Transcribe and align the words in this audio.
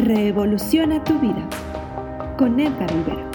Revoluciona 0.00 1.04
tu 1.04 1.18
vida 1.18 1.46
con 2.38 2.58
Edgar 2.58 2.90
Rivera. 2.90 3.30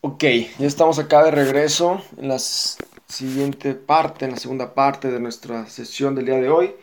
Ok, 0.00 0.24
ya 0.58 0.66
estamos 0.66 0.98
acá 0.98 1.22
de 1.22 1.30
regreso 1.30 2.02
en 2.16 2.26
la 2.26 2.40
siguiente 2.40 3.74
parte, 3.74 4.24
en 4.24 4.32
la 4.32 4.36
segunda 4.36 4.74
parte 4.74 5.12
de 5.12 5.20
nuestra 5.20 5.66
sesión 5.68 6.16
del 6.16 6.26
día 6.26 6.40
de 6.40 6.48
hoy. 6.48 6.74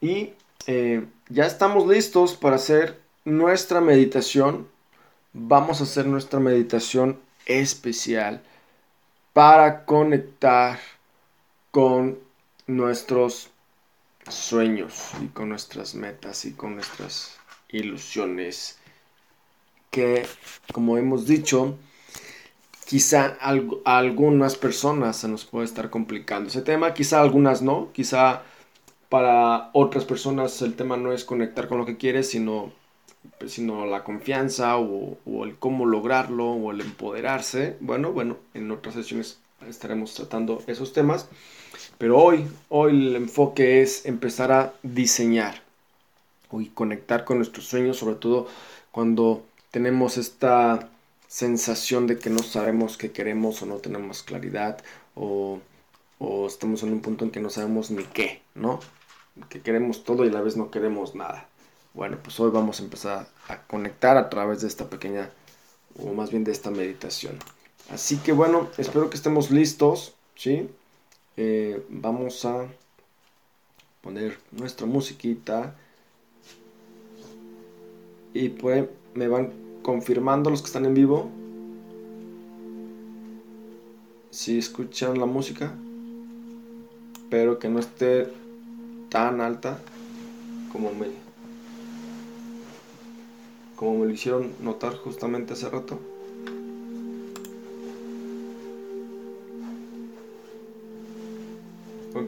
Y 0.00 0.34
eh, 0.68 1.04
ya 1.28 1.46
estamos 1.46 1.88
listos 1.88 2.36
para 2.36 2.56
hacer 2.56 3.00
nuestra 3.24 3.80
meditación. 3.80 4.68
Vamos 5.32 5.80
a 5.80 5.84
hacer 5.84 6.06
nuestra 6.06 6.38
meditación 6.38 7.18
especial 7.44 8.40
para 9.32 9.84
conectar 9.84 10.78
con 11.72 12.20
nuestros 12.68 13.50
sueños 14.28 15.10
y 15.22 15.28
con 15.28 15.48
nuestras 15.48 15.94
metas 15.94 16.44
y 16.44 16.52
con 16.52 16.74
nuestras 16.74 17.38
ilusiones 17.68 18.78
que 19.90 20.26
como 20.72 20.98
hemos 20.98 21.26
dicho 21.26 21.78
quizá 22.86 23.36
a 23.40 23.98
algunas 23.98 24.56
personas 24.56 25.16
se 25.16 25.28
nos 25.28 25.44
puede 25.44 25.64
estar 25.66 25.90
complicando 25.90 26.48
ese 26.48 26.62
tema 26.62 26.94
quizá 26.94 27.20
algunas 27.20 27.62
no 27.62 27.90
quizá 27.92 28.42
para 29.08 29.70
otras 29.72 30.04
personas 30.04 30.60
el 30.62 30.74
tema 30.74 30.96
no 30.96 31.12
es 31.12 31.24
conectar 31.24 31.68
con 31.68 31.78
lo 31.78 31.86
que 31.86 31.96
quieres 31.96 32.30
sino 32.30 32.72
sino 33.46 33.86
la 33.86 34.04
confianza 34.04 34.78
o, 34.78 35.18
o 35.24 35.44
el 35.44 35.56
cómo 35.56 35.86
lograrlo 35.86 36.52
o 36.52 36.70
el 36.70 36.80
empoderarse. 36.80 37.76
Bueno 37.80 38.12
bueno 38.12 38.38
en 38.54 38.70
otras 38.70 38.94
sesiones 38.94 39.40
estaremos 39.68 40.14
tratando 40.14 40.62
esos 40.66 40.92
temas 40.92 41.26
pero 41.98 42.18
hoy, 42.18 42.48
hoy 42.68 42.92
el 42.92 43.16
enfoque 43.16 43.82
es 43.82 44.06
empezar 44.06 44.52
a 44.52 44.72
diseñar 44.82 45.62
y 46.52 46.66
conectar 46.68 47.24
con 47.24 47.36
nuestros 47.36 47.66
sueños, 47.66 47.98
sobre 47.98 48.16
todo 48.16 48.48
cuando 48.90 49.44
tenemos 49.70 50.16
esta 50.16 50.88
sensación 51.28 52.06
de 52.06 52.18
que 52.18 52.30
no 52.30 52.42
sabemos 52.42 52.96
qué 52.96 53.12
queremos 53.12 53.62
o 53.62 53.66
no 53.66 53.76
tenemos 53.76 54.22
claridad 54.22 54.82
o, 55.14 55.60
o 56.18 56.46
estamos 56.46 56.82
en 56.82 56.92
un 56.92 57.00
punto 57.00 57.24
en 57.24 57.30
que 57.30 57.40
no 57.40 57.50
sabemos 57.50 57.90
ni 57.90 58.04
qué, 58.04 58.42
¿no? 58.54 58.80
Que 59.48 59.60
queremos 59.60 60.02
todo 60.02 60.24
y 60.24 60.28
a 60.28 60.32
la 60.32 60.40
vez 60.40 60.56
no 60.56 60.70
queremos 60.70 61.14
nada. 61.14 61.48
Bueno, 61.94 62.18
pues 62.22 62.38
hoy 62.40 62.50
vamos 62.50 62.80
a 62.80 62.84
empezar 62.84 63.28
a 63.48 63.62
conectar 63.62 64.16
a 64.16 64.28
través 64.28 64.62
de 64.62 64.68
esta 64.68 64.88
pequeña, 64.88 65.30
o 65.98 66.12
más 66.14 66.30
bien 66.30 66.44
de 66.44 66.52
esta 66.52 66.70
meditación. 66.70 67.38
Así 67.90 68.18
que 68.18 68.32
bueno, 68.32 68.68
espero 68.78 69.10
que 69.10 69.16
estemos 69.16 69.50
listos, 69.50 70.14
¿sí? 70.36 70.68
Eh, 71.36 71.84
vamos 71.88 72.44
a 72.44 72.66
poner 74.00 74.38
nuestra 74.52 74.86
musiquita. 74.86 75.74
Y 78.32 78.50
pues 78.50 78.86
me 79.14 79.28
van 79.28 79.52
confirmando 79.82 80.50
los 80.50 80.60
que 80.62 80.66
están 80.66 80.86
en 80.86 80.94
vivo. 80.94 81.30
Si 84.30 84.58
escuchan 84.58 85.18
la 85.18 85.26
música 85.26 85.74
pero 87.30 87.60
que 87.60 87.68
no 87.68 87.78
esté 87.78 88.28
tan 89.08 89.40
alta 89.40 89.78
como 90.72 90.92
me 90.92 91.06
como 93.76 93.98
me 93.98 94.06
lo 94.06 94.12
hicieron 94.12 94.52
notar 94.60 94.96
justamente 94.96 95.54
hace 95.54 95.70
rato 95.70 95.98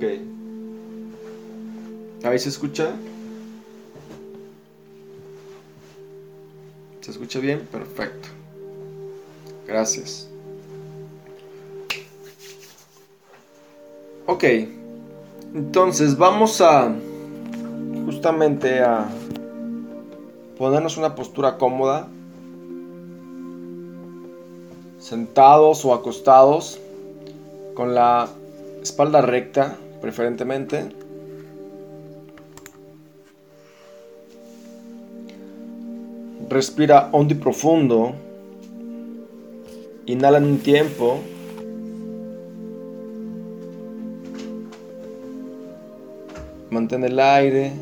Ok. 0.02 0.10
¿Ahí 2.24 2.36
se 2.36 2.48
escucha? 2.48 2.90
¿Se 7.00 7.12
escucha 7.12 7.38
bien? 7.38 7.60
Perfecto. 7.70 8.28
Gracias. 9.64 10.28
Ok. 14.26 14.42
Entonces 15.54 16.18
vamos 16.18 16.60
a 16.60 16.92
justamente 18.06 18.80
a 18.80 19.08
ponernos 20.58 20.96
una 20.96 21.14
postura 21.14 21.58
cómoda. 21.58 22.08
Sentados 24.98 25.84
o 25.84 25.94
acostados 25.94 26.80
con 27.74 27.94
la 27.94 28.28
espalda 28.82 29.22
recta, 29.22 29.76
preferentemente. 30.02 30.88
Respira 36.50 37.08
hondo 37.12 37.32
y 37.32 37.36
profundo. 37.38 38.12
Inhala 40.06 40.38
en 40.38 40.44
un 40.44 40.58
tiempo. 40.58 41.20
Mantén 46.70 47.04
el 47.04 47.20
aire 47.20 47.72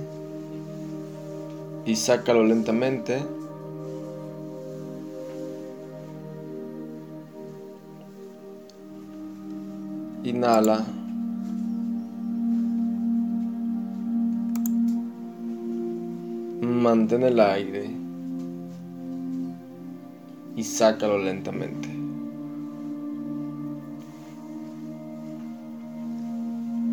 y 1.87 1.97
sácalo 1.97 2.44
lentamente. 2.44 3.22
Inhala. 10.22 11.00
Mantén 16.83 17.23
el 17.25 17.39
aire 17.39 17.91
y 20.57 20.63
sácalo 20.65 21.19
lentamente. 21.19 21.89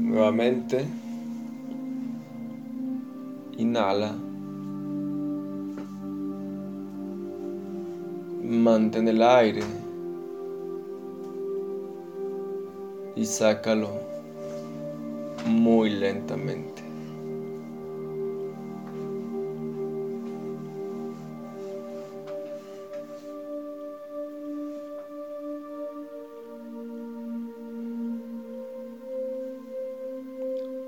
Nuevamente. 0.10 0.86
Inhala. 3.58 4.12
Mantén 8.44 9.08
el 9.08 9.22
aire. 9.22 9.64
y 13.18 13.26
sácalo 13.26 13.90
muy 15.48 15.90
lentamente. 15.90 16.77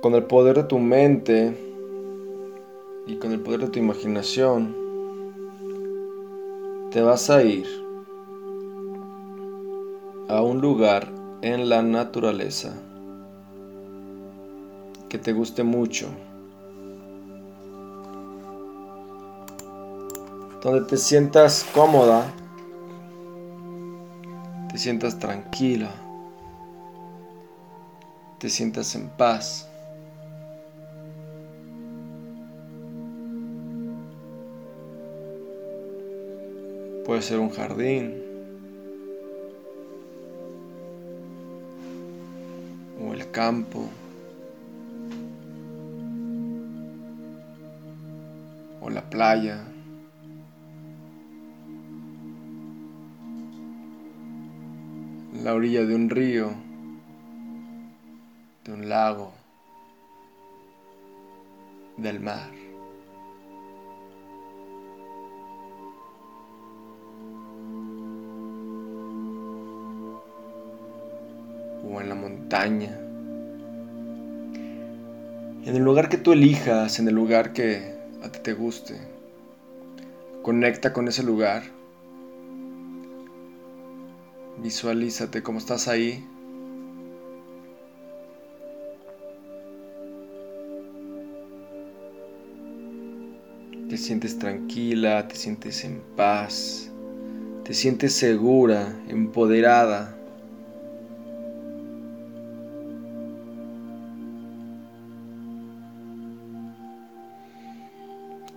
Con 0.01 0.15
el 0.15 0.23
poder 0.23 0.55
de 0.55 0.63
tu 0.63 0.79
mente 0.79 1.57
y 3.05 3.17
con 3.17 3.33
el 3.33 3.41
poder 3.41 3.59
de 3.59 3.67
tu 3.67 3.79
imaginación, 3.79 4.73
te 6.89 7.01
vas 7.01 7.29
a 7.29 7.43
ir 7.43 7.67
a 10.29 10.41
un 10.41 10.61
lugar 10.61 11.07
en 11.41 11.67
la 11.67 11.81
naturaleza 11.81 12.73
que 15.09 15.17
te 15.17 15.33
guste 15.33 15.63
mucho, 15.63 16.07
donde 20.63 20.87
te 20.87 20.95
sientas 20.95 21.67
cómoda, 21.73 22.31
te 24.71 24.77
sientas 24.77 25.19
tranquila, 25.19 25.91
te 28.37 28.49
sientas 28.49 28.95
en 28.95 29.09
paz. 29.09 29.68
Puede 37.09 37.23
ser 37.23 37.39
un 37.39 37.49
jardín, 37.49 38.13
campo 43.31 43.89
o 48.79 48.89
la 48.91 49.09
playa. 49.09 49.65
La 55.43 55.55
orilla 55.55 55.85
de 55.85 55.95
un 55.95 56.11
río, 56.11 56.51
de 58.65 58.73
un 58.73 58.87
lago, 58.87 59.31
del 61.97 62.19
mar. 62.19 62.68
O 71.89 71.99
en 72.01 72.09
la 72.09 72.15
montaña 72.15 72.99
En 75.65 75.75
el 75.75 75.83
lugar 75.83 76.09
que 76.09 76.17
tú 76.17 76.31
elijas, 76.31 76.99
en 76.99 77.07
el 77.09 77.13
lugar 77.15 77.53
que 77.53 77.93
a 78.23 78.31
ti 78.31 78.39
te 78.41 78.53
guste. 78.53 78.97
Conecta 80.41 80.93
con 80.93 81.07
ese 81.07 81.21
lugar. 81.21 81.61
Visualízate 84.63 85.43
cómo 85.43 85.59
estás 85.59 85.87
ahí. 85.87 86.25
Te 93.89 93.97
sientes 93.97 94.39
tranquila, 94.39 95.27
te 95.27 95.35
sientes 95.35 95.83
en 95.83 96.01
paz, 96.15 96.89
te 97.63 97.73
sientes 97.73 98.13
segura, 98.13 98.97
empoderada. 99.07 100.18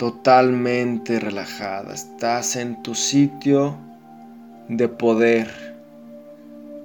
Totalmente 0.02 1.20
relajada, 1.20 1.94
estás 1.94 2.56
en 2.56 2.82
tu 2.82 2.96
sitio 2.96 3.76
de 4.66 4.88
poder, 4.88 5.48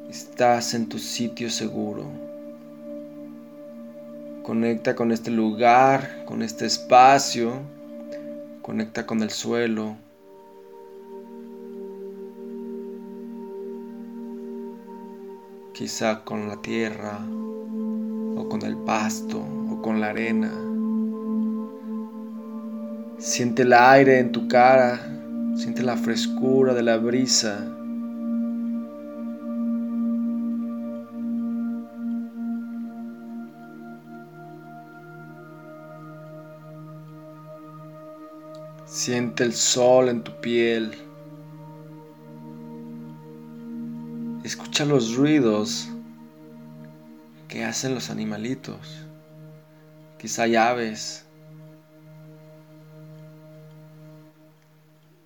estás 0.08 0.76
en 0.76 0.88
tu 0.88 1.00
sitio 1.00 1.50
seguro. 1.50 2.06
Conecta 4.44 4.94
con 4.94 5.12
este 5.12 5.32
lugar, 5.32 6.26
con 6.26 6.44
este 6.44 6.68
espacio 6.68 7.54
Conecta 8.68 9.06
con 9.06 9.24
el 9.24 9.30
suelo. 9.30 9.96
Quizá 15.74 16.26
con 16.26 16.50
la 16.50 16.62
tierra 16.62 17.18
o 18.36 18.50
con 18.50 18.64
el 18.64 18.76
pasto 18.76 19.42
o 19.72 19.82
con 19.82 20.02
la 20.02 20.10
arena. 20.10 20.67
Siente 23.20 23.64
el 23.64 23.74
aire 23.74 24.20
en 24.20 24.32
tu 24.32 24.48
cara, 24.48 25.00
siente 25.56 25.82
la 25.82 25.98
frescura 25.98 26.76
de 26.76 26.84
la 26.84 26.98
brisa. 26.98 27.66
Siente 38.86 39.44
el 39.44 39.54
sol 39.54 40.10
en 40.10 40.22
tu 40.22 40.32
piel. 40.40 40.92
Escucha 44.44 44.86
los 44.86 45.16
ruidos 45.16 45.90
que 47.48 47.66
hacen 47.66 47.96
los 47.96 48.12
animalitos. 48.12 49.06
Quizá 50.20 50.44
hay 50.44 50.56
aves. 50.56 51.27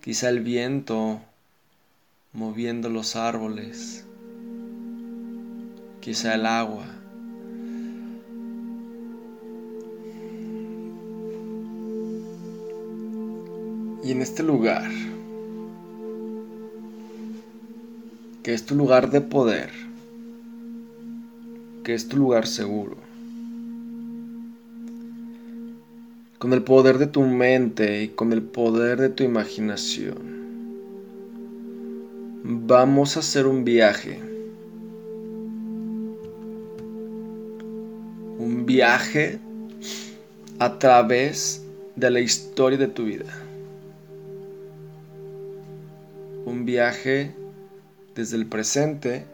Quizá 0.01 0.29
el 0.29 0.39
viento 0.39 1.21
moviendo 2.33 2.89
los 2.89 3.15
árboles. 3.15 4.03
Quizá 5.99 6.33
el 6.33 6.47
agua. 6.47 6.87
Y 14.03 14.11
en 14.11 14.23
este 14.23 14.41
lugar, 14.41 14.89
que 18.41 18.55
es 18.55 18.65
tu 18.65 18.73
lugar 18.73 19.11
de 19.11 19.21
poder, 19.21 19.69
que 21.83 21.93
es 21.93 22.07
tu 22.07 22.17
lugar 22.17 22.47
seguro, 22.47 22.97
con 26.41 26.53
el 26.53 26.63
poder 26.63 26.97
de 26.97 27.05
tu 27.05 27.21
mente 27.21 28.01
y 28.01 28.07
con 28.07 28.33
el 28.33 28.41
poder 28.41 28.99
de 28.99 29.09
tu 29.09 29.23
imaginación, 29.23 30.17
vamos 32.43 33.15
a 33.15 33.19
hacer 33.19 33.45
un 33.45 33.63
viaje. 33.63 34.17
Un 38.39 38.65
viaje 38.65 39.37
a 40.57 40.79
través 40.79 41.61
de 41.95 42.09
la 42.09 42.21
historia 42.21 42.79
de 42.79 42.87
tu 42.87 43.05
vida. 43.05 43.31
un 46.43 46.65
viaje 46.65 47.31
desde 48.15 48.35
el 48.35 48.47
presente 48.47 49.25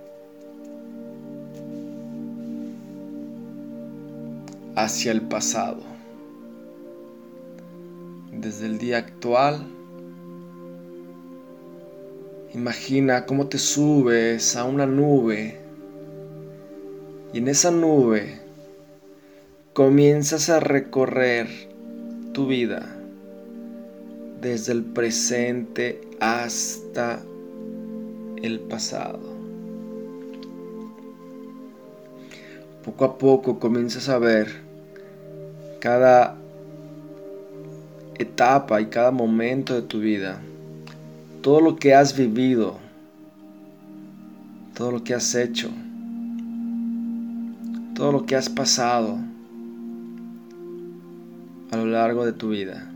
hacia 4.75 5.11
el 5.13 5.21
pasado, 5.21 5.96
desde 8.57 8.73
el 8.73 8.79
día 8.79 8.97
actual. 8.97 9.67
Imagina 12.55 13.27
cómo 13.27 13.45
te 13.45 13.59
subes 13.59 14.55
a 14.55 14.63
una 14.63 14.87
nube 14.87 15.59
y 17.33 17.37
en 17.37 17.49
esa 17.49 17.69
nube 17.69 18.39
comienzas 19.73 20.49
a 20.49 20.59
recorrer 20.59 21.47
tu 22.33 22.47
vida 22.47 22.97
desde 24.41 24.71
el 24.71 24.83
presente 24.85 26.01
hasta 26.19 27.19
el 28.41 28.59
pasado. 28.61 29.19
Poco 32.83 33.05
a 33.05 33.17
poco 33.19 33.59
comienzas 33.59 34.09
a 34.09 34.17
ver 34.17 34.47
cada 35.79 36.37
etapa 38.19 38.81
y 38.81 38.87
cada 38.87 39.11
momento 39.11 39.73
de 39.73 39.81
tu 39.81 39.99
vida, 39.99 40.39
todo 41.41 41.61
lo 41.61 41.75
que 41.75 41.93
has 41.93 42.17
vivido, 42.17 42.77
todo 44.73 44.91
lo 44.91 45.03
que 45.03 45.13
has 45.13 45.33
hecho, 45.35 45.69
todo 47.93 48.11
lo 48.11 48.25
que 48.25 48.35
has 48.35 48.49
pasado 48.49 49.17
a 51.71 51.77
lo 51.77 51.85
largo 51.85 52.25
de 52.25 52.33
tu 52.33 52.49
vida. 52.49 52.91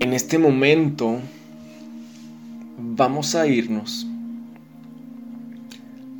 En 0.00 0.12
este 0.12 0.38
momento 0.38 1.18
vamos 2.78 3.34
a 3.34 3.46
irnos 3.46 4.06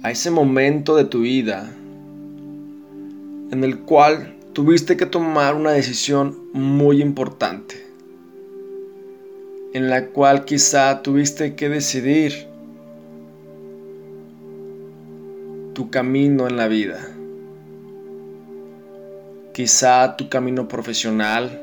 a 0.02 0.10
ese 0.10 0.30
momento 0.30 0.96
de 0.96 1.04
tu 1.04 1.20
vida 1.20 1.70
en 3.50 3.64
el 3.64 3.80
cual 3.80 4.33
tuviste 4.54 4.96
que 4.96 5.04
tomar 5.04 5.56
una 5.56 5.72
decisión 5.72 6.48
muy 6.52 7.02
importante, 7.02 7.74
en 9.72 9.90
la 9.90 10.06
cual 10.06 10.44
quizá 10.44 11.02
tuviste 11.02 11.56
que 11.56 11.68
decidir 11.68 12.46
tu 15.74 15.90
camino 15.90 16.46
en 16.46 16.56
la 16.56 16.68
vida, 16.68 17.00
quizá 19.52 20.16
tu 20.16 20.28
camino 20.28 20.68
profesional, 20.68 21.60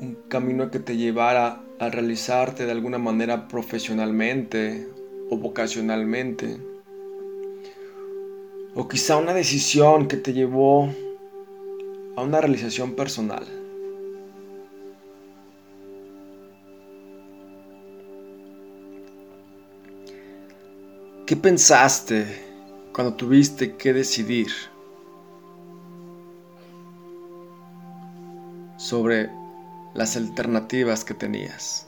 un 0.00 0.16
camino 0.28 0.70
que 0.70 0.78
te 0.78 0.96
llevara 0.96 1.60
a 1.78 1.90
realizarte 1.90 2.64
de 2.64 2.72
alguna 2.72 2.96
manera 2.96 3.48
profesionalmente 3.48 4.88
o 5.28 5.36
vocacionalmente. 5.36 6.77
O 8.80 8.86
quizá 8.86 9.16
una 9.16 9.34
decisión 9.34 10.06
que 10.06 10.16
te 10.16 10.32
llevó 10.32 10.88
a 12.16 12.22
una 12.22 12.40
realización 12.40 12.94
personal. 12.94 13.44
¿Qué 21.26 21.36
pensaste 21.36 22.24
cuando 22.92 23.14
tuviste 23.14 23.76
que 23.76 23.92
decidir 23.92 24.48
sobre 28.76 29.28
las 29.94 30.16
alternativas 30.16 31.04
que 31.04 31.14
tenías. 31.14 31.87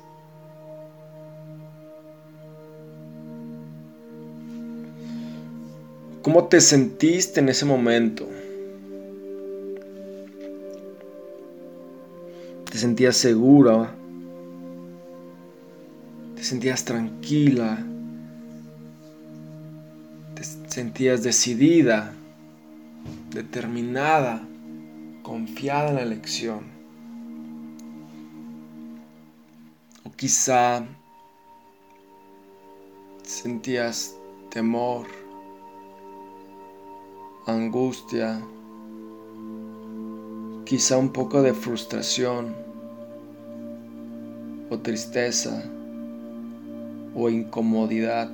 ¿Cómo 6.22 6.48
te 6.48 6.60
sentiste 6.60 7.40
en 7.40 7.48
ese 7.48 7.64
momento? 7.64 8.28
¿Te 12.70 12.76
sentías 12.76 13.16
segura? 13.16 13.94
¿Te 16.36 16.44
sentías 16.44 16.84
tranquila? 16.84 17.84
¿Te 20.34 20.44
sentías 20.44 21.22
decidida, 21.22 22.12
determinada, 23.30 24.46
confiada 25.22 25.88
en 25.88 25.94
la 25.94 26.02
elección? 26.02 26.80
Quizá 30.16 30.84
sentías 33.22 34.14
temor, 34.50 35.06
angustia, 37.50 38.40
quizá 40.64 40.98
un 40.98 41.10
poco 41.10 41.42
de 41.42 41.52
frustración 41.52 42.54
o 44.70 44.78
tristeza 44.78 45.64
o 47.14 47.28
incomodidad. 47.28 48.30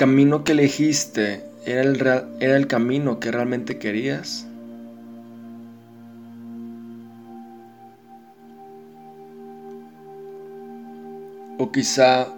Camino 0.00 0.44
que 0.44 0.52
elegiste 0.52 1.44
era 1.66 1.82
el, 1.82 2.00
era 2.40 2.56
el 2.56 2.66
camino 2.66 3.20
que 3.20 3.30
realmente 3.30 3.76
querías? 3.76 4.46
O 11.58 11.70
quizá 11.70 12.28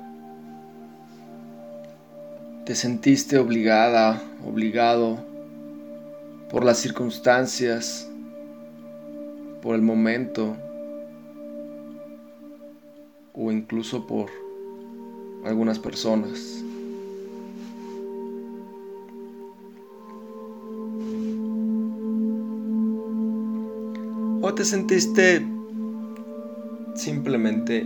te 2.67 2.75
sentiste 2.75 3.39
obligada, 3.39 4.21
obligado 4.45 5.25
por 6.51 6.65
las 6.65 6.79
circunstancias, 6.79 8.11
por 9.63 9.77
el 9.77 9.83
momento 9.83 10.57
o 13.35 13.53
incluso 13.53 14.05
por 14.05 14.31
algunas 15.45 15.79
personas. 15.79 16.62
Te 24.63 24.69
sentiste 24.69 25.45
simplemente 26.95 27.85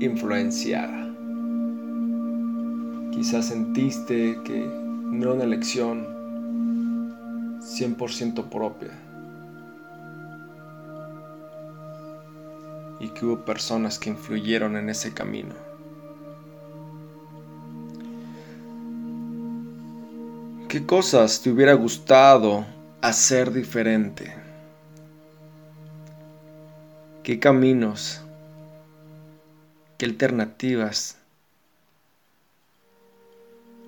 influenciada? 0.00 1.12
Quizás 3.12 3.48
sentiste 3.48 4.38
que 4.42 4.58
no 4.58 5.22
era 5.22 5.34
una 5.34 5.44
elección 5.44 7.60
100% 7.60 8.48
propia 8.48 8.88
y 13.00 13.08
que 13.08 13.26
hubo 13.26 13.44
personas 13.44 13.98
que 13.98 14.08
influyeron 14.08 14.78
en 14.78 14.88
ese 14.88 15.12
camino. 15.12 15.54
¿Qué 20.70 20.86
cosas 20.86 21.42
te 21.42 21.50
hubiera 21.50 21.74
gustado 21.74 22.64
hacer 23.02 23.52
diferente? 23.52 24.43
¿Qué 27.24 27.38
caminos, 27.38 28.20
qué 29.96 30.04
alternativas 30.04 31.16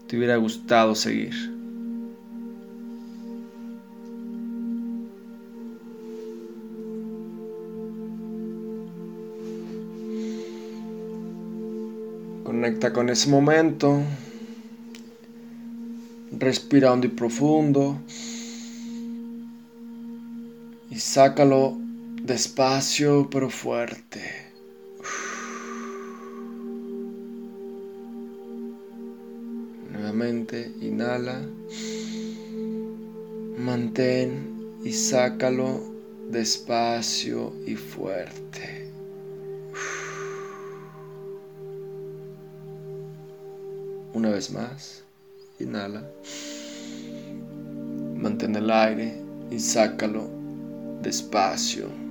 te 0.07 0.17
hubiera 0.17 0.37
gustado 0.37 0.95
seguir? 0.95 1.35
Conecta 12.43 12.95
con 12.95 13.11
ese 13.11 13.29
momento. 13.29 14.01
Respira 16.33 16.91
hondo 16.91 17.07
y 17.07 17.11
profundo. 17.11 17.99
Y 20.89 20.99
sácalo 20.99 21.86
despacio 22.27 23.29
pero 23.31 23.49
fuerte. 23.49 24.21
Nuevamente, 29.93 30.73
inhala. 30.81 31.41
Mantén 33.59 34.81
y 34.83 34.93
sácalo 34.93 35.81
despacio 36.29 37.55
y 37.65 37.77
fuerte. 37.77 38.91
Una 44.15 44.31
vez 44.31 44.51
más, 44.51 45.05
inhala. 45.61 46.03
Mantén 48.17 48.57
el 48.57 48.69
aire 48.69 49.17
y 49.49 49.61
sácalo 49.61 50.29
despacio 51.03 52.06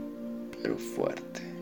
fuerte. 0.74 1.56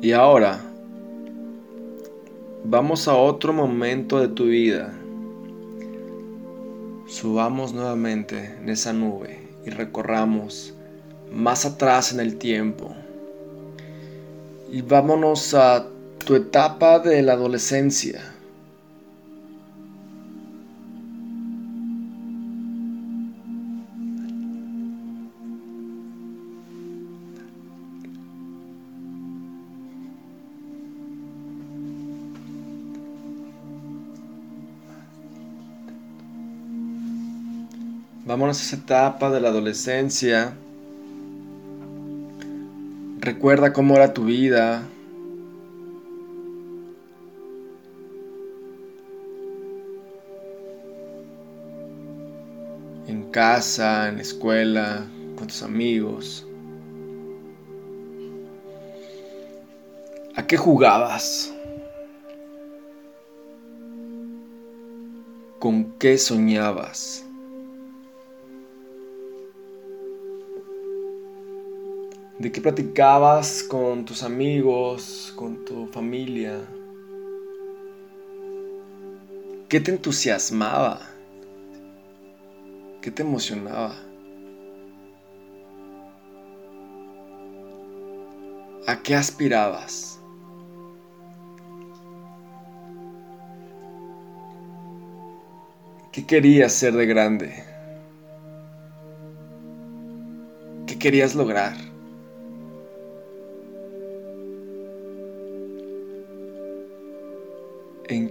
Y 0.00 0.12
ahora 0.12 0.60
vamos 2.64 3.08
a 3.08 3.14
otro 3.16 3.52
momento 3.52 4.20
de 4.20 4.28
tu 4.28 4.44
vida. 4.44 4.94
Subamos 7.06 7.74
nuevamente 7.74 8.54
en 8.60 8.68
esa 8.68 8.92
nube 8.92 9.40
y 9.66 9.70
recorramos 9.70 10.77
más 11.32 11.64
atrás 11.64 12.12
en 12.12 12.20
el 12.20 12.36
tiempo. 12.36 12.94
Y 14.70 14.82
vámonos 14.82 15.54
a 15.54 15.86
tu 16.24 16.34
etapa 16.34 16.98
de 16.98 17.22
la 17.22 17.32
adolescencia. 17.32 18.34
Vámonos 38.26 38.60
a 38.60 38.62
esa 38.62 38.76
etapa 38.76 39.30
de 39.30 39.40
la 39.40 39.48
adolescencia 39.48 40.54
Recuerda 43.28 43.74
cómo 43.74 43.94
era 43.94 44.14
tu 44.14 44.24
vida. 44.24 44.88
En 53.06 53.30
casa, 53.30 54.08
en 54.08 54.16
la 54.16 54.22
escuela, 54.22 55.06
con 55.36 55.46
tus 55.46 55.62
amigos. 55.62 56.46
¿A 60.34 60.46
qué 60.46 60.56
jugabas? 60.56 61.52
¿Con 65.58 65.98
qué 65.98 66.16
soñabas? 66.16 67.27
¿De 72.38 72.52
qué 72.52 72.60
platicabas 72.60 73.64
con 73.64 74.04
tus 74.04 74.22
amigos, 74.22 75.32
con 75.34 75.64
tu 75.64 75.88
familia? 75.88 76.60
¿Qué 79.68 79.80
te 79.80 79.90
entusiasmaba? 79.90 81.00
¿Qué 83.02 83.10
te 83.10 83.22
emocionaba? 83.22 83.96
¿A 88.86 89.02
qué 89.02 89.16
aspirabas? 89.16 90.20
¿Qué 96.12 96.24
querías 96.24 96.72
ser 96.72 96.92
de 96.92 97.06
grande? 97.06 97.64
¿Qué 100.86 100.96
querías 100.96 101.34
lograr? 101.34 101.87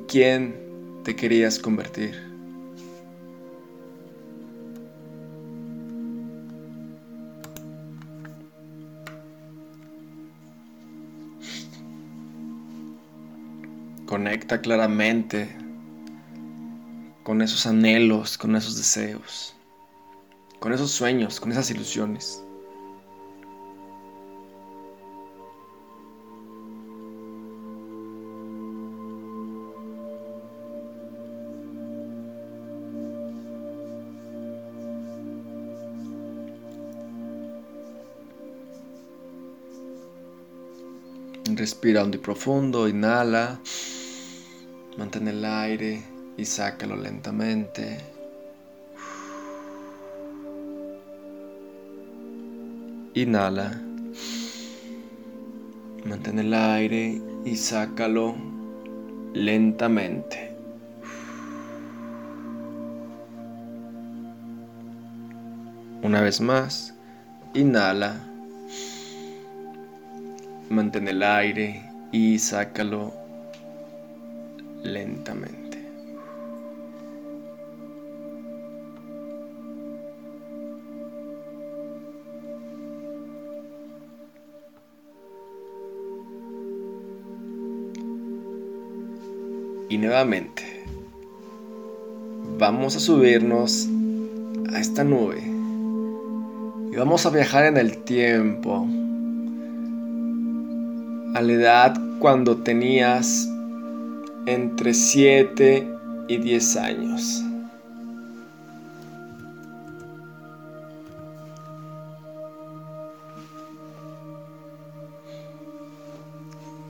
quién 0.08 0.56
te 1.04 1.16
querías 1.16 1.60
convertir. 1.60 2.16
Conecta 14.06 14.62
claramente 14.62 15.50
con 17.24 17.42
esos 17.42 17.66
anhelos, 17.66 18.38
con 18.38 18.56
esos 18.56 18.78
deseos, 18.78 19.54
con 20.60 20.72
esos 20.72 20.92
sueños, 20.92 21.42
con 21.42 21.52
esas 21.52 21.70
ilusiones. 21.70 22.47
Respira 41.78 42.04
y 42.12 42.18
profundo, 42.18 42.88
inhala, 42.88 43.60
mantén 44.98 45.28
el 45.28 45.46
aire 45.46 46.02
y 46.36 46.44
sácalo 46.44 46.96
lentamente. 46.96 48.00
Inhala, 53.14 53.80
mantén 56.04 56.40
el 56.40 56.52
aire 56.52 57.22
y 57.46 57.56
sácalo 57.56 58.36
lentamente. 59.36 60.56
Una 66.02 66.22
vez 66.22 66.42
más, 66.42 66.96
inhala 67.54 68.28
Mantén 70.78 71.08
el 71.08 71.24
aire 71.24 71.82
y 72.12 72.38
sácalo 72.38 73.12
lentamente. 74.84 75.80
Y 89.90 89.98
nuevamente, 89.98 90.84
vamos 92.60 92.96
a 92.96 93.00
subirnos 93.00 93.90
a 94.72 94.80
esta 94.80 95.04
nube 95.04 95.42
y 96.92 96.96
vamos 96.96 97.26
a 97.26 97.32
viajar 97.32 97.66
en 97.66 97.78
el 97.78 98.04
tiempo 98.04 98.88
a 101.38 101.42
la 101.44 101.54
edad 101.54 102.02
cuando 102.18 102.58
tenías 102.58 103.48
entre 104.48 104.96
7 104.96 105.88
y 106.28 106.38
10 106.38 106.78
años. 106.78 107.44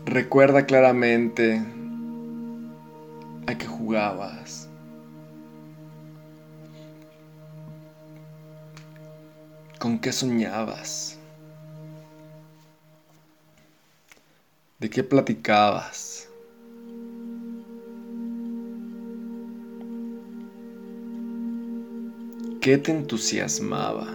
Recuerda 0.06 0.66
claramente 0.66 1.62
a 3.48 3.58
qué 3.58 3.66
jugabas. 3.66 4.70
¿Con 9.78 10.00
qué 10.00 10.14
soñabas? 10.14 11.17
¿De 14.80 14.92
qué 14.92 15.04
platicabas? 15.04 16.30
¿Qué 22.62 22.78
te 22.78 22.92
entusiasmaba? 22.92 24.08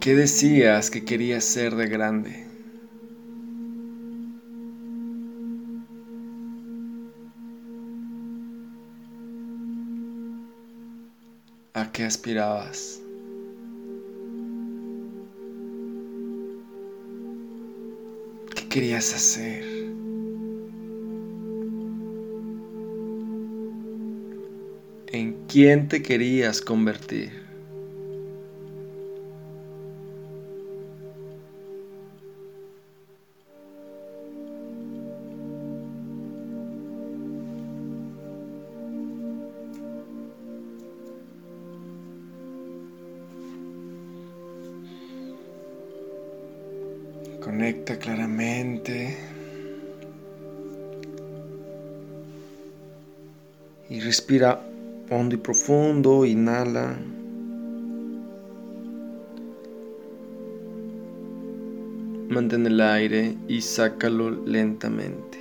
¿Qué 0.00 0.14
decías 0.14 0.90
que 0.90 1.04
querías 1.04 1.44
ser 1.44 1.74
de 1.76 1.86
grande? 1.88 2.46
¿A 11.74 11.92
qué 11.92 12.02
aspirabas? 12.04 13.05
Querías 18.76 19.14
hacer? 19.14 19.64
¿En 25.06 25.46
quién 25.48 25.88
te 25.88 26.02
querías 26.02 26.60
convertir? 26.60 27.45
Y 55.34 55.38
profundo, 55.38 56.24
inhala. 56.24 56.96
Mantén 62.28 62.66
el 62.66 62.80
aire 62.80 63.36
y 63.48 63.60
sácalo 63.60 64.30
lentamente. 64.30 65.38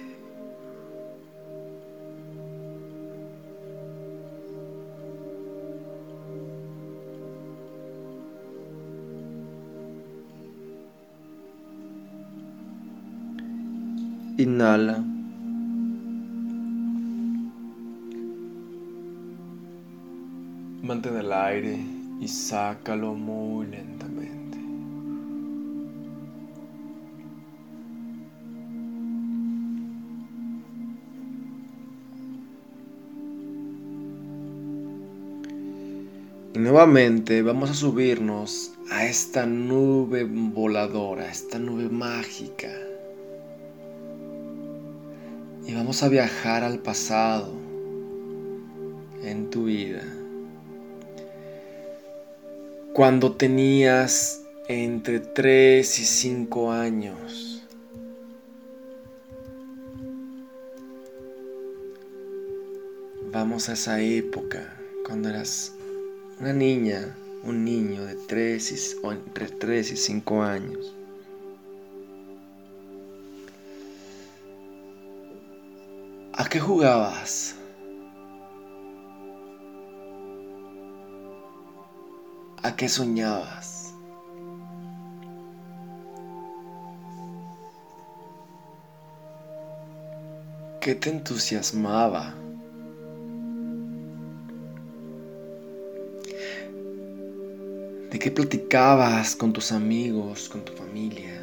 Inhala. 14.37 15.04
Y 22.19 22.27
sácalo 22.27 23.13
muy 23.13 23.67
lentamente. 23.67 24.57
Y 36.53 36.59
nuevamente 36.59 37.41
vamos 37.41 37.69
a 37.69 37.73
subirnos 37.73 38.71
a 38.89 39.05
esta 39.05 39.45
nube 39.45 40.23
voladora, 40.23 41.29
esta 41.29 41.59
nube 41.59 41.89
mágica 41.89 42.69
y 45.67 45.73
vamos 45.73 46.03
a 46.03 46.09
viajar 46.09 46.63
al 46.63 46.79
pasado 46.79 47.51
en 49.23 49.49
tu 49.49 49.65
vida. 49.65 50.03
Cuando 52.95 53.33
tenías 53.33 54.41
entre 54.69 55.19
3 55.19 55.99
y 55.99 56.05
5 56.05 56.71
años. 56.71 57.61
Vamos 63.33 63.67
a 63.67 63.73
esa 63.73 63.99
época, 63.99 64.79
cuando 65.05 65.27
eras 65.27 65.73
una 66.39 66.53
niña, 66.53 67.13
un 67.43 67.65
niño 67.65 68.05
de 68.05 68.15
3 68.15 68.71
y, 68.71 69.07
entre 69.11 69.47
3 69.49 69.91
y 69.91 69.97
5 69.97 70.41
años. 70.41 70.95
¿A 76.31 76.47
qué 76.47 76.61
jugabas? 76.61 77.57
¿A 82.65 82.75
qué 82.75 82.89
soñabas? 82.89 83.93
¿Qué 90.81 90.95
te 90.95 91.11
entusiasmaba? 91.11 92.33
¿De 98.09 98.17
qué 98.17 98.31
platicabas 98.31 99.35
con 99.35 99.53
tus 99.53 99.71
amigos, 99.71 100.49
con 100.49 100.65
tu 100.65 100.73
familia? 100.73 101.39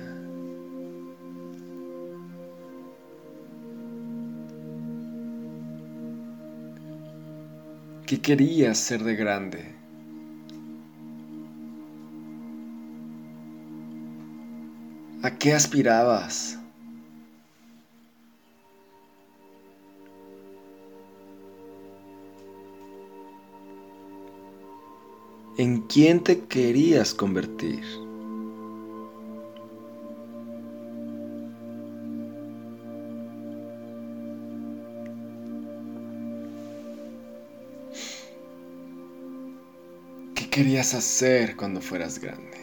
¿Qué 8.09 8.21
querías 8.21 8.77
ser 8.77 9.05
de 9.05 9.15
grande? 9.15 9.82
¿A 15.23 15.31
qué 15.39 15.53
aspirabas? 15.55 16.59
¿En 25.57 25.83
quién 25.83 26.25
te 26.25 26.41
querías 26.41 27.15
convertir? 27.15 27.85
¿Qué 40.35 40.51
querías 40.51 40.95
hacer 40.95 41.55
cuando 41.55 41.81
fueras 41.81 42.19
grande? 42.19 42.62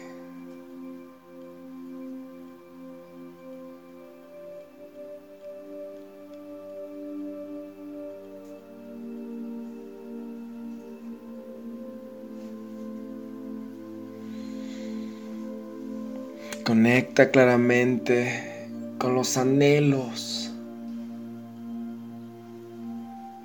Conecta 16.70 17.32
claramente 17.32 18.68
con 19.00 19.16
los 19.16 19.36
anhelos, 19.36 20.52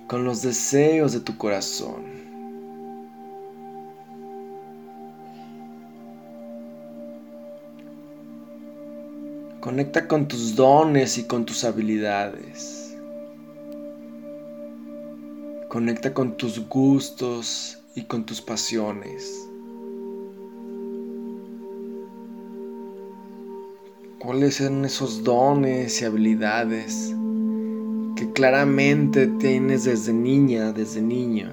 con 0.05 0.23
los 0.23 0.43
deseos 0.43 1.13
de 1.13 1.21
tu 1.21 1.35
corazón. 1.35 2.03
Conecta 9.59 10.07
con 10.07 10.27
tus 10.27 10.55
dones 10.55 11.17
y 11.17 11.23
con 11.23 11.47
tus 11.47 11.63
habilidades. 11.63 12.95
Conecta 15.67 16.13
con 16.13 16.37
tus 16.37 16.59
gustos 16.69 17.79
y 17.95 18.03
con 18.03 18.23
tus 18.23 18.39
pasiones. 18.39 19.49
Cuáles 24.19 24.55
son 24.55 24.85
esos 24.85 25.23
dones 25.23 26.01
y 26.01 26.05
habilidades 26.05 27.13
que 28.15 28.31
claramente 28.33 29.27
tienes 29.27 29.83
desde 29.83 30.13
niña, 30.13 30.71
desde 30.71 31.01
niño. 31.01 31.49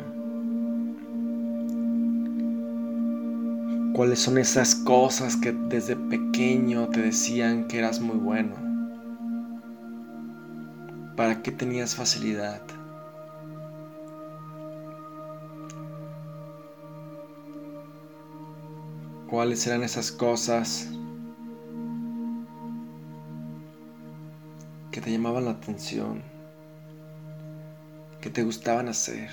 ¿Cuáles 3.95 4.21
son 4.21 4.39
esas 4.39 4.75
cosas 4.75 5.37
que 5.37 5.53
desde 5.53 5.97
pequeño 5.97 6.89
te 6.89 7.03
decían 7.03 7.67
que 7.67 7.79
eras 7.79 8.01
muy 8.01 8.17
bueno? 8.17 8.55
¿Para 11.17 11.43
qué 11.43 11.51
tenías 11.51 11.95
facilidad? 11.95 12.63
¿Cuáles 19.29 19.67
eran 19.67 19.83
esas 19.83 20.13
cosas 20.13 20.89
te 25.03 25.11
llamaban 25.11 25.47
la 25.47 25.51
atención, 25.51 26.23
que 28.21 28.31
te 28.31 28.45
gustaban 28.45 28.89
hacer. 28.89 29.31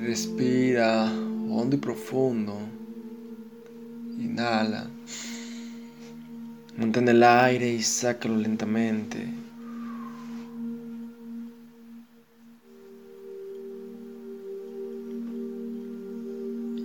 Respira 0.00 1.04
hondo 1.50 1.76
y 1.76 1.78
profundo. 1.78 2.65
Aire 7.46 7.68
y 7.68 7.82
sácalo 7.82 8.36
lentamente. 8.36 9.18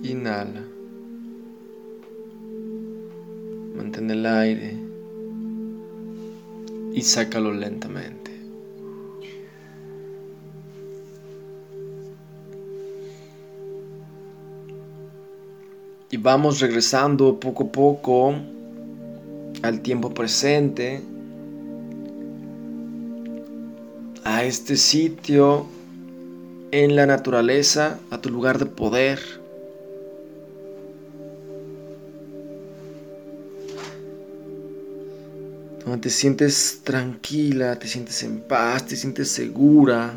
Inhala. 0.04 0.62
Mantén 3.76 4.10
el 4.10 4.24
aire 4.24 4.76
y 6.94 7.02
sácalo 7.02 7.52
lentamente. 7.52 8.30
Y 16.10 16.16
vamos 16.18 16.60
regresando 16.60 17.40
poco 17.40 17.64
a 17.64 17.72
poco 17.72 18.34
al 19.62 19.80
tiempo 19.80 20.12
presente, 20.12 21.00
a 24.24 24.44
este 24.44 24.76
sitio 24.76 25.66
en 26.72 26.96
la 26.96 27.06
naturaleza, 27.06 27.98
a 28.10 28.20
tu 28.20 28.30
lugar 28.30 28.58
de 28.58 28.66
poder. 28.66 29.20
Donde 35.84 35.98
te 35.98 36.10
sientes 36.10 36.80
tranquila, 36.84 37.78
te 37.78 37.88
sientes 37.88 38.22
en 38.22 38.40
paz, 38.40 38.86
te 38.86 38.96
sientes 38.96 39.30
segura. 39.30 40.14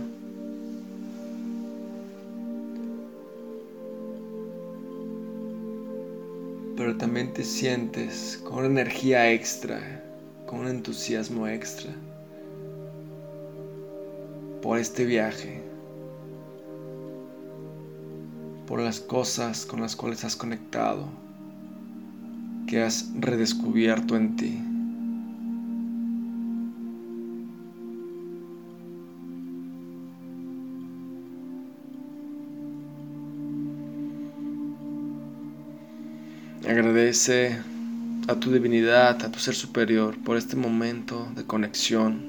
Sientes 7.45 8.41
con 8.43 8.57
una 8.59 8.67
energía 8.67 9.31
extra, 9.31 9.79
con 10.45 10.61
un 10.61 10.67
entusiasmo 10.67 11.47
extra 11.47 11.91
por 14.61 14.79
este 14.79 15.05
viaje, 15.05 15.61
por 18.67 18.81
las 18.81 18.99
cosas 18.99 19.65
con 19.65 19.79
las 19.79 19.95
cuales 19.95 20.23
has 20.23 20.35
conectado, 20.35 21.07
que 22.67 22.81
has 22.81 23.11
redescubierto 23.19 24.15
en 24.15 24.35
ti. 24.35 24.74
Agradece 36.67 37.57
a 38.27 38.35
tu 38.35 38.51
divinidad, 38.51 39.23
a 39.23 39.31
tu 39.31 39.39
ser 39.39 39.53
superior 39.53 40.15
por 40.23 40.35
este 40.35 40.55
momento 40.55 41.27
de 41.35 41.43
conexión, 41.43 42.21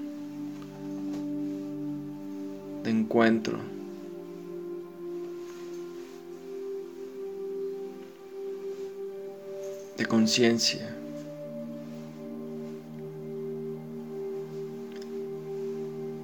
de 2.84 2.90
encuentro. 2.90 3.76
de 9.96 10.04
conciencia. 10.04 10.94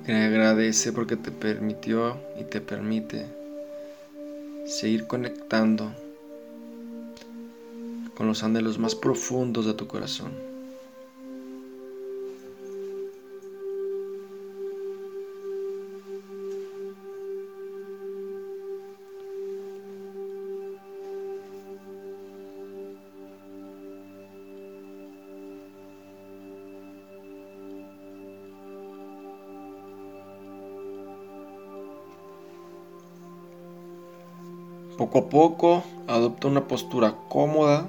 Agradece 0.06 0.92
porque 0.92 1.16
te 1.16 1.30
permitió 1.30 2.18
y 2.38 2.44
te 2.44 2.60
permite 2.60 3.26
seguir 4.66 5.06
conectando 5.06 5.92
con 8.22 8.28
los 8.28 8.44
anhelos 8.44 8.78
más 8.78 8.94
profundos 8.94 9.66
de 9.66 9.74
tu 9.74 9.88
corazón. 9.88 10.30
Poco 34.96 35.18
a 35.18 35.28
poco 35.28 35.82
adopta 36.06 36.46
una 36.46 36.68
postura 36.68 37.16
cómoda 37.28 37.88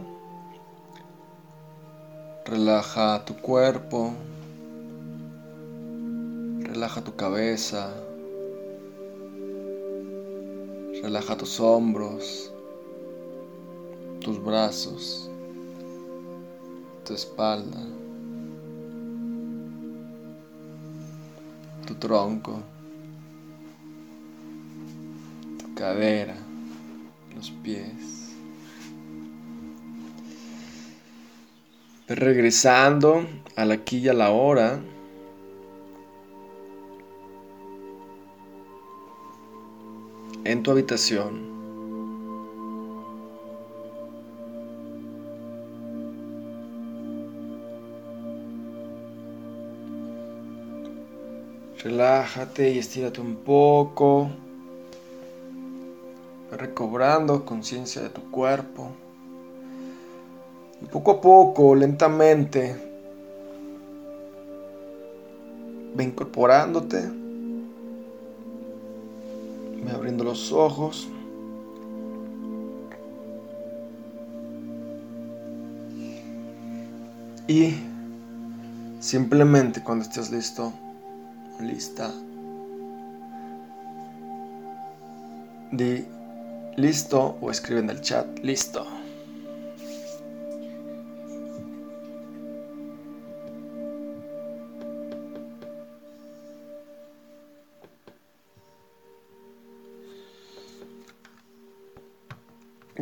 Relaja 2.53 3.25
tu 3.25 3.33
cuerpo, 3.41 4.13
relaja 6.61 7.01
tu 7.01 7.15
cabeza, 7.15 7.91
Relaja 11.01 11.35
tus 11.35 11.59
hombros, 11.59 12.53
tus 14.21 14.37
brazos, 14.37 15.31
tu 17.03 17.15
espalda, 17.15 17.81
tu 21.87 21.95
tronco, 21.95 22.61
tu 25.57 25.73
cadera, 25.73 26.37
los 27.35 27.49
pies. 27.63 28.12
Regresando 32.15 33.25
a 33.55 33.65
la 33.65 33.75
aquí 33.75 33.97
y 33.97 34.09
a 34.09 34.13
la 34.13 34.31
hora. 34.31 34.79
En 40.43 40.61
tu 40.61 40.71
habitación. 40.71 41.53
Relájate 51.83 52.71
y 52.71 52.79
estírate 52.79 53.19
un 53.19 53.35
poco, 53.35 54.29
recobrando 56.49 57.43
conciencia 57.43 58.01
de 58.01 58.09
tu 58.09 58.31
cuerpo. 58.31 58.91
Y 60.83 60.85
poco 60.85 61.11
a 61.11 61.21
poco, 61.21 61.73
lentamente, 61.73 62.75
ve 65.95 66.03
incorporándote, 66.03 67.09
ve 69.83 69.91
abriendo 69.91 70.23
los 70.23 70.51
ojos. 70.51 71.07
Y 77.47 77.75
simplemente 78.99 79.81
cuando 79.83 80.03
estés 80.03 80.31
listo, 80.31 80.73
lista. 81.59 82.11
Di 85.71 86.05
listo 86.77 87.37
o 87.41 87.51
escribe 87.51 87.81
en 87.81 87.89
el 87.89 88.01
chat 88.01 88.27
listo. 88.39 88.92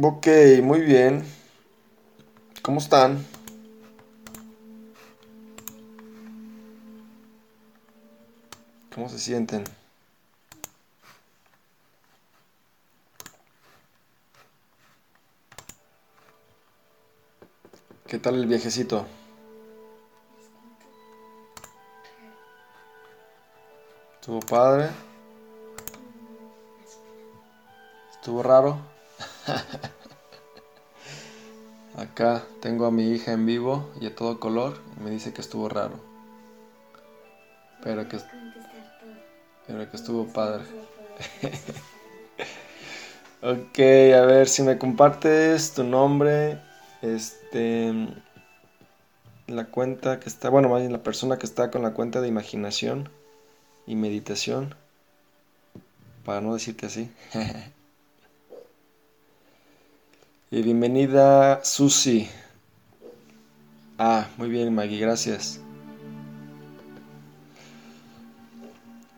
Ok, 0.03 0.27
muy 0.63 0.79
bien. 0.81 1.23
¿Cómo 2.63 2.79
están? 2.79 3.23
¿Cómo 8.95 9.09
se 9.09 9.19
sienten? 9.19 9.63
¿Qué 18.07 18.17
tal 18.17 18.35
el 18.35 18.47
viajecito? 18.47 19.05
¿Estuvo 24.15 24.39
padre? 24.39 24.89
¿Estuvo 28.15 28.41
raro? 28.41 29.00
Acá 31.97 32.43
tengo 32.61 32.85
a 32.85 32.91
mi 32.91 33.11
hija 33.11 33.31
en 33.31 33.45
vivo 33.45 33.89
y 33.99 34.07
a 34.07 34.15
todo 34.15 34.39
color 34.39 34.79
me 35.03 35.09
dice 35.09 35.33
que 35.33 35.41
estuvo 35.41 35.69
raro. 35.69 35.99
Pero 37.83 38.07
que 38.07 38.19
pero 39.67 39.89
que 39.89 39.97
estuvo 39.97 40.27
padre. 40.27 40.63
ok, 43.41 43.79
a 44.15 44.25
ver 44.25 44.47
si 44.47 44.63
me 44.63 44.77
compartes 44.77 45.73
tu 45.73 45.83
nombre. 45.83 46.59
Este. 47.01 47.93
La 49.47 49.65
cuenta 49.65 50.19
que 50.19 50.29
está. 50.29 50.49
Bueno, 50.49 50.69
más 50.69 50.81
bien 50.81 50.91
la 50.91 51.03
persona 51.03 51.37
que 51.37 51.45
está 51.45 51.71
con 51.71 51.83
la 51.83 51.93
cuenta 51.93 52.21
de 52.21 52.27
imaginación 52.27 53.09
y 53.85 53.95
meditación. 53.95 54.75
Para 56.25 56.41
no 56.41 56.53
decirte 56.53 56.85
así. 56.85 57.11
y 60.51 60.61
bienvenida, 60.61 61.63
Susi. 61.63 62.27
Ah, 63.97 64.27
muy 64.35 64.49
bien, 64.49 64.75
Maggie, 64.75 64.99
gracias. 64.99 65.61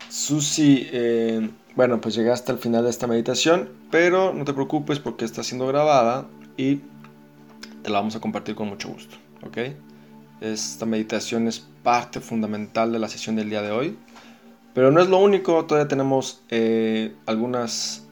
Susi, 0.08 0.86
eh, 0.92 1.50
bueno, 1.74 2.00
pues 2.00 2.14
llegaste 2.14 2.52
al 2.52 2.58
final 2.58 2.84
de 2.84 2.90
esta 2.90 3.08
meditación, 3.08 3.68
pero 3.90 4.32
no 4.32 4.44
te 4.44 4.54
preocupes 4.54 5.00
porque 5.00 5.24
está 5.24 5.42
siendo 5.42 5.66
grabada 5.66 6.28
y 6.56 6.82
te 7.82 7.90
la 7.90 7.98
vamos 7.98 8.14
a 8.14 8.20
compartir 8.20 8.54
con 8.54 8.68
mucho 8.68 8.90
gusto, 8.90 9.16
¿ok? 9.44 9.58
Esta 10.40 10.86
meditación 10.86 11.48
es 11.48 11.66
parte 11.82 12.20
fundamental 12.20 12.92
de 12.92 13.00
la 13.00 13.08
sesión 13.08 13.34
del 13.34 13.50
día 13.50 13.60
de 13.60 13.72
hoy, 13.72 13.98
pero 14.72 14.92
no 14.92 15.02
es 15.02 15.08
lo 15.08 15.18
único, 15.18 15.64
todavía 15.64 15.88
tenemos 15.88 16.42
eh, 16.50 17.12
algunas, 17.26 18.03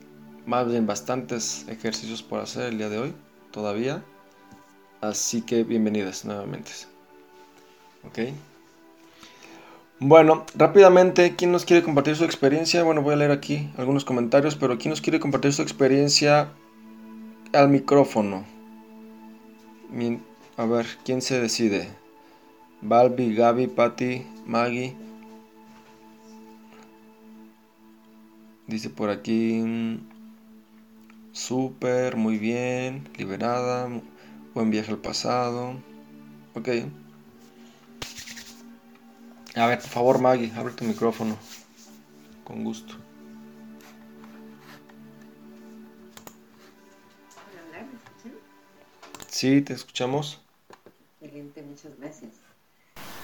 más 0.47 0.69
bien 0.69 0.87
bastantes 0.87 1.67
ejercicios 1.69 2.23
por 2.23 2.41
hacer 2.41 2.71
el 2.71 2.79
día 2.79 2.89
de 2.89 2.99
hoy, 2.99 3.15
todavía, 3.51 4.03
así 5.01 5.43
que 5.43 5.65
bienvenidas 5.65 6.25
nuevamente, 6.25 6.71
¿ok? 8.07 8.35
Bueno, 9.99 10.45
rápidamente, 10.57 11.37
¿quién 11.37 11.53
nos 11.53 11.65
quiere 11.65 11.85
compartir 11.85 12.17
su 12.17 12.25
experiencia? 12.25 12.83
Bueno, 12.83 13.03
voy 13.03 13.15
a 13.15 13.17
leer 13.17 13.31
aquí 13.31 13.71
algunos 13.77 14.05
comentarios, 14.05 14.57
pero 14.57 14.77
¿quién 14.77 14.91
nos 14.91 15.01
quiere 15.01 15.21
compartir 15.21 15.53
su 15.53 15.63
experiencia 15.63 16.49
al 17.53 17.69
micrófono? 17.69 18.45
A 20.57 20.65
ver, 20.67 20.87
¿quién 21.05 21.23
se 21.23 21.41
decide? 21.41 21.89
Balbi, 22.81 23.35
Gaby, 23.35 23.69
Patty, 23.69 24.27
Maggie. 24.45 24.97
Dice 28.67 28.91
por 28.91 29.11
aquí, 29.11 29.63
súper, 31.33 32.17
muy 32.17 32.39
bien, 32.39 33.09
liberada, 33.17 33.89
buen 34.55 34.71
viaje 34.71 34.91
al 34.91 34.99
pasado. 34.99 35.75
Ok. 36.55 36.69
A 39.55 39.67
ver, 39.67 39.81
por 39.81 39.91
favor, 39.91 40.21
Maggie, 40.21 40.53
abre 40.57 40.73
tu 40.73 40.85
micrófono. 40.85 41.37
Con 42.45 42.65
gusto. 42.65 42.95
Sí, 49.29 49.61
te 49.61 49.73
escuchamos. 49.73 50.41
Excelente, 51.21 51.63
muchas 51.63 51.99
gracias. 51.99 52.31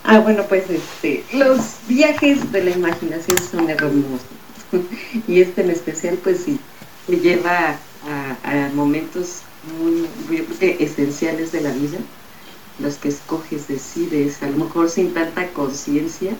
Ah, 0.02 0.18
bueno, 0.20 0.44
pues 0.48 0.68
este, 0.68 1.24
los 1.32 1.78
viajes 1.86 2.50
de 2.50 2.64
la 2.64 2.70
imaginación 2.70 3.38
son 3.38 3.70
hermosos. 3.70 4.22
y 5.28 5.40
este 5.40 5.62
en 5.62 5.70
especial, 5.70 6.16
pues 6.16 6.44
sí, 6.44 6.58
me 7.06 7.18
lleva 7.18 7.78
a, 8.42 8.70
momentos 8.74 9.42
muy, 9.78 10.08
muy 10.28 10.46
esenciales 10.78 11.52
de 11.52 11.60
la 11.60 11.72
vida 11.72 11.98
los 12.78 12.96
que 12.96 13.08
escoges, 13.08 13.68
decides, 13.68 14.42
a 14.42 14.50
lo 14.50 14.64
mejor 14.64 14.88
sin 14.88 15.12
tanta 15.12 15.48
conciencia, 15.48 16.32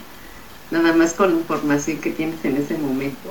nada 0.70 0.92
más 0.92 1.14
con 1.14 1.32
información 1.32 1.98
que 1.98 2.10
tienes 2.10 2.44
en 2.44 2.56
ese 2.56 2.78
momento, 2.78 3.30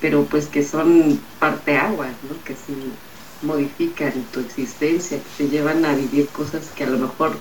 pero 0.00 0.24
pues 0.24 0.46
que 0.46 0.62
son 0.64 1.20
parte 1.38 1.76
agua, 1.76 2.06
¿no? 2.06 2.42
que 2.44 2.54
sí 2.54 2.74
modifican 3.42 4.12
tu 4.32 4.40
existencia, 4.40 5.18
que 5.18 5.44
te 5.44 5.50
llevan 5.50 5.84
a 5.84 5.94
vivir 5.94 6.28
cosas 6.28 6.68
que 6.74 6.84
a 6.84 6.88
lo 6.88 6.98
mejor 6.98 7.36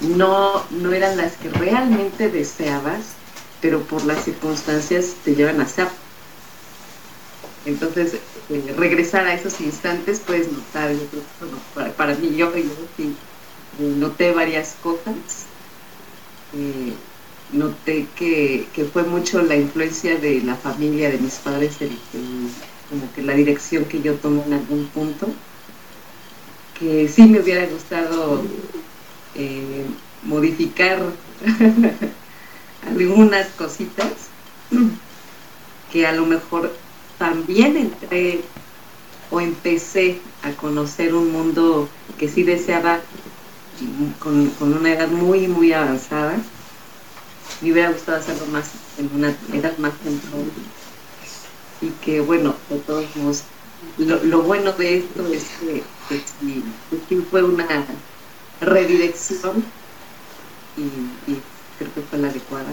no, 0.00 0.64
no 0.70 0.92
eran 0.92 1.16
las 1.16 1.32
que 1.36 1.48
realmente 1.48 2.28
deseabas, 2.28 3.02
pero 3.60 3.82
por 3.82 4.04
las 4.04 4.24
circunstancias 4.24 5.14
te 5.24 5.34
llevan 5.34 5.60
a 5.60 5.66
ser. 5.66 5.88
Entonces, 7.64 8.18
eh, 8.50 8.74
regresar 8.76 9.26
a 9.26 9.34
esos 9.34 9.60
instantes, 9.60 10.20
puedes 10.20 10.50
notar, 10.50 10.92
yo 10.92 11.06
para, 11.74 11.92
para, 11.92 12.14
mí, 12.14 12.36
yo, 12.36 12.54
yo 12.56 12.70
sí 12.96 13.14
noté 13.78 14.32
varias 14.32 14.76
cosas. 14.82 15.46
Eh, 16.54 16.92
noté 17.52 18.06
que, 18.16 18.66
fue 18.92 19.04
mucho 19.04 19.42
la 19.42 19.56
influencia 19.56 20.16
de 20.18 20.40
la 20.42 20.56
familia 20.56 21.10
de 21.10 21.18
mis 21.18 21.34
padres, 21.34 21.76
como 22.90 23.12
que 23.14 23.22
la 23.22 23.34
dirección 23.34 23.84
que 23.84 24.02
yo 24.02 24.14
tomo 24.14 24.44
en 24.46 24.54
algún 24.54 24.86
punto, 24.86 25.28
que 26.78 27.08
sí 27.08 27.22
me 27.24 27.40
hubiera 27.40 27.66
gustado 27.66 28.42
eh, 29.34 29.84
modificar 30.24 31.02
algunas 32.86 33.48
cositas 33.50 34.12
que 35.92 36.06
a 36.06 36.12
lo 36.12 36.26
mejor 36.26 36.72
también 37.18 37.76
entré 37.76 38.40
o 39.30 39.40
empecé 39.40 40.20
a 40.42 40.52
conocer 40.52 41.14
un 41.14 41.32
mundo 41.32 41.88
que 42.18 42.28
sí 42.28 42.42
deseaba 42.42 43.00
con, 44.20 44.52
una 44.60 44.92
edad 44.92 45.08
muy, 45.08 45.48
muy 45.48 45.72
avanzada. 45.72 46.36
Me 47.60 47.72
hubiera 47.72 47.90
gustado 47.90 48.18
hacerlo 48.18 48.46
más 48.46 48.70
en 48.98 49.10
una 49.14 49.34
edad 49.52 49.76
más 49.78 49.92
temprana. 49.98 50.44
Y 51.80 51.88
que, 52.04 52.20
bueno, 52.20 52.54
de 52.70 52.78
todos 52.78 53.04
modos, 53.16 53.42
lo, 53.98 54.42
bueno 54.42 54.72
de 54.72 54.98
esto 54.98 55.26
es 55.26 55.44
que, 55.60 55.82
que, 57.08 57.16
fue 57.30 57.42
una 57.42 57.84
redirección 58.60 59.64
y, 60.76 61.32
creo 61.78 61.94
que 61.94 62.00
fue 62.02 62.18
la 62.18 62.28
adecuada. 62.28 62.72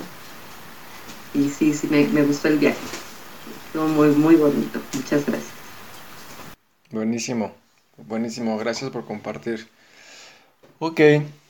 Y 1.33 1.49
sí, 1.49 1.73
sí, 1.73 1.87
me, 1.87 2.07
me 2.07 2.23
gustó 2.23 2.47
el 2.47 2.59
viaje. 2.59 2.77
Muy, 3.73 4.09
muy 4.09 4.35
bonito. 4.35 4.79
Muchas 4.93 5.25
gracias. 5.25 5.51
Buenísimo, 6.91 7.51
buenísimo. 7.97 8.57
Gracias 8.57 8.91
por 8.91 9.05
compartir. 9.05 9.67
Ok, 10.77 10.99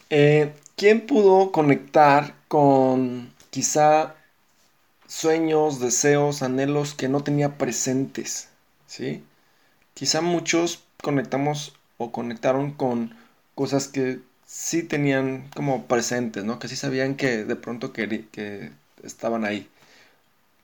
eh, 0.10 0.54
¿quién 0.78 1.06
pudo 1.06 1.52
conectar 1.52 2.34
con 2.48 3.34
quizá 3.50 4.16
sueños, 5.08 5.80
deseos, 5.80 6.44
anhelos 6.44 6.94
que 6.94 7.10
no 7.10 7.24
tenía 7.24 7.58
presentes? 7.58 8.48
¿Sí? 8.88 9.24
Quizá 9.94 10.22
muchos 10.22 10.84
conectamos 11.02 11.74
o 11.98 12.12
conectaron 12.12 12.72
con 12.72 13.16
cosas 13.56 13.88
que 13.90 14.20
sí 14.46 14.84
tenían 14.84 15.50
como 15.56 15.88
presentes, 15.88 16.46
¿no? 16.46 16.60
Que 16.60 16.68
sí 16.70 16.76
sabían 16.78 17.16
que 17.16 17.44
de 17.44 17.56
pronto 17.56 17.92
que, 17.92 18.28
que 18.32 18.72
estaban 19.04 19.44
ahí. 19.46 19.68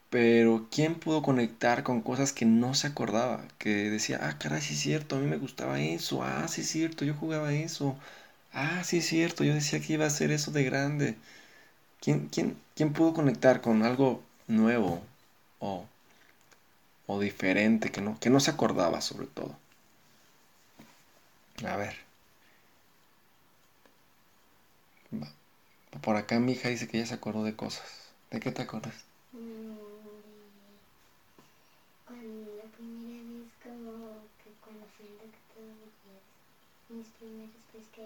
Pero 0.10 0.68
¿quién 0.72 0.96
pudo 0.96 1.22
conectar 1.22 1.84
con 1.84 2.02
cosas 2.02 2.34
que 2.34 2.46
no 2.46 2.74
se 2.76 2.88
acordaba? 2.88 3.48
Que 3.60 3.90
decía, 3.90 4.20
ah, 4.24 4.38
caray, 4.40 4.62
sí 4.62 4.74
es 4.74 4.80
cierto, 4.82 5.16
a 5.16 5.20
mí 5.20 5.28
me 5.28 5.38
gustaba 5.38 5.80
eso, 5.82 6.24
ah, 6.24 6.48
sí 6.48 6.62
es 6.62 6.70
cierto, 6.70 7.06
yo 7.06 7.14
jugaba 7.16 7.54
eso, 7.54 7.98
Ah, 8.54 8.84
sí 8.86 9.00
es 9.00 9.08
cierto, 9.08 9.44
yo 9.46 9.56
decía 9.56 9.82
que 9.82 9.94
iba 9.96 10.06
a 10.08 10.12
ser 10.12 10.32
eso 10.32 10.52
de 10.52 10.66
grande. 10.66 11.18
¿Quién, 12.02 12.30
quién, 12.30 12.58
quién 12.76 12.94
pudo 12.94 13.14
conectar 13.16 13.62
con 13.62 13.84
algo 13.84 14.24
nuevo 14.48 15.02
o, 15.60 15.86
o 17.08 17.20
diferente 17.20 17.92
que 17.92 18.00
no, 18.00 18.18
que 18.22 18.30
no 18.30 18.40
se 18.40 18.52
acordaba 18.52 19.02
sobre 19.02 19.28
todo? 19.28 19.58
A 21.66 21.76
ver. 21.78 21.96
Por 26.02 26.16
acá 26.16 26.40
mi 26.40 26.54
hija 26.54 26.70
dice 26.70 26.88
que 26.88 26.98
ya 26.98 27.06
se 27.06 27.14
acordó 27.14 27.44
de 27.44 27.56
cosas. 27.56 27.86
¿De 28.32 28.40
qué 28.40 28.52
te 28.52 28.64
acuerdas? 28.64 28.96
Mm, 29.34 29.76
la 32.10 32.68
primera 32.76 33.24
vez 33.24 33.50
como 33.64 34.28
que 34.44 34.50
conocí 34.60 35.04
el 35.08 35.32
doctor 35.32 35.72
mis 36.90 37.08
primeros 37.18 37.56
pues 37.72 37.86
que 37.96 38.04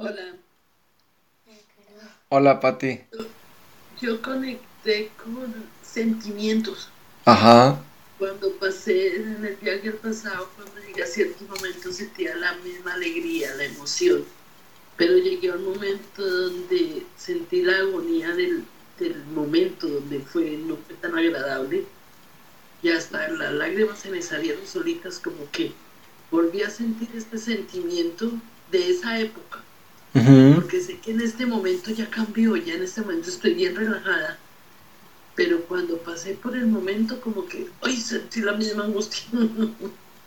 Hola. 0.00 0.36
Hola, 2.28 2.60
Pati. 2.60 3.00
Yo 4.00 4.22
conecté 4.22 5.10
con 5.16 5.52
sentimientos. 5.82 6.88
Ajá. 7.24 7.82
Cuando 8.16 8.52
pasé 8.60 9.16
en 9.16 9.44
el 9.44 9.56
viaje 9.56 9.90
pasado, 9.90 10.48
cuando 10.54 10.80
llegué 10.86 11.02
a 11.02 11.06
ciertos 11.06 11.42
momentos 11.48 11.96
sentía 11.96 12.36
la 12.36 12.54
misma 12.58 12.94
alegría, 12.94 13.52
la 13.56 13.64
emoción. 13.64 14.24
Pero 14.96 15.18
llegué 15.18 15.50
a 15.50 15.56
un 15.56 15.64
momento 15.64 16.24
donde 16.24 17.04
sentí 17.16 17.62
la 17.62 17.78
agonía 17.78 18.32
del, 18.36 18.64
del 19.00 19.24
momento, 19.34 19.88
donde 19.88 20.20
fue 20.20 20.58
no 20.58 20.76
fue 20.76 20.94
tan 20.94 21.18
agradable. 21.18 21.84
Y 22.84 22.90
hasta 22.90 23.26
las 23.30 23.52
lágrimas 23.52 23.98
se 23.98 24.10
me 24.10 24.22
salieron 24.22 24.64
solitas, 24.64 25.18
como 25.18 25.50
que 25.50 25.72
volví 26.30 26.62
a 26.62 26.70
sentir 26.70 27.08
este 27.16 27.36
sentimiento 27.36 28.30
de 28.70 28.90
esa 28.90 29.18
época 29.18 29.64
porque 30.54 30.80
sé 30.80 30.98
que 30.98 31.12
en 31.12 31.20
este 31.20 31.46
momento 31.46 31.90
ya 31.90 32.08
cambió, 32.08 32.56
ya 32.56 32.74
en 32.74 32.82
este 32.82 33.00
momento 33.00 33.28
estoy 33.28 33.54
bien 33.54 33.76
relajada. 33.76 34.38
Pero 35.34 35.60
cuando 35.66 35.98
pasé 35.98 36.34
por 36.34 36.56
el 36.56 36.66
momento, 36.66 37.20
como 37.20 37.46
que, 37.46 37.68
ay, 37.82 37.96
sentí 37.96 38.40
la 38.40 38.54
misma 38.54 38.84
angustia. 38.84 39.24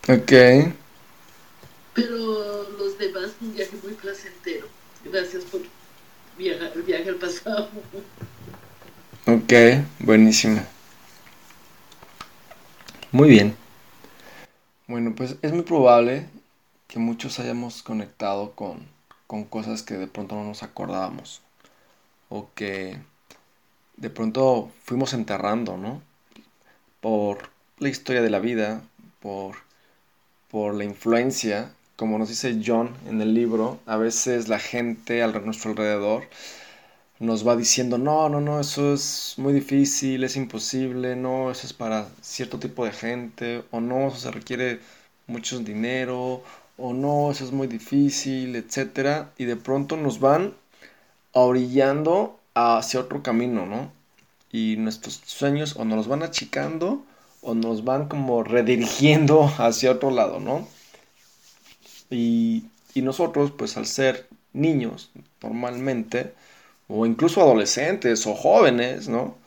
ok. 0.07 0.73
Pero 1.93 2.69
los 2.77 2.97
demás, 2.97 3.31
un 3.41 3.53
viaje 3.53 3.75
muy 3.83 3.93
placentero. 3.93 4.67
Gracias 5.03 5.43
por 5.43 5.61
viajar, 6.37 6.71
el 6.75 6.83
viaje 6.83 7.09
al 7.09 7.15
pasado. 7.15 7.69
Ok, 9.25 9.53
buenísimo. 9.99 10.65
Muy 13.11 13.29
bien. 13.29 13.55
Bueno, 14.87 15.13
pues 15.15 15.35
es 15.41 15.51
muy 15.51 15.63
probable 15.63 16.27
que 16.87 16.99
muchos 16.99 17.39
hayamos 17.39 17.83
conectado 17.83 18.51
con 18.51 18.87
con 19.31 19.45
cosas 19.45 19.81
que 19.81 19.93
de 19.93 20.07
pronto 20.07 20.35
no 20.35 20.43
nos 20.43 20.61
acordábamos 20.61 21.41
o 22.27 22.49
que 22.53 22.97
de 23.95 24.09
pronto 24.09 24.69
fuimos 24.83 25.13
enterrando, 25.13 25.77
¿no? 25.77 26.01
Por 26.99 27.49
la 27.77 27.87
historia 27.87 28.21
de 28.21 28.29
la 28.29 28.39
vida, 28.39 28.81
por, 29.21 29.55
por 30.49 30.75
la 30.75 30.83
influencia, 30.83 31.71
como 31.95 32.17
nos 32.17 32.27
dice 32.27 32.61
John 32.61 32.89
en 33.07 33.21
el 33.21 33.33
libro, 33.33 33.79
a 33.85 33.95
veces 33.95 34.49
la 34.49 34.59
gente 34.59 35.23
a 35.23 35.27
nuestro 35.27 35.71
alrededor 35.71 36.23
nos 37.19 37.47
va 37.47 37.55
diciendo, 37.55 37.97
no, 37.97 38.27
no, 38.27 38.41
no, 38.41 38.59
eso 38.59 38.93
es 38.93 39.35
muy 39.37 39.53
difícil, 39.53 40.25
es 40.25 40.35
imposible, 40.35 41.15
no, 41.15 41.51
eso 41.51 41.67
es 41.67 41.71
para 41.71 42.09
cierto 42.19 42.59
tipo 42.59 42.83
de 42.83 42.91
gente, 42.91 43.63
o 43.71 43.79
no, 43.79 44.09
eso 44.09 44.17
se 44.17 44.31
requiere 44.31 44.81
mucho 45.27 45.59
dinero, 45.59 46.43
o 46.77 46.93
no, 46.93 47.31
eso 47.31 47.43
es 47.43 47.51
muy 47.51 47.67
difícil, 47.67 48.55
etcétera, 48.55 49.31
y 49.37 49.45
de 49.45 49.55
pronto 49.55 49.97
nos 49.97 50.19
van 50.19 50.53
orillando 51.33 52.39
hacia 52.53 52.99
otro 52.99 53.23
camino, 53.23 53.65
¿no? 53.65 53.91
Y 54.51 54.75
nuestros 54.77 55.21
sueños 55.25 55.75
o 55.77 55.85
nos 55.85 56.07
van 56.07 56.23
achicando 56.23 57.03
o 57.41 57.53
nos 57.53 57.83
van 57.83 58.07
como 58.07 58.43
redirigiendo 58.43 59.43
hacia 59.57 59.91
otro 59.91 60.11
lado, 60.11 60.39
¿no? 60.39 60.67
Y, 62.09 62.65
nosotros, 62.95 63.51
pues 63.51 63.77
al 63.77 63.85
ser 63.85 64.27
niños, 64.53 65.11
normalmente, 65.41 66.33
o 66.89 67.05
incluso 67.05 67.41
adolescentes 67.41 68.27
o 68.27 68.35
jóvenes, 68.35 69.07
¿no? 69.07 69.37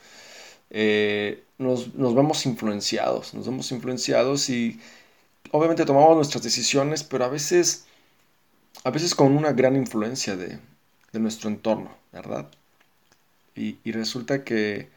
Eh, 0.71 1.45
nos, 1.59 1.95
nos 1.95 2.15
vemos 2.15 2.47
influenciados, 2.47 3.35
nos 3.35 3.47
vemos 3.47 3.71
influenciados 3.71 4.49
y 4.49 4.81
obviamente 5.55 5.85
tomamos 5.85 6.17
nuestras 6.17 6.43
decisiones, 6.43 7.05
pero 7.05 7.25
a 7.25 7.29
veces, 7.29 7.87
a 8.83 8.91
veces 8.91 9.15
con 9.15 9.37
una 9.37 9.53
gran 9.53 9.77
influencia 9.77 10.35
de, 10.35 10.59
nuestro 11.13 11.49
entorno, 11.49 11.97
¿verdad? 12.13 12.51
Y, 13.55 13.79
resulta 13.93 14.43
que 14.43 14.89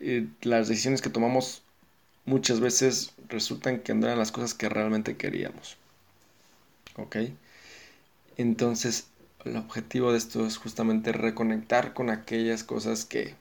eh, 0.00 0.26
las 0.42 0.66
decisiones 0.66 1.02
que 1.02 1.08
tomamos 1.08 1.62
muchas 2.24 2.58
veces 2.58 3.14
resultan 3.28 3.78
que 3.78 3.94
no 3.94 4.06
eran 4.06 4.18
las 4.18 4.32
cosas 4.32 4.54
que 4.54 4.68
realmente 4.68 5.16
queríamos. 5.16 5.76
¿Ok? 6.96 7.18
Entonces, 8.36 9.06
el 9.44 9.56
objetivo 9.56 10.10
de 10.10 10.18
esto 10.18 10.44
es 10.44 10.56
justamente 10.56 11.12
reconectar 11.12 11.94
con 11.94 12.10
aquellas 12.10 12.64
cosas 12.64 13.04
que, 13.04 13.36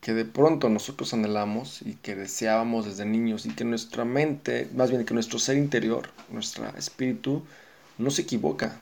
que 0.00 0.14
de 0.14 0.24
pronto 0.24 0.68
nosotros 0.68 1.12
anhelamos 1.12 1.82
y 1.82 1.94
que 1.94 2.14
deseábamos 2.14 2.86
desde 2.86 3.04
niños 3.04 3.46
y 3.46 3.50
que 3.50 3.64
nuestra 3.64 4.04
mente, 4.04 4.68
más 4.74 4.90
bien 4.90 5.04
que 5.04 5.14
nuestro 5.14 5.38
ser 5.38 5.56
interior, 5.56 6.10
nuestro 6.30 6.68
espíritu, 6.76 7.42
no 7.98 8.10
se 8.10 8.22
equivoca 8.22 8.80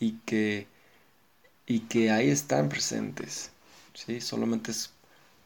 y 0.00 0.12
que, 0.26 0.66
y 1.66 1.80
que 1.80 2.10
ahí 2.10 2.28
están 2.28 2.68
presentes. 2.68 3.50
¿sí? 3.94 4.20
Solamente 4.20 4.72
es 4.72 4.90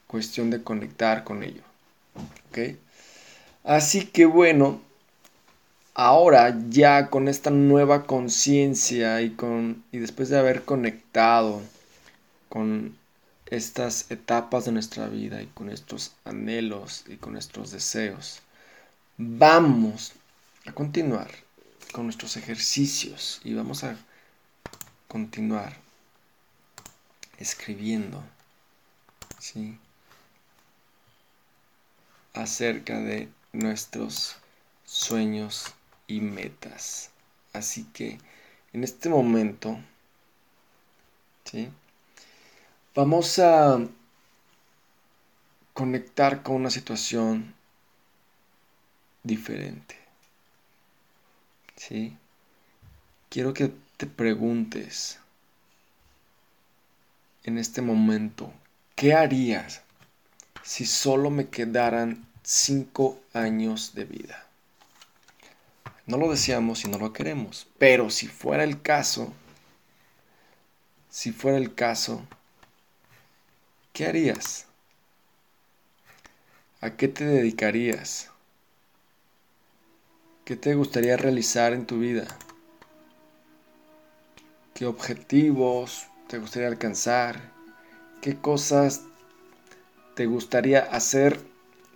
cuestión 0.07 0.51
de 0.51 0.63
conectar 0.63 1.25
con 1.25 1.43
ello. 1.43 1.63
Así 3.65 4.07
que 4.07 4.25
bueno, 4.25 4.81
ahora 5.95 6.57
ya 6.71 7.11
con 7.11 7.29
esta 7.29 7.51
nueva 7.51 8.05
conciencia 8.07 9.21
y, 9.21 9.31
con, 9.31 9.85
y 9.93 9.99
después 9.99 10.31
de 10.31 10.39
haber 10.39 10.65
conectado 10.65 11.61
con 12.49 12.97
estas 13.47 14.11
etapas 14.11 14.65
de 14.65 14.73
nuestra 14.73 15.09
vida 15.09 15.41
y 15.43 15.47
con 15.47 15.71
estos 15.71 16.13
anhelos 16.25 17.05
y 17.07 17.17
con 17.17 17.33
nuestros 17.33 17.71
deseos, 17.71 18.41
vamos 19.17 20.13
a 20.67 20.73
continuar 20.73 21.31
con 21.93 22.05
nuestros 22.05 22.37
ejercicios 22.37 23.41
y 23.45 23.55
vamos 23.55 23.85
a 23.85 23.97
continuar 25.09 25.77
escribiendo 27.39 28.23
acerca 32.35 32.99
de 32.99 33.29
nuestros 33.53 34.37
sueños 34.85 35.73
y 36.07 36.21
metas. 36.21 37.11
Así 37.53 37.85
que 37.95 38.19
en 38.73 38.85
este 38.85 39.09
momento, 39.09 39.79
¿sí? 41.45 41.71
Vamos 42.97 43.39
a 43.41 43.79
conectar 45.75 46.43
con 46.43 46.57
una 46.57 46.71
situación 46.71 47.55
diferente. 49.23 49.99
¿Sí? 51.77 52.17
Quiero 53.29 53.53
que 53.53 53.71
te 53.99 54.07
preguntes 54.07 55.19
en 57.45 57.59
este 57.59 57.83
momento, 57.83 58.51
¿qué 58.95 59.13
harías 59.13 59.83
si 60.63 60.87
solo 60.87 61.29
me 61.29 61.51
quedaran 61.51 62.27
cinco 62.43 63.21
años 63.35 63.93
de 63.95 64.07
vida? 64.07 64.47
No 66.07 66.17
lo 66.17 66.31
deseamos 66.31 66.83
y 66.87 66.89
no 66.89 66.97
lo 66.97 67.13
queremos, 67.13 67.67
pero 67.77 68.09
si 68.09 68.27
fuera 68.27 68.65
el 68.65 68.81
caso, 68.81 69.35
si 71.11 71.31
fuera 71.31 71.59
el 71.59 71.75
caso, 71.75 72.27
¿qué 73.97 74.05
harías? 74.05 74.67
¿A 76.83 76.91
qué 76.99 77.09
te 77.09 77.25
dedicarías? 77.25 78.31
¿Qué 80.45 80.55
te 80.55 80.75
gustaría 80.75 81.17
realizar 81.17 81.73
en 81.73 81.87
tu 81.87 81.99
vida? 81.99 82.27
¿Qué 84.75 84.85
objetivos 84.85 86.09
te 86.29 86.37
gustaría 86.37 86.69
alcanzar? 86.69 87.41
¿Qué 88.21 88.37
cosas 88.37 89.01
te 90.15 90.27
gustaría 90.27 90.81
hacer 90.81 91.41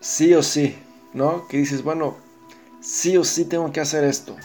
sí 0.00 0.32
o 0.32 0.42
sí? 0.42 0.78
¿No? 1.12 1.46
Que 1.48 1.58
dices, 1.58 1.82
bueno, 1.82 2.16
sí 2.80 3.18
o 3.18 3.24
sí 3.24 3.44
tengo 3.44 3.70
que 3.72 3.80
hacer 3.80 4.04
esto. 4.04 4.38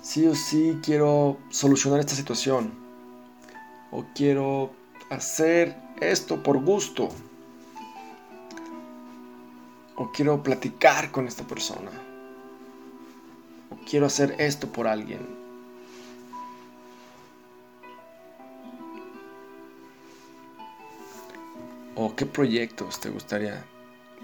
Sí 0.00 0.28
o 0.28 0.36
sí 0.36 0.78
quiero 0.80 1.38
solucionar 1.50 1.98
esta 1.98 2.14
situación. 2.14 2.79
O 3.92 4.04
quiero 4.14 4.70
hacer 5.10 5.76
esto 6.00 6.42
por 6.42 6.62
gusto. 6.62 7.08
O 9.96 10.10
quiero 10.12 10.42
platicar 10.42 11.10
con 11.10 11.26
esta 11.26 11.44
persona. 11.44 11.90
O 13.70 13.76
quiero 13.88 14.06
hacer 14.06 14.36
esto 14.38 14.68
por 14.68 14.86
alguien. 14.86 15.40
¿O 21.96 22.14
qué 22.16 22.24
proyectos 22.24 23.00
te 23.00 23.10
gustaría 23.10 23.64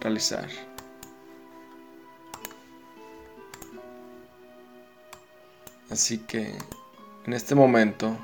realizar? 0.01 0.49
Así 5.91 6.19
que 6.19 6.57
en 7.27 7.33
este 7.33 7.55
momento 7.55 8.17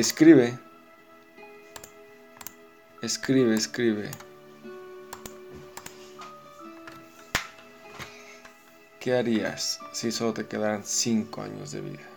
escribe, 0.00 0.58
escribe, 3.02 3.54
escribe. 3.54 4.10
¿Qué 8.98 9.14
harías 9.14 9.78
si 9.92 10.10
solo 10.10 10.32
te 10.32 10.46
quedaran 10.46 10.84
5 10.84 11.42
años 11.42 11.72
de 11.72 11.80
vida? 11.82 12.09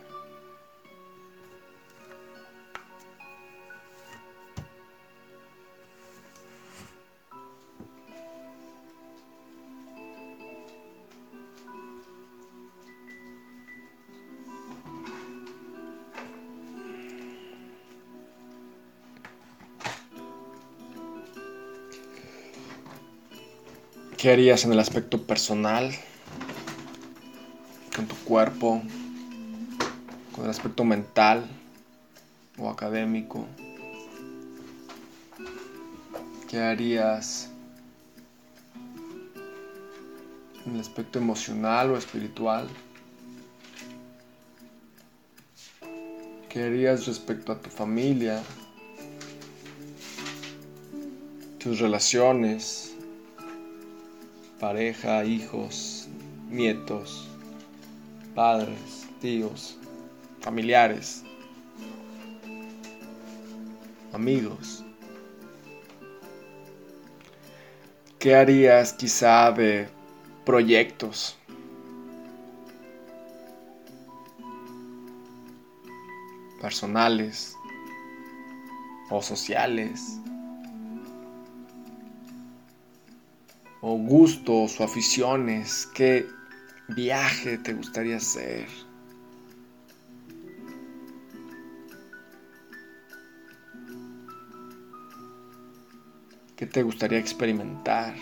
¿Qué 24.24 24.32
harías 24.32 24.64
en 24.64 24.72
el 24.72 24.80
aspecto 24.80 25.20
personal? 25.26 25.94
Con 27.94 28.06
tu 28.06 28.16
cuerpo, 28.24 28.80
con 30.34 30.44
el 30.44 30.50
aspecto 30.50 30.82
mental 30.82 31.44
o 32.56 32.70
académico. 32.70 33.46
¿Qué 36.48 36.58
harías 36.58 37.50
en 40.64 40.76
el 40.76 40.80
aspecto 40.80 41.18
emocional 41.18 41.90
o 41.90 41.98
espiritual? 41.98 42.66
¿Qué 46.48 46.62
harías 46.62 47.04
respecto 47.04 47.52
a 47.52 47.60
tu 47.60 47.68
familia? 47.68 48.42
Tus 51.58 51.78
relaciones 51.78 52.93
pareja, 54.64 55.22
hijos, 55.26 56.08
nietos, 56.48 57.28
padres, 58.34 59.06
tíos, 59.20 59.76
familiares, 60.40 61.22
amigos. 64.14 64.82
¿Qué 68.18 68.34
harías 68.34 68.94
quizá 68.94 69.52
de 69.52 69.86
proyectos? 70.46 71.36
personales 76.58 77.54
o 79.10 79.20
sociales 79.20 80.18
gustos 84.06 84.80
o 84.80 84.84
aficiones, 84.84 85.88
qué 85.94 86.26
viaje 86.88 87.58
te 87.58 87.72
gustaría 87.72 88.16
hacer. 88.16 88.66
¿Qué 96.56 96.66
te 96.66 96.82
gustaría 96.82 97.18
experimentar? 97.18 98.14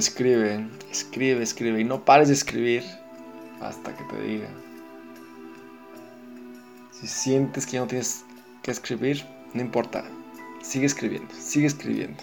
Escribe, 0.00 0.66
escribe, 0.90 1.42
escribe 1.42 1.78
y 1.78 1.84
no 1.84 2.06
pares 2.06 2.28
de 2.28 2.34
escribir 2.34 2.82
hasta 3.60 3.94
que 3.94 4.02
te 4.04 4.22
diga. 4.22 4.48
Si 6.90 7.06
sientes 7.06 7.66
que 7.66 7.72
ya 7.72 7.80
no 7.80 7.86
tienes 7.86 8.24
que 8.62 8.70
escribir, 8.70 9.26
no 9.52 9.60
importa. 9.60 10.02
Sigue 10.62 10.86
escribiendo, 10.86 11.28
sigue 11.34 11.66
escribiendo. 11.66 12.16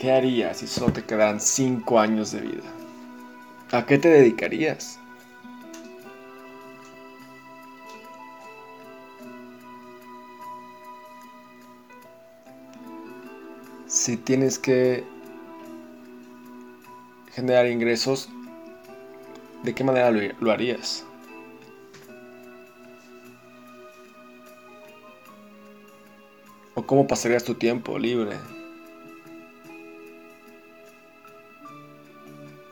¿Qué 0.00 0.10
harías 0.10 0.56
si 0.56 0.66
solo 0.66 0.92
te 0.92 1.04
quedaran 1.04 1.38
5 1.38 2.00
años 2.00 2.32
de 2.32 2.40
vida? 2.40 2.64
¿A 3.70 3.86
qué 3.86 3.98
te 3.98 4.08
dedicarías? 4.08 4.98
Si 14.02 14.16
tienes 14.16 14.58
que 14.58 15.04
generar 17.34 17.68
ingresos, 17.68 18.28
¿de 19.62 19.76
qué 19.76 19.84
manera 19.84 20.10
lo, 20.10 20.50
harías? 20.50 21.04
¿O 26.74 26.84
cómo 26.84 27.06
pasarías 27.06 27.44
tu 27.44 27.54
tiempo 27.54 27.96
libre? 27.96 28.36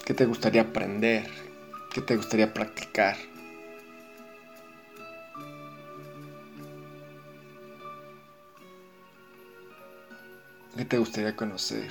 ¿Qué 0.05 0.15
te 0.15 0.27
gustaría 0.27 0.63
aprender? 0.63 1.31
¿Qué 1.95 2.01
te 2.01 2.17
gustaría 2.17 2.53
practicar? 2.53 3.17
¿Qué 10.81 10.87
te 10.87 10.97
gustaría 10.97 11.37
conocer? 11.37 11.91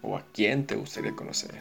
¿O 0.00 0.16
a 0.16 0.22
quién 0.32 0.66
te 0.66 0.74
gustaría 0.74 1.14
conocer? 1.14 1.60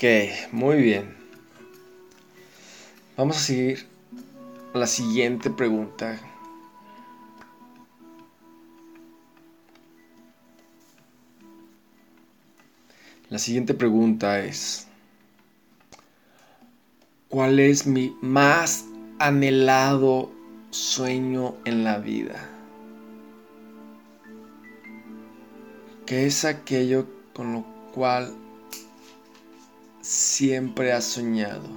Ok, 0.00 0.04
muy 0.52 0.76
bien. 0.76 1.12
Vamos 3.16 3.36
a 3.36 3.40
seguir 3.40 3.84
la 4.72 4.86
siguiente 4.86 5.50
pregunta. 5.50 6.20
La 13.28 13.40
siguiente 13.40 13.74
pregunta 13.74 14.38
es, 14.38 14.86
¿cuál 17.28 17.58
es 17.58 17.84
mi 17.84 18.16
más 18.20 18.84
anhelado 19.18 20.30
sueño 20.70 21.56
en 21.64 21.82
la 21.82 21.98
vida? 21.98 22.48
¿Qué 26.06 26.26
es 26.26 26.44
aquello 26.44 27.08
con 27.34 27.52
lo 27.52 27.64
cual 27.92 28.32
siempre 30.08 30.90
has 30.94 31.04
soñado? 31.04 31.68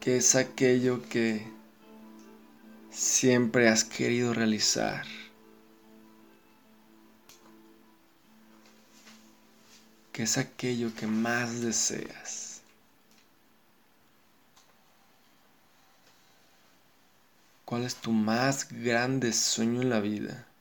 ¿Qué 0.00 0.16
es 0.16 0.34
aquello 0.34 1.08
que 1.08 1.46
siempre 2.90 3.68
has 3.68 3.84
querido 3.84 4.34
realizar? 4.34 5.06
¿Qué 10.12 10.24
es 10.24 10.36
aquello 10.36 10.92
que 10.96 11.06
más 11.06 11.60
deseas? 11.60 12.62
¿Cuál 17.64 17.84
es 17.84 17.94
tu 17.94 18.10
más 18.10 18.66
grande 18.68 19.32
sueño 19.32 19.80
en 19.80 19.90
la 19.90 20.00
vida? 20.00 20.51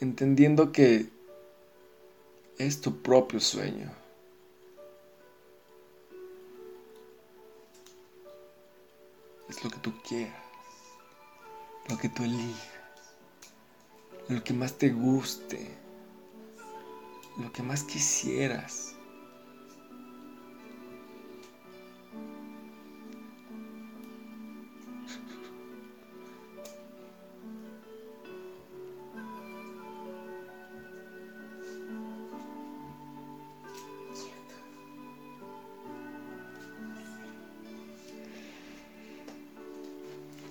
Entendiendo 0.00 0.72
que 0.72 1.08
es 2.58 2.80
tu 2.80 3.02
propio 3.02 3.40
sueño. 3.40 3.90
Es 9.48 9.64
lo 9.64 9.70
que 9.70 9.78
tú 9.78 9.92
quieras, 10.06 10.42
lo 11.88 11.96
que 11.96 12.08
tú 12.08 12.22
elijas, 12.22 12.68
lo 14.28 14.44
que 14.44 14.52
más 14.52 14.74
te 14.74 14.90
guste, 14.90 15.70
lo 17.38 17.50
que 17.52 17.62
más 17.62 17.82
quisieras. 17.82 18.97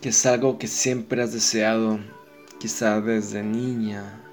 Es 0.10 0.26
algo 0.26 0.58
que 0.58 0.68
siempre 0.68 1.22
has 1.22 1.34
deseado, 1.34 2.00
quizá 2.60 3.02
desde 3.02 3.44
niña. 3.44 4.24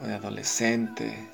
O 0.00 0.06
de 0.06 0.14
adolescente. 0.14 1.28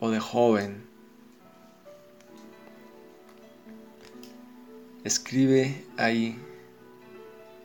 O 0.00 0.10
de 0.10 0.18
joven. 0.18 0.84
Escribe 5.04 5.84
ahí 5.96 6.36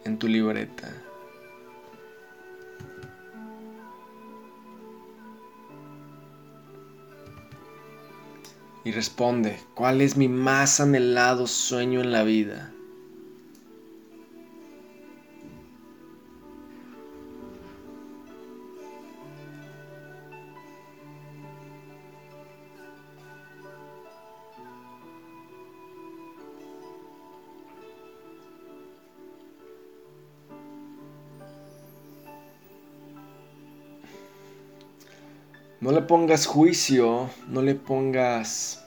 en 0.04 0.20
tu 0.20 0.28
libreta. 0.28 1.07
Y 8.88 8.92
responde, 8.94 9.60
¿cuál 9.76 10.00
es 10.00 10.16
mi 10.16 10.30
más 10.30 10.80
anhelado 10.80 11.46
sueño 11.46 12.00
en 12.00 12.14
la 12.14 12.24
vida? 12.24 12.72
No 35.80 35.92
le 35.92 36.02
pongas 36.02 36.48
juicio, 36.48 37.30
no 37.48 37.62
le 37.62 37.76
pongas 37.76 38.84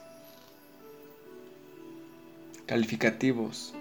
calificativos. 2.65 3.73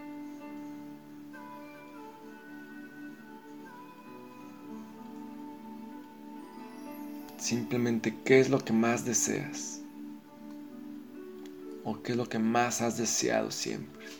Simplemente 7.36 8.14
qué 8.24 8.38
es 8.38 8.48
lo 8.48 8.60
que 8.60 8.72
más 8.72 9.04
deseas 9.04 9.80
o 11.82 12.00
qué 12.02 12.12
es 12.12 12.18
lo 12.18 12.28
que 12.28 12.38
más 12.38 12.80
has 12.80 12.96
deseado 12.96 13.50
siempre. 13.50 14.19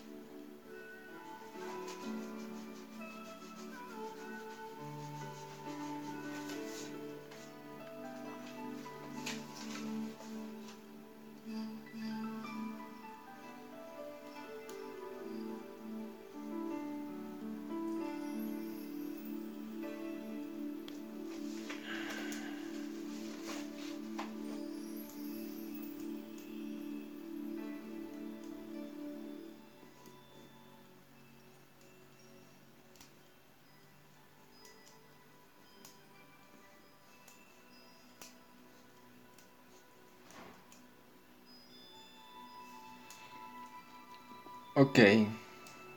Ok, 44.91 44.99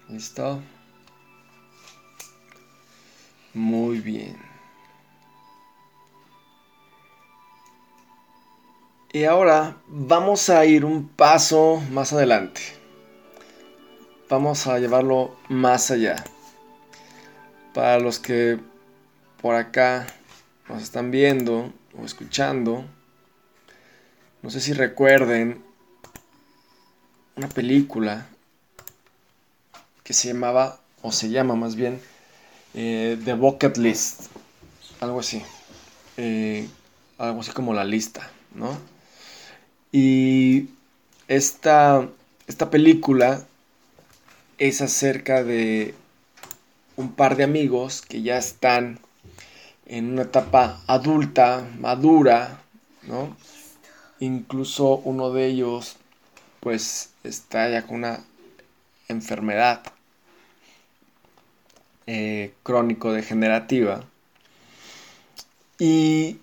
listo. 0.07 0.61
Muy 3.55 3.97
bien. 3.97 4.37
Y 9.11 9.23
ahora 9.23 9.77
vamos 9.87 10.47
a 10.51 10.63
ir 10.65 10.85
un 10.85 11.07
paso 11.07 11.81
más 11.89 12.13
adelante. 12.13 12.61
Vamos 14.29 14.67
a 14.67 14.77
llevarlo 14.77 15.37
más 15.49 15.89
allá. 15.89 16.23
Para 17.73 17.97
los 17.97 18.19
que 18.19 18.59
por 19.41 19.55
acá 19.55 20.05
nos 20.69 20.83
están 20.83 21.09
viendo 21.09 21.73
o 21.99 22.05
escuchando, 22.05 22.85
no 24.43 24.51
sé 24.51 24.61
si 24.61 24.71
recuerden 24.71 25.63
una 27.35 27.49
película 27.49 28.27
que 30.03 30.13
se 30.13 30.27
llamaba, 30.29 30.79
o 31.01 31.11
se 31.11 31.29
llama 31.29 31.55
más 31.55 31.75
bien, 31.75 32.01
eh, 32.73 33.17
The 33.23 33.33
Bucket 33.33 33.77
List. 33.77 34.27
Algo 34.99 35.19
así. 35.19 35.41
Eh, 36.17 36.67
algo 37.17 37.41
así 37.41 37.51
como 37.51 37.73
la 37.73 37.85
lista, 37.85 38.29
¿no? 38.53 38.77
Y 39.91 40.69
esta, 41.27 42.07
esta 42.47 42.69
película 42.69 43.45
es 44.57 44.81
acerca 44.81 45.43
de 45.43 45.93
un 46.95 47.11
par 47.13 47.35
de 47.35 47.43
amigos 47.43 48.01
que 48.01 48.21
ya 48.21 48.37
están 48.37 48.99
en 49.85 50.13
una 50.13 50.23
etapa 50.23 50.81
adulta, 50.87 51.67
madura, 51.79 52.61
¿no? 53.03 53.35
Incluso 54.19 54.97
uno 54.97 55.31
de 55.31 55.47
ellos 55.47 55.97
pues 56.59 57.09
está 57.23 57.69
ya 57.69 57.85
con 57.85 57.97
una 57.97 58.23
enfermedad 59.13 59.81
eh, 62.05 62.53
crónico-degenerativa. 62.63 64.03
Y 65.79 66.39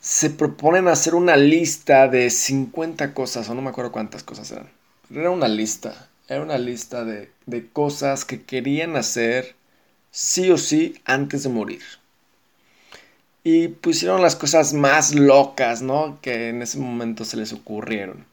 se 0.00 0.30
proponen 0.30 0.88
hacer 0.88 1.14
una 1.14 1.36
lista 1.36 2.08
de 2.08 2.30
50 2.30 3.12
cosas, 3.14 3.48
o 3.48 3.54
no 3.54 3.62
me 3.62 3.70
acuerdo 3.70 3.92
cuántas 3.92 4.22
cosas 4.22 4.50
eran. 4.50 4.70
era 5.14 5.30
una 5.30 5.48
lista, 5.48 6.08
era 6.28 6.42
una 6.42 6.58
lista 6.58 7.04
de, 7.04 7.30
de 7.46 7.68
cosas 7.68 8.24
que 8.24 8.42
querían 8.42 8.96
hacer 8.96 9.54
sí 10.10 10.50
o 10.50 10.58
sí 10.58 11.00
antes 11.04 11.42
de 11.42 11.50
morir. 11.50 11.82
Y 13.44 13.68
pusieron 13.68 14.22
las 14.22 14.36
cosas 14.36 14.72
más 14.74 15.14
locas, 15.14 15.82
¿no? 15.82 16.18
Que 16.20 16.48
en 16.50 16.62
ese 16.62 16.78
momento 16.78 17.24
se 17.24 17.36
les 17.36 17.52
ocurrieron. 17.52 18.26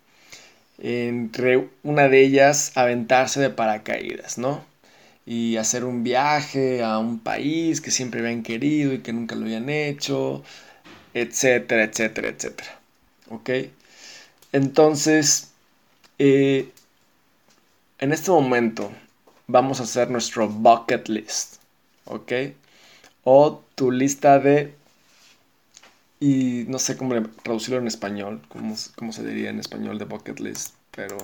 Entre 0.79 1.69
una 1.83 2.07
de 2.09 2.23
ellas, 2.23 2.71
aventarse 2.75 3.39
de 3.39 3.49
paracaídas, 3.49 4.37
¿no? 4.37 4.63
Y 5.25 5.57
hacer 5.57 5.83
un 5.83 6.03
viaje 6.03 6.83
a 6.83 6.99
un 6.99 7.19
país 7.19 7.81
que 7.81 7.91
siempre 7.91 8.21
habían 8.21 8.43
querido 8.43 8.93
y 8.93 8.99
que 8.99 9.13
nunca 9.13 9.35
lo 9.35 9.43
habían 9.45 9.69
hecho, 9.69 10.43
etcétera, 11.13 11.83
etcétera, 11.83 12.29
etcétera. 12.29 12.79
¿Ok? 13.29 13.49
Entonces, 14.53 15.51
eh, 16.19 16.69
en 17.99 18.13
este 18.13 18.31
momento 18.31 18.91
vamos 19.47 19.79
a 19.79 19.83
hacer 19.83 20.09
nuestro 20.11 20.47
bucket 20.47 21.07
list. 21.09 21.55
¿Ok? 22.05 22.31
O 23.23 23.63
tu 23.75 23.91
lista 23.91 24.39
de 24.39 24.73
y 26.19 26.65
no 26.67 26.79
sé 26.79 26.97
cómo 26.97 27.21
traducirlo 27.43 27.79
en 27.79 27.87
español, 27.87 28.41
cómo, 28.49 28.75
cómo 28.95 29.11
se 29.13 29.23
diría 29.23 29.49
en 29.49 29.59
español 29.59 29.99
de 29.99 30.05
bucket 30.05 30.39
list, 30.39 30.73
pero 30.91 31.17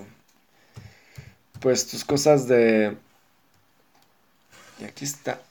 pues 1.63 1.87
tus 1.87 2.03
cosas 2.03 2.47
de... 2.47 2.97
Y 4.79 4.83
aquí 4.83 5.05
está. 5.05 5.41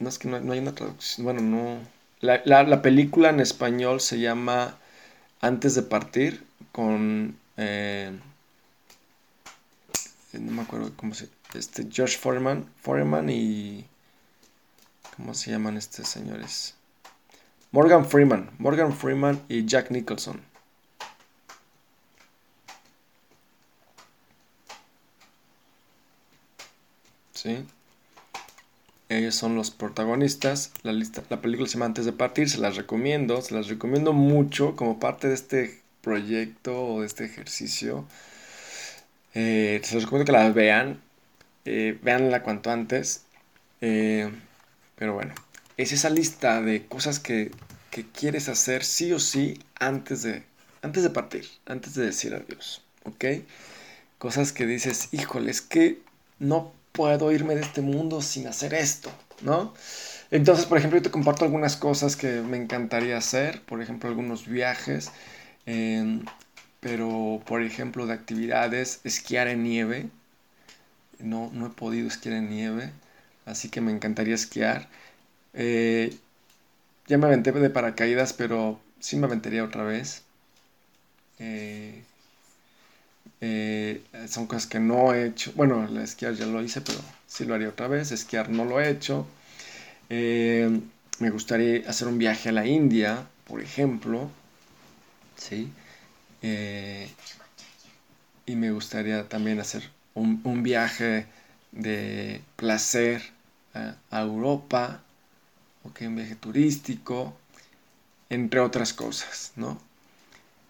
No 0.00 0.08
es 0.08 0.18
que 0.18 0.26
no, 0.26 0.52
hay 0.52 0.58
una 0.58 0.74
traducción. 0.74 1.24
Bueno, 1.24 1.40
no. 1.40 1.78
La, 2.20 2.82
película 2.82 3.30
en 3.30 3.38
español 3.38 4.00
se 4.00 4.18
llama 4.18 4.76
Antes 5.40 5.76
de 5.76 5.82
partir 5.82 6.44
con... 6.72 7.38
Eh, 7.56 8.10
no 10.32 10.50
me 10.50 10.62
acuerdo 10.62 10.92
cómo 10.96 11.14
se... 11.14 11.28
Este, 11.54 11.86
George 11.88 12.18
Foreman, 12.18 12.68
Foreman 12.80 13.30
y... 13.30 13.86
¿Cómo 15.16 15.34
se 15.34 15.52
llaman 15.52 15.76
estos 15.76 16.08
señores? 16.08 16.74
Morgan 17.72 18.04
Freeman, 18.04 18.50
Morgan 18.58 18.92
Freeman 18.92 19.40
y 19.48 19.64
Jack 19.64 19.90
Nicholson. 19.90 20.42
¿Sí? 27.32 27.64
Ellos 29.08 29.34
son 29.34 29.56
los 29.56 29.70
protagonistas. 29.70 30.72
La, 30.82 30.92
lista, 30.92 31.22
la 31.30 31.40
película 31.40 31.66
se 31.66 31.74
llama 31.74 31.86
Antes 31.86 32.04
de 32.04 32.12
Partir. 32.12 32.50
Se 32.50 32.58
las 32.58 32.76
recomiendo. 32.76 33.40
Se 33.40 33.54
las 33.54 33.68
recomiendo 33.68 34.12
mucho 34.12 34.76
como 34.76 35.00
parte 35.00 35.28
de 35.28 35.34
este 35.34 35.80
proyecto 36.02 36.78
o 36.84 37.00
de 37.00 37.06
este 37.06 37.24
ejercicio. 37.24 38.04
Eh, 39.34 39.80
se 39.82 39.94
los 39.94 40.04
recomiendo 40.04 40.30
que 40.30 40.38
las 40.38 40.52
vean. 40.52 41.00
Eh, 41.64 41.98
veanla 42.02 42.42
cuanto 42.42 42.70
antes. 42.70 43.24
Eh, 43.80 44.30
pero 44.96 45.14
bueno 45.14 45.34
es 45.76 45.92
esa 45.92 46.10
lista 46.10 46.60
de 46.60 46.86
cosas 46.86 47.18
que, 47.18 47.50
quieres 48.14 48.48
hacer 48.48 48.84
sí 48.84 49.12
o 49.12 49.18
sí 49.18 49.60
antes 49.78 50.22
de, 50.22 50.44
antes 50.80 51.02
de 51.02 51.10
partir, 51.10 51.46
antes 51.66 51.94
de 51.94 52.06
decir 52.06 52.34
adiós, 52.34 52.80
¿ok? 53.04 53.24
Cosas 54.18 54.52
que 54.52 54.64
dices, 54.64 55.10
híjole, 55.12 55.50
es 55.50 55.60
que 55.60 56.00
no 56.38 56.72
puedo 56.92 57.32
irme 57.32 57.54
de 57.54 57.60
este 57.60 57.82
mundo 57.82 58.22
sin 58.22 58.46
hacer 58.46 58.72
esto, 58.72 59.10
¿no? 59.42 59.74
Entonces, 60.30 60.64
por 60.64 60.78
ejemplo, 60.78 60.98
yo 60.98 61.02
te 61.02 61.10
comparto 61.10 61.44
algunas 61.44 61.76
cosas 61.76 62.16
que 62.16 62.40
me 62.40 62.56
encantaría 62.56 63.18
hacer, 63.18 63.60
por 63.62 63.82
ejemplo, 63.82 64.08
algunos 64.08 64.48
viajes, 64.48 65.10
em, 65.66 66.24
pero, 66.80 67.42
por 67.46 67.62
ejemplo, 67.62 68.06
de 68.06 68.14
actividades, 68.14 69.00
esquiar 69.04 69.48
en 69.48 69.62
nieve. 69.64 70.08
No, 71.18 71.50
no 71.52 71.66
he 71.66 71.70
podido 71.70 72.08
esquiar 72.08 72.36
en 72.36 72.50
nieve, 72.50 72.90
así 73.46 73.68
que 73.68 73.80
me 73.80 73.92
encantaría 73.92 74.34
esquiar. 74.34 74.88
Eh, 75.54 76.16
ya 77.08 77.18
me 77.18 77.26
aventé 77.26 77.52
de 77.52 77.70
paracaídas, 77.70 78.32
pero 78.32 78.80
sí 79.00 79.16
me 79.16 79.26
aventaría 79.26 79.64
otra 79.64 79.84
vez. 79.84 80.22
Eh, 81.38 82.02
eh, 83.40 84.02
son 84.28 84.46
cosas 84.46 84.66
que 84.66 84.80
no 84.80 85.14
he 85.14 85.26
hecho. 85.26 85.52
Bueno, 85.54 85.86
la 85.88 86.04
esquiar 86.04 86.34
ya 86.34 86.46
lo 86.46 86.62
hice, 86.62 86.80
pero 86.80 87.00
sí 87.26 87.44
lo 87.44 87.54
haría 87.54 87.68
otra 87.68 87.88
vez. 87.88 88.12
Esquiar 88.12 88.50
no 88.50 88.64
lo 88.64 88.80
he 88.80 88.90
hecho. 88.90 89.26
me 90.08 91.30
gustaría 91.30 91.88
hacer 91.88 92.08
un 92.08 92.18
viaje 92.18 92.48
a 92.50 92.52
la 92.52 92.66
India, 92.66 93.26
por 93.46 93.60
ejemplo. 93.60 94.30
Sí. 95.36 95.72
y 98.46 98.56
me 98.56 98.70
gustaría 98.72 99.28
también 99.28 99.60
hacer 99.60 99.90
un, 100.14 100.62
viaje 100.62 101.26
de 101.72 102.42
placer 102.56 103.22
a 103.74 104.20
Europa 104.20 105.02
okay, 105.84 106.06
un 106.06 106.16
viaje 106.16 106.36
turístico, 106.36 107.34
entre 108.30 108.60
otras 108.60 108.92
cosas, 108.92 109.52
¿no? 109.56 109.78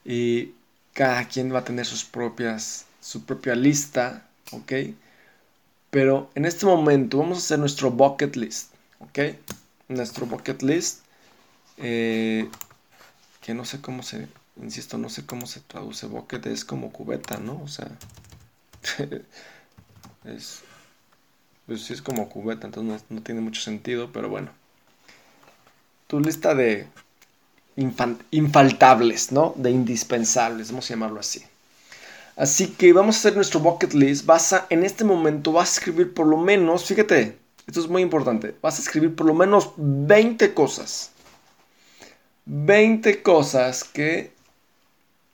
Y 0.04 0.54
cada 0.94 1.28
quien 1.28 1.54
va 1.54 1.60
a 1.60 1.64
tener 1.64 1.86
sus 1.86 2.04
propias, 2.04 2.86
su 3.00 3.24
propia 3.24 3.54
lista, 3.54 4.26
¿ok? 4.52 4.72
Pero 5.90 6.30
en 6.34 6.44
este 6.44 6.66
momento 6.66 7.18
vamos 7.18 7.38
a 7.38 7.40
hacer 7.40 7.58
nuestro 7.58 7.90
bucket 7.90 8.36
list, 8.36 8.72
¿ok? 9.00 9.36
Nuestro 9.88 10.26
bucket 10.26 10.62
list, 10.62 11.00
eh, 11.76 12.48
que 13.40 13.54
no 13.54 13.64
sé 13.64 13.80
cómo 13.80 14.02
se, 14.02 14.28
insisto, 14.60 14.98
no 14.98 15.08
sé 15.08 15.26
cómo 15.26 15.46
se 15.46 15.60
traduce 15.60 16.06
bucket, 16.06 16.46
es 16.46 16.64
como 16.64 16.92
cubeta, 16.92 17.38
¿no? 17.38 17.62
O 17.62 17.68
sea, 17.68 17.88
es, 20.24 20.62
pues 21.66 21.84
sí 21.84 21.92
es 21.92 22.02
como 22.02 22.28
cubeta, 22.28 22.66
entonces 22.66 23.04
no 23.08 23.22
tiene 23.22 23.40
mucho 23.40 23.60
sentido, 23.60 24.10
pero 24.12 24.28
bueno 24.28 24.61
tu 26.12 26.20
lista 26.20 26.54
de 26.54 26.86
infaltables, 28.30 29.32
¿no? 29.32 29.54
De 29.56 29.70
indispensables, 29.70 30.68
vamos 30.68 30.84
a 30.84 30.92
llamarlo 30.92 31.20
así. 31.20 31.42
Así 32.36 32.66
que 32.66 32.92
vamos 32.92 33.16
a 33.16 33.18
hacer 33.20 33.34
nuestro 33.34 33.60
bucket 33.60 33.94
list. 33.94 34.26
Vas 34.26 34.52
a, 34.52 34.66
en 34.68 34.84
este 34.84 35.04
momento 35.04 35.52
vas 35.52 35.70
a 35.70 35.72
escribir 35.72 36.12
por 36.12 36.26
lo 36.26 36.36
menos, 36.36 36.84
fíjate, 36.84 37.38
esto 37.66 37.80
es 37.80 37.88
muy 37.88 38.02
importante, 38.02 38.54
vas 38.60 38.78
a 38.78 38.82
escribir 38.82 39.16
por 39.16 39.24
lo 39.24 39.32
menos 39.32 39.72
20 39.78 40.52
cosas. 40.52 41.12
20 42.44 43.22
cosas 43.22 43.82
que 43.82 44.32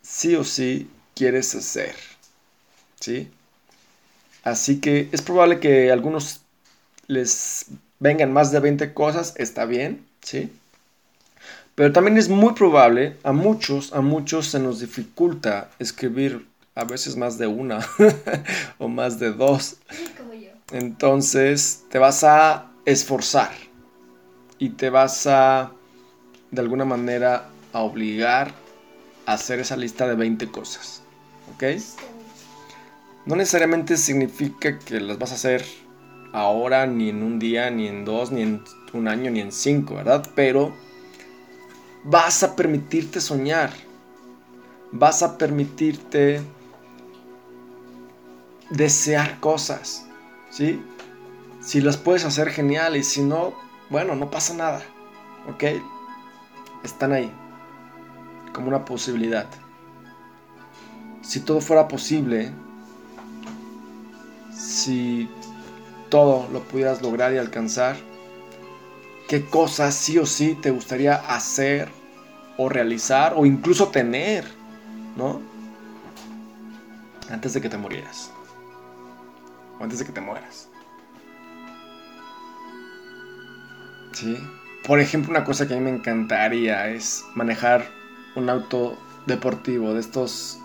sí 0.01 0.37
o 0.37 0.45
sí 0.45 0.89
quieres 1.17 1.57
hacer. 1.57 1.97
¿Sí? 3.01 3.29
Así 4.45 4.81
que 4.81 5.09
es 5.11 5.23
probable 5.23 5.59
que 5.59 5.91
algunos 5.91 6.43
les 7.09 7.67
vengan 7.99 8.33
más 8.33 8.53
de 8.53 8.61
20 8.61 8.95
cosas, 8.95 9.35
está 9.39 9.65
bien, 9.65 10.07
¿sí? 10.23 10.53
Pero 11.79 11.93
también 11.93 12.19
es 12.19 12.29
muy 12.29 12.55
probable, 12.55 13.17
a 13.23 13.31
muchos, 13.31 13.93
a 13.93 14.01
muchos 14.01 14.49
se 14.49 14.59
nos 14.59 14.81
dificulta 14.81 15.71
escribir 15.79 16.45
a 16.75 16.83
veces 16.83 17.17
más 17.17 17.39
de 17.39 17.47
una 17.47 17.79
o 18.79 18.89
más 18.89 19.21
de 19.21 19.31
dos. 19.31 19.77
Entonces 20.73 21.85
te 21.89 22.01
vas 22.01 22.25
a 22.25 22.67
esforzar 22.85 23.53
y 24.59 24.71
te 24.71 24.91
vas 24.91 25.29
a, 25.29 25.71
de 26.51 26.61
alguna 26.61 26.85
manera, 26.85 27.47
a 27.73 27.83
obligar 27.83 28.53
a 29.27 29.35
hacer 29.35 29.61
esa 29.61 29.77
lista 29.77 30.09
de 30.09 30.17
20 30.17 30.49
cosas. 30.49 31.05
¿Ok? 31.55 31.63
No 33.25 33.37
necesariamente 33.37 33.97
significa 33.97 34.81
que 34.81 34.99
las 34.99 35.17
vas 35.17 35.31
a 35.31 35.37
hacer 35.37 35.65
ahora, 36.33 36.89
ni 36.89 37.11
en 37.11 37.23
un 37.23 37.39
día, 37.39 37.71
ni 37.71 37.87
en 37.87 38.05
dos, 38.05 38.33
ni 38.33 38.43
en 38.43 38.65
un 38.93 39.07
año, 39.07 39.31
ni 39.31 39.39
en 39.39 39.53
cinco, 39.53 39.95
¿verdad? 39.95 40.29
Pero 40.35 40.75
vas 42.05 42.43
a 42.43 42.57
permitirte 42.57 43.21
soñar, 43.21 43.71
vas 44.93 45.23
a 45.23 45.39
permitirte 45.39 46.43
desear 48.71 49.41
cosas, 49.41 50.07
¿sí? 50.51 50.83
Si 51.61 51.81
las 51.81 51.97
puedes 51.97 52.25
hacer 52.25 52.51
genial 52.51 52.97
y 52.97 53.03
si 53.03 53.23
no, 53.23 53.55
bueno, 53.91 54.15
no 54.15 54.31
pasa 54.31 54.55
nada, 54.55 54.83
¿ok? 55.49 55.65
Están 56.85 57.13
ahí, 57.13 57.33
como 58.53 58.69
una 58.69 58.85
posibilidad. 58.85 59.47
Si 61.23 61.41
todo 61.41 61.61
fuera 61.61 61.89
posible, 61.89 62.53
si 64.55 65.29
todo 66.09 66.49
lo 66.53 66.63
pudieras 66.63 67.03
lograr 67.03 67.33
y 67.35 67.39
alcanzar, 67.39 67.97
qué 69.29 69.45
cosas 69.45 69.95
sí 69.95 70.19
o 70.19 70.27
sí 70.27 70.59
te 70.61 70.71
gustaría 70.71 71.15
hacer 71.15 71.89
o 72.57 72.69
realizar 72.69 73.35
o 73.37 73.47
incluso 73.47 73.89
tener, 73.89 74.45
¿no? 75.17 75.41
Antes 77.31 77.53
de 77.53 77.61
que 77.61 77.69
te 77.69 77.77
murieras. 77.77 78.33
O 79.79 79.85
antes 79.85 79.99
de 80.01 80.07
que 80.07 80.13
te 80.13 80.21
mueras. 80.21 80.69
¿Sí? 84.13 84.37
Por 84.87 84.99
ejemplo, 84.99 85.31
una 85.31 85.45
cosa 85.45 85.69
que 85.69 85.75
a 85.75 85.77
mí 85.77 85.85
me 85.85 85.97
encantaría 85.97 86.89
es 86.89 87.23
manejar 87.35 87.87
un 88.35 88.49
auto 88.49 88.99
deportivo 89.27 89.93
de 89.93 90.01
estos 90.01 90.59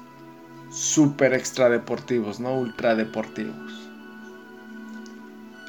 super 0.72 1.34
extra 1.34 1.70
deportivos, 1.70 2.39
¿no? 2.39 2.57
Ultra 2.57 2.95
deportivos. 2.95 3.89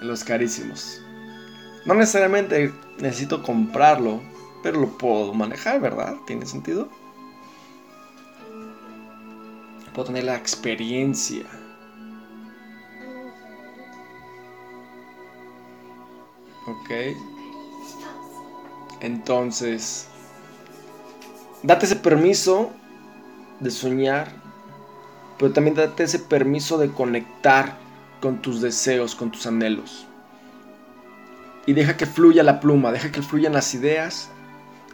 Los 0.00 0.22
carísimos. 0.22 1.03
No 1.86 1.94
necesariamente 1.94 2.72
necesito 2.98 3.42
comprarlo, 3.42 4.20
pero 4.62 4.80
lo 4.80 4.88
puedo 4.88 5.34
manejar, 5.34 5.80
¿verdad? 5.80 6.16
¿Tiene 6.26 6.46
sentido? 6.46 6.88
Puedo 9.92 10.06
tener 10.06 10.24
la 10.24 10.36
experiencia. 10.36 11.44
Ok. 16.66 16.90
Entonces, 19.00 20.08
date 21.62 21.84
ese 21.84 21.96
permiso 21.96 22.70
de 23.60 23.70
soñar, 23.70 24.32
pero 25.38 25.52
también 25.52 25.76
date 25.76 26.04
ese 26.04 26.18
permiso 26.18 26.78
de 26.78 26.90
conectar 26.90 27.76
con 28.22 28.40
tus 28.40 28.62
deseos, 28.62 29.14
con 29.14 29.30
tus 29.30 29.46
anhelos. 29.46 30.06
Y 31.66 31.72
deja 31.72 31.96
que 31.96 32.06
fluya 32.06 32.42
la 32.42 32.60
pluma, 32.60 32.92
deja 32.92 33.10
que 33.10 33.22
fluyan 33.22 33.52
las 33.52 33.74
ideas. 33.74 34.28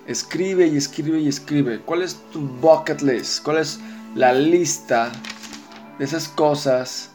Escribe 0.07 0.67
y 0.67 0.77
escribe 0.77 1.19
y 1.21 1.29
escribe. 1.29 1.81
¿Cuál 1.81 2.03
es 2.03 2.17
tu 2.33 2.41
bucket 2.41 3.03
list? 3.03 3.43
¿Cuál 3.43 3.59
es 3.59 3.81
la 4.15 4.33
lista 4.33 5.11
de 5.99 6.05
esas 6.05 6.29
cosas 6.29 7.11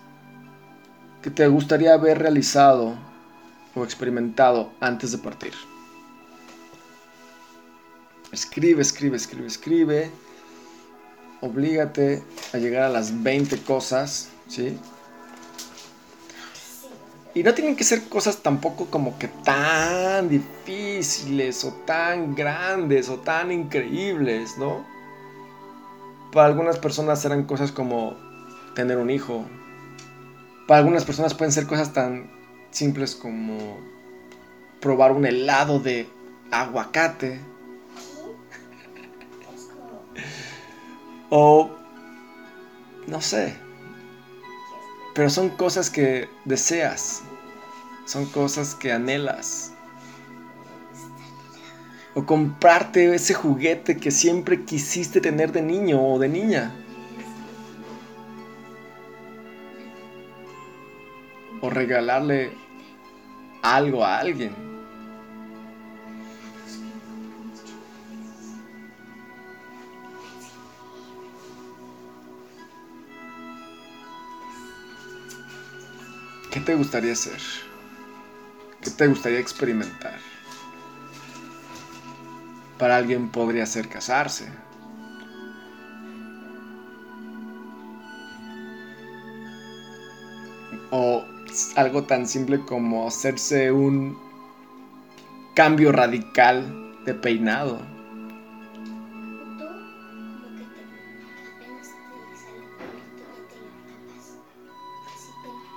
que 1.22 1.32
te 1.32 1.47
gustaría 1.47 1.93
haber 1.93 2.20
realizado 2.20 2.95
o 3.76 3.84
experimentado 3.84 4.72
antes 4.82 5.12
de 5.12 5.18
partir? 5.18 5.53
Escribe, 8.32 8.82
escribe, 8.82 9.16
escribe, 9.16 9.47
escribe. 9.47 10.12
Oblígate 11.41 12.24
a 12.53 12.58
llegar 12.58 12.84
a 12.84 12.89
las 12.89 13.24
20 13.24 13.58
cosas, 13.60 14.30
¿sí? 14.47 14.78
Y 17.36 17.44
no 17.44 17.54
tienen 17.54 17.76
que 17.76 17.84
ser 17.84 18.06
cosas 18.06 18.38
tampoco 18.38 18.86
como 18.86 19.20
que 19.20 19.28
tan 19.28 20.30
difíciles 20.30 21.64
o 21.64 21.74
tan 21.86 22.34
grandes 22.34 23.10
o 23.10 23.20
tan 23.20 23.52
increíbles, 23.52 24.58
¿no? 24.58 24.84
Para 26.32 26.48
algunas 26.48 26.80
personas 26.80 27.22
serán 27.22 27.44
cosas 27.44 27.72
como 27.72 28.16
tener 28.74 28.98
un 28.98 29.12
hijo. 29.12 29.46
Para 30.68 30.80
algunas 30.80 31.06
personas 31.06 31.36
pueden 31.36 31.52
ser 31.52 31.68
cosas 31.68 31.94
tan 31.94 32.32
simples 32.72 33.16
como 33.16 33.78
probar 34.80 35.12
un 35.12 35.26
helado 35.26 35.80
de 35.80 36.10
aguacate. 36.52 37.40
o 41.30 41.70
no 43.08 43.20
sé, 43.20 43.54
pero 45.14 45.30
son 45.30 45.50
cosas 45.50 45.90
que 45.90 46.30
deseas, 46.46 47.24
son 48.06 48.26
cosas 48.28 48.76
que 48.76 48.91
anhelas. 48.91 49.74
O 52.14 52.26
comprarte 52.26 53.14
ese 53.14 53.34
juguete 53.34 53.97
que 53.97 54.12
siempre 54.12 54.64
quisiste 54.64 55.20
tener 55.20 55.51
de 55.51 55.62
niño 55.62 56.01
o 56.01 56.18
de 56.18 56.30
niña. 56.30 56.74
O 61.62 61.70
regalarle 61.70 62.53
algo 63.62 64.06
a 64.06 64.20
alguien. 64.20 64.56
¿Qué 76.51 76.62
te 76.62 76.76
gustaría 76.76 77.12
hacer? 77.12 77.64
¿Qué 78.86 78.92
te 78.92 79.08
gustaría 79.08 79.40
experimentar? 79.40 80.20
Para 82.78 82.98
alguien 82.98 83.30
podría 83.30 83.66
ser 83.66 83.90
casarse. 83.90 84.48
O 90.92 91.26
algo 91.76 92.04
tan 92.04 92.28
simple 92.28 92.62
como 92.62 93.08
hacerse 93.08 93.72
un 93.72 94.20
cambio 95.56 95.92
radical 95.92 96.94
de 97.06 97.16
peinado. 97.16 97.80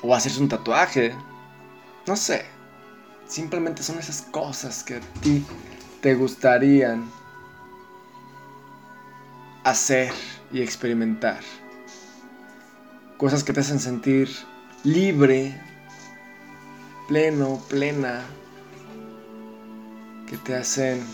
O 0.03 0.15
hacerse 0.15 0.43
un 0.43 0.51
tatuaje. 0.51 1.15
No 2.07 2.15
sé. 2.15 2.58
Simplemente 3.29 3.83
son 3.83 3.99
esas 3.99 4.22
cosas 4.22 4.83
que 4.83 4.95
a 4.97 5.01
ti 5.20 5.45
te 6.01 6.14
gustarían 6.14 7.11
hacer 9.64 10.11
y 10.51 10.62
experimentar. 10.62 11.41
Cosas 13.18 13.45
que 13.45 13.53
te 13.53 13.61
hacen 13.61 13.81
sentir 13.81 14.31
libre, 14.83 15.61
pleno, 17.07 17.61
plena, 17.68 18.22
que 20.26 20.39
te 20.39 20.57
hacen 20.57 21.05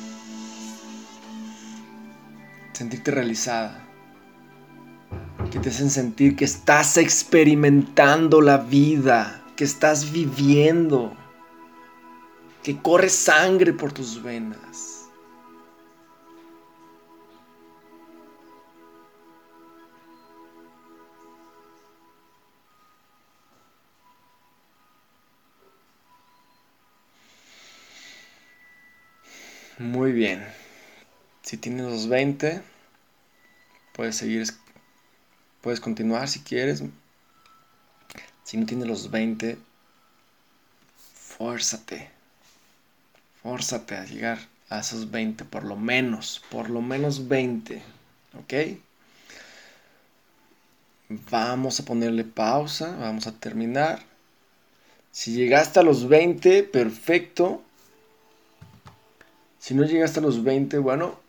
sentirte 2.74 3.10
realizada. 3.10 3.80
Que 5.50 5.58
te 5.58 5.70
hacen 5.70 5.90
sentir 5.90 6.36
que 6.36 6.44
estás 6.44 6.96
experimentando 6.96 8.40
la 8.40 8.58
vida, 8.58 9.42
que 9.56 9.64
estás 9.64 10.12
viviendo, 10.12 11.16
que 12.64 12.80
corre 12.80 13.10
sangre 13.10 13.74
por 13.74 13.92
tus 13.92 14.22
venas. 14.22 15.04
Muy 29.78 30.12
bien. 30.12 30.42
Si 31.42 31.58
tienes 31.58 31.84
los 31.84 32.08
20, 32.08 32.62
puedes 33.92 34.16
seguir 34.16 34.46
Puedes 35.60 35.80
continuar 35.80 36.28
si 36.28 36.40
quieres. 36.40 36.82
Si 38.42 38.58
no 38.58 38.66
tienes 38.66 38.86
los 38.86 39.10
20, 39.10 39.56
fórzate. 41.14 42.13
Fórzate 43.44 43.94
a 43.94 44.06
llegar 44.06 44.38
a 44.70 44.80
esos 44.80 45.10
20, 45.10 45.44
por 45.44 45.64
lo 45.64 45.76
menos. 45.76 46.42
Por 46.50 46.70
lo 46.70 46.80
menos 46.80 47.28
20. 47.28 47.82
¿Ok? 48.38 48.54
Vamos 51.30 51.78
a 51.78 51.84
ponerle 51.84 52.24
pausa. 52.24 52.96
Vamos 52.98 53.26
a 53.26 53.32
terminar. 53.32 54.02
Si 55.12 55.34
llegaste 55.34 55.78
a 55.78 55.82
los 55.82 56.08
20, 56.08 56.62
perfecto. 56.62 57.62
Si 59.58 59.74
no 59.74 59.84
llegaste 59.84 60.20
a 60.20 60.22
los 60.22 60.42
20, 60.42 60.78
bueno, 60.78 61.20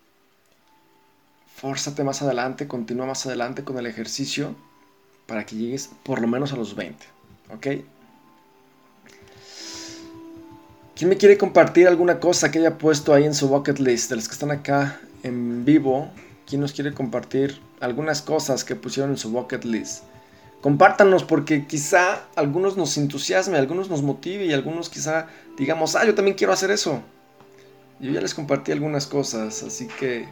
fórzate 1.54 2.06
más 2.06 2.22
adelante, 2.22 2.66
continúa 2.66 3.08
más 3.08 3.26
adelante 3.26 3.66
con 3.66 3.78
el 3.78 3.88
ejercicio 3.88 4.56
para 5.26 5.46
que 5.46 5.58
llegues 5.58 5.90
por 6.04 6.22
lo 6.22 6.28
menos 6.28 6.54
a 6.54 6.56
los 6.56 6.76
20. 6.78 7.06
¿Ok? 7.54 7.68
¿Quién 10.96 11.10
me 11.10 11.18
quiere 11.18 11.38
compartir 11.38 11.90
alguna 11.90 12.22
cosa 12.22 12.50
que 12.50 12.60
haya 12.60 12.78
puesto 12.78 13.14
ahí 13.14 13.26
en 13.26 13.34
su 13.34 13.50
bucket 13.50 13.80
list? 13.80 14.10
De 14.10 14.16
los 14.16 14.30
que 14.30 14.34
están 14.34 14.52
acá 14.52 15.02
en 15.24 15.66
vivo, 15.66 16.10
¿quién 16.48 16.62
nos 16.62 16.72
quiere 16.72 16.94
compartir 16.94 17.60
algunas 17.82 18.22
cosas 18.22 18.64
que 18.64 18.78
pusieron 18.78 19.12
en 19.12 19.18
su 19.18 19.30
bucket 19.30 19.66
list? 19.66 20.04
Compártanos 20.62 21.26
porque 21.26 21.68
quizá 21.68 22.22
algunos 22.38 22.78
nos 22.78 22.98
entusiasme, 22.98 23.58
algunos 23.58 23.90
nos 23.90 24.04
motive 24.04 24.46
y 24.46 24.54
algunos 24.54 24.88
quizá 24.88 25.28
digamos, 25.58 25.98
ah, 25.98 26.06
yo 26.06 26.16
también 26.16 26.38
quiero 26.38 26.54
hacer 26.54 26.72
eso. 26.72 27.02
Yo 28.00 28.12
ya 28.12 28.22
les 28.22 28.34
compartí 28.34 28.72
algunas 28.72 29.06
cosas, 29.06 29.64
así 29.64 29.90
que 30.00 30.30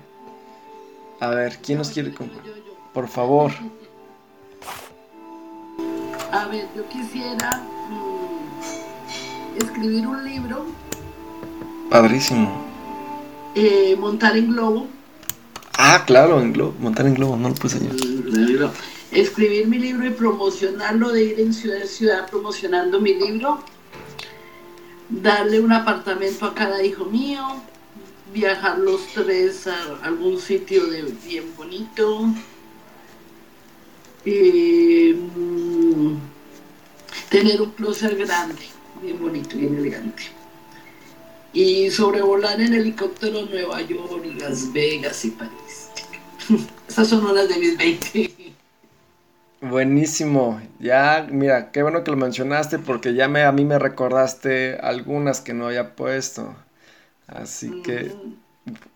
a 1.20 1.28
ver, 1.28 1.58
¿quién 1.62 1.78
nos 1.78 1.90
quiere 1.90 2.14
compartir? 2.14 2.54
Por 2.94 3.10
favor. 3.10 3.52
A 6.32 6.48
ver, 6.48 6.66
yo 6.76 6.88
quisiera 6.90 7.62
escribir 9.58 10.08
un 10.08 10.24
libro. 10.24 10.66
Padrísimo. 11.90 12.66
Eh, 13.56 13.96
montar 13.98 14.38
en 14.38 14.52
globo. 14.52 14.88
Ah, 15.78 16.04
claro, 16.06 16.42
en 16.42 16.54
globo. 16.54 16.74
Montar 16.80 17.06
en 17.08 17.16
globo, 17.16 17.38
no 17.38 17.50
lo 17.50 17.56
puse 17.56 17.80
yo. 17.80 18.72
Escribir 19.12 19.68
mi 19.68 19.78
libro 19.78 20.08
y 20.08 20.12
promocionarlo, 20.12 21.12
de 21.12 21.24
ir 21.24 21.40
en 21.40 21.54
ciudad 21.54 21.82
en 21.82 21.88
ciudad 21.88 22.30
promocionando 22.30 23.00
mi 23.00 23.14
libro. 23.14 23.64
Darle 25.10 25.60
un 25.60 25.72
apartamento 25.72 26.46
a 26.46 26.56
cada 26.56 26.84
hijo 26.84 27.06
mío 27.06 27.62
viajar 28.34 28.80
los 28.80 29.06
tres 29.14 29.68
a 29.68 29.78
algún 30.04 30.40
sitio 30.40 30.88
de 30.88 31.04
bien 31.26 31.46
bonito. 31.56 32.26
eh, 34.26 35.14
mm, 35.36 36.16
tener 37.30 37.62
un 37.62 37.72
closet 37.72 38.18
grande, 38.18 38.64
bien 39.04 39.20
bonito, 39.20 39.58
bien 39.58 39.78
elegante. 39.78 40.24
Y 41.54 41.92
sobrevolar 41.92 42.60
en 42.60 42.74
helicóptero 42.74 43.46
Nueva 43.46 43.82
York, 43.82 44.26
Las 44.40 44.74
Vegas 44.74 45.24
y 45.26 45.32
París. 45.32 45.90
Esas 46.88 47.08
son 47.08 47.26
unas 47.26 47.48
de 47.48 47.58
mis 47.58 47.78
20. 47.78 48.54
Buenísimo. 49.62 50.62
Ya, 50.80 51.28
mira, 51.30 51.72
qué 51.72 51.84
bueno 51.84 52.04
que 52.04 52.12
lo 52.12 52.18
mencionaste 52.18 52.80
porque 52.80 53.14
ya 53.14 53.28
me, 53.28 53.44
a 53.44 53.52
mí 53.52 53.66
me 53.66 53.80
recordaste 53.80 54.78
algunas 54.78 55.42
que 55.42 55.54
no 55.54 55.68
había 55.68 55.96
puesto. 55.96 56.56
Así 57.28 57.82
que, 57.82 58.12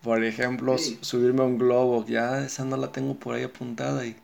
por 0.01 0.23
ejemplo, 0.23 0.77
subirme 0.77 1.41
a 1.41 1.45
un 1.45 1.57
globo, 1.57 2.05
ya 2.05 2.43
esa 2.43 2.65
no 2.65 2.75
la 2.75 2.91
tengo 2.91 3.15
por 3.15 3.35
ahí 3.35 3.43
apuntada 3.43 4.05
y, 4.05 4.15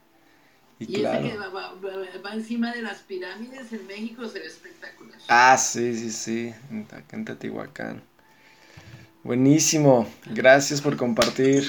y, 0.87 0.95
claro. 0.95 1.23
que 1.23 2.19
va, 2.19 2.33
encima 2.33 2.73
de 2.73 2.81
las 2.81 2.99
pirámides 2.99 3.71
en 3.71 3.85
México 3.87 4.27
será 4.27 4.45
espectacular. 4.45 5.17
Ah, 5.27 5.57
sí, 5.57 5.95
sí, 5.95 6.11
sí, 6.11 6.53
en 7.11 7.25
Teotihuacán. 7.25 8.03
Buenísimo, 9.23 10.07
gracias 10.25 10.81
por 10.81 10.97
compartir. 10.97 11.63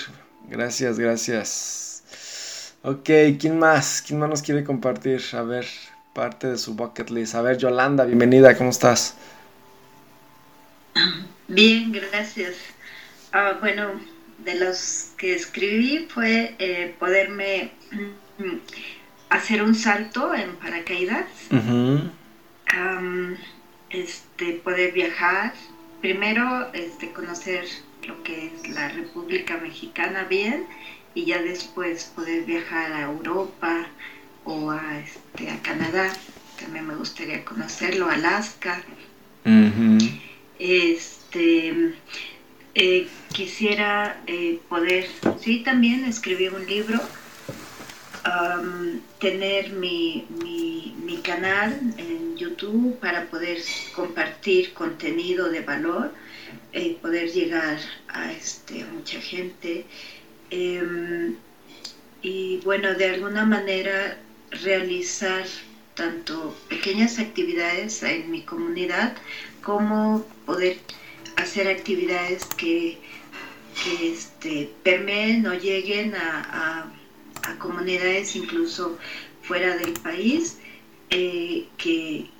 Gracias, 0.49 0.99
gracias. 0.99 2.75
Ok, 2.83 3.09
¿quién 3.39 3.59
más? 3.59 4.03
¿Quién 4.07 4.19
más 4.19 4.29
nos 4.29 4.43
quiere 4.43 4.65
compartir? 4.65 5.23
A 5.33 5.43
ver, 5.43 5.67
parte 6.13 6.49
de 6.49 6.59
su 6.59 6.75
bucket 6.75 7.11
list. 7.11 7.35
A 7.35 7.43
ver, 7.43 7.57
Yolanda, 7.57 8.05
bienvenida, 8.05 8.57
¿cómo 8.57 8.71
estás? 8.71 9.15
Bien, 11.49 11.93
gracias. 11.93 12.57
Ah, 13.33 13.57
bueno, 13.61 14.01
de 14.45 14.55
los 14.57 15.11
que 15.17 15.35
escribí 15.35 16.07
fue 16.09 16.55
eh, 16.59 16.95
poderme 16.99 17.73
hacer 19.35 19.63
un 19.63 19.75
salto 19.75 20.35
en 20.35 20.55
paracaídas, 20.57 21.27
este, 23.91 24.53
poder 24.55 24.93
viajar, 24.93 25.53
primero 26.01 26.73
este, 26.73 27.13
conocer 27.13 27.65
lo 28.07 28.23
que 28.23 28.47
es 28.47 28.69
la 28.69 28.89
República 28.89 29.57
Mexicana 29.57 30.25
bien 30.25 30.67
y 31.15 31.25
ya 31.27 31.43
después 31.43 32.13
poder 32.15 32.45
viajar 32.45 32.93
a 32.93 33.03
Europa 33.03 33.87
o 34.45 34.71
a, 34.71 34.99
este, 34.99 35.51
a 35.51 35.61
Canadá. 35.63 36.13
También 36.61 36.87
me 36.87 36.95
gustaría 36.95 37.45
conocerlo, 37.45 38.09
Alaska. 38.09 38.83
Este, 40.59 41.95
eh, 42.75 43.09
quisiera 43.33 44.21
eh, 44.27 44.61
poder, 44.69 45.07
sí, 45.41 45.63
también 45.65 46.05
escribir 46.05 46.55
un 46.55 46.67
libro, 46.67 47.01
tener 49.19 49.73
mi, 49.73 50.27
mi, 50.43 51.19
canal 51.23 51.81
en 51.97 52.37
YouTube 52.37 52.99
para 53.01 53.25
poder 53.27 53.59
compartir 53.95 54.75
contenido 54.75 55.49
de 55.49 55.61
valor, 55.61 56.13
eh, 56.73 56.99
poder 57.01 57.31
llegar 57.33 57.79
a 58.09 58.31
este, 58.33 58.85
mucha 58.85 59.21
gente. 59.21 59.87
Em, 60.51 61.37
y 62.21 62.59
bueno, 62.59 62.95
de 62.95 63.07
alguna 63.11 63.47
manera 63.47 64.19
realizar 64.51 65.47
tanto 65.95 66.57
pequeñas 66.69 67.19
actividades 67.19 68.03
en 68.03 68.31
mi 68.31 68.43
comunidad 68.43 69.17
como 69.63 70.25
poder 70.45 70.77
hacer 71.37 71.69
actividades 71.69 72.45
que, 72.57 72.99
este, 74.03 74.71
permeen 74.83 75.47
o 75.47 75.55
lleguen 75.55 76.15
a, 76.15 76.93
comunidades 77.59 78.37
incluso 78.37 78.99
fuera 79.43 79.77
del 79.77 79.93
país, 79.95 80.59
eh, 81.11 81.67
que, 81.77 82.31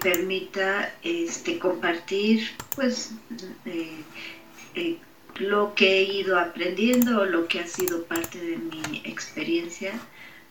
permita 0.00 0.92
este, 1.04 1.60
compartir 1.60 2.50
pues 2.74 3.12
eh, 3.66 4.02
eh, 4.74 4.96
lo 5.38 5.74
que 5.76 5.98
he 5.98 6.02
ido 6.02 6.40
aprendiendo, 6.40 7.24
lo 7.24 7.46
que 7.46 7.60
ha 7.60 7.68
sido 7.68 8.02
parte 8.02 8.40
de 8.40 8.56
mi 8.56 9.02
experiencia 9.04 9.92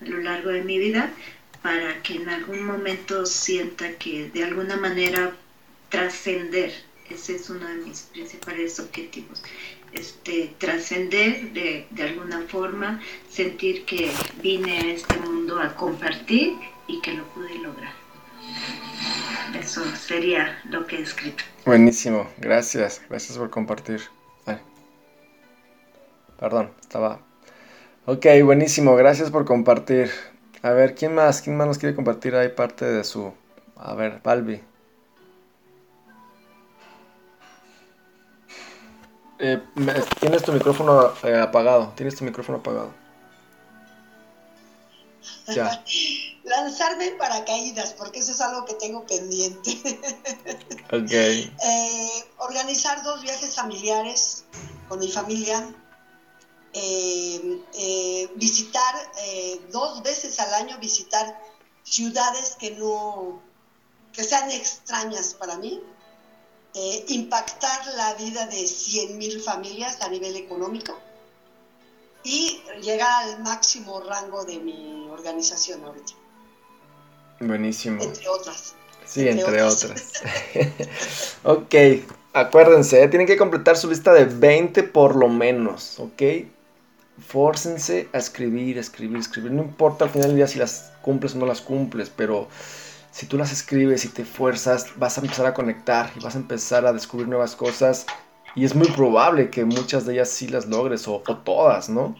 a 0.01 0.05
lo 0.05 0.19
largo 0.19 0.51
de 0.51 0.63
mi 0.63 0.79
vida, 0.79 1.11
para 1.61 2.01
que 2.01 2.15
en 2.15 2.29
algún 2.29 2.63
momento 2.63 3.25
sienta 3.25 3.91
que 3.97 4.29
de 4.29 4.45
alguna 4.45 4.77
manera 4.77 5.35
trascender, 5.89 6.71
ese 7.09 7.35
es 7.35 7.49
uno 7.49 7.67
de 7.67 7.75
mis 7.75 8.03
principales 8.03 8.79
objetivos, 8.79 9.43
este, 9.95 10.53
trascender 10.57 11.53
de, 11.53 11.87
de 11.89 12.03
alguna 12.03 12.41
forma, 12.47 13.01
sentir 13.29 13.85
que 13.85 14.11
vine 14.41 14.77
a 14.79 14.85
este 14.93 15.17
mundo 15.19 15.59
a 15.59 15.75
compartir 15.75 16.53
y 16.87 17.01
que 17.01 17.13
lo 17.13 17.23
pude 17.29 17.57
lograr. 17.59 17.93
Eso 19.59 19.83
sería 19.95 20.61
lo 20.69 20.85
que 20.85 20.97
he 20.97 21.01
escrito. 21.01 21.43
Buenísimo, 21.65 22.29
gracias, 22.37 23.01
gracias 23.09 23.37
por 23.37 23.49
compartir. 23.49 24.01
Perdón, 26.39 26.71
estaba... 26.81 27.21
Ok, 28.05 28.25
buenísimo, 28.43 28.95
gracias 28.95 29.31
por 29.31 29.45
compartir. 29.45 30.11
A 30.61 30.71
ver, 30.71 30.93
¿quién 30.93 31.15
más? 31.15 31.41
¿Quién 31.41 31.55
más 31.55 31.65
nos 31.65 31.77
quiere 31.77 31.95
compartir 31.95 32.35
ahí 32.35 32.49
parte 32.49 32.85
de 32.85 33.03
su... 33.03 33.33
A 33.77 33.93
ver, 33.95 34.19
Balbi. 34.23 34.61
Eh, 39.39 39.61
tienes 40.19 40.43
tu 40.43 40.51
micrófono 40.53 41.13
eh, 41.23 41.39
apagado. 41.39 41.93
Tienes 41.95 42.15
tu 42.15 42.23
micrófono 42.23 42.59
apagado. 42.59 42.93
Ya. 45.47 45.83
Lanzarme 46.43 47.07
en 47.07 47.17
paracaídas, 47.17 47.93
porque 47.93 48.19
eso 48.19 48.31
es 48.31 48.41
algo 48.41 48.65
que 48.65 48.75
tengo 48.75 49.05
pendiente. 49.05 49.71
ok. 50.91 51.11
Eh, 51.11 52.23
organizar 52.37 53.03
dos 53.03 53.21
viajes 53.23 53.55
familiares 53.55 54.45
con 54.87 54.99
mi 54.99 55.11
familia 55.11 55.67
eh, 56.77 57.63
eh, 57.73 58.29
visitar 58.35 58.95
eh, 59.23 59.61
dos 59.71 60.03
veces 60.03 60.37
al 60.41 60.53
año, 60.55 60.77
visitar 60.77 61.41
ciudades 61.83 62.57
que 62.59 62.71
no, 62.71 63.41
que 64.11 64.25
sean 64.25 64.51
extrañas 64.51 65.35
para 65.35 65.55
mí, 65.55 65.81
impactar 67.09 67.85
la 67.95 68.13
vida 68.15 68.45
de 68.47 68.63
100.000 68.63 69.41
familias 69.43 70.01
a 70.01 70.09
nivel 70.09 70.35
económico 70.35 70.97
y 72.23 72.61
llegar 72.81 73.23
al 73.23 73.43
máximo 73.43 74.01
rango 74.01 74.43
de 74.45 74.59
mi 74.59 75.07
organización 75.09 75.83
ahorita. 75.83 76.13
Buenísimo. 77.39 78.01
Entre 78.01 78.27
otras. 78.27 78.73
Sí, 79.05 79.27
entre, 79.27 79.61
otras. 79.61 80.11
ok, 81.43 81.75
acuérdense, 82.33 83.07
tienen 83.07 83.27
que 83.27 83.37
completar 83.37 83.77
su 83.77 83.89
lista 83.89 84.11
de 84.13 84.25
20 84.25 84.83
por 84.83 85.15
lo 85.15 85.29
menos, 85.29 85.99
¿ok? 85.99 86.21
fórcense 87.19 88.09
a 88.13 88.17
escribir, 88.17 88.77
escribir, 88.77 89.17
escribir. 89.17 89.51
No 89.51 89.63
importa 89.63 90.05
al 90.05 90.11
final 90.11 90.27
del 90.27 90.37
día 90.37 90.47
si 90.47 90.59
las 90.59 90.91
cumples 91.01 91.35
o 91.35 91.37
no 91.37 91.45
las 91.45 91.61
cumples, 91.61 92.11
pero 92.15 92.47
si 93.15 93.27
tú 93.27 93.37
las 93.37 93.53
escribes 93.53 94.03
y 94.03 94.09
te 94.09 94.25
fuerzas, 94.25 94.87
vas 94.97 95.17
a 95.17 95.21
empezar 95.21 95.45
a 95.45 95.53
conectar 95.53 96.11
y 96.17 96.19
vas 96.19 96.35
a 96.35 96.37
empezar 96.37 96.85
a 96.85 96.91
descubrir 96.91 97.29
nuevas 97.29 97.55
cosas. 97.55 98.05
Y 98.55 98.65
es 98.65 98.75
muy 98.75 98.89
probable 98.89 99.49
que 99.49 99.63
muchas 99.63 100.05
de 100.05 100.15
ellas 100.15 100.27
sí 100.27 100.49
las 100.49 100.65
logres, 100.65 101.07
o, 101.07 101.21
todas, 101.21 101.87
¿no? 101.87 102.17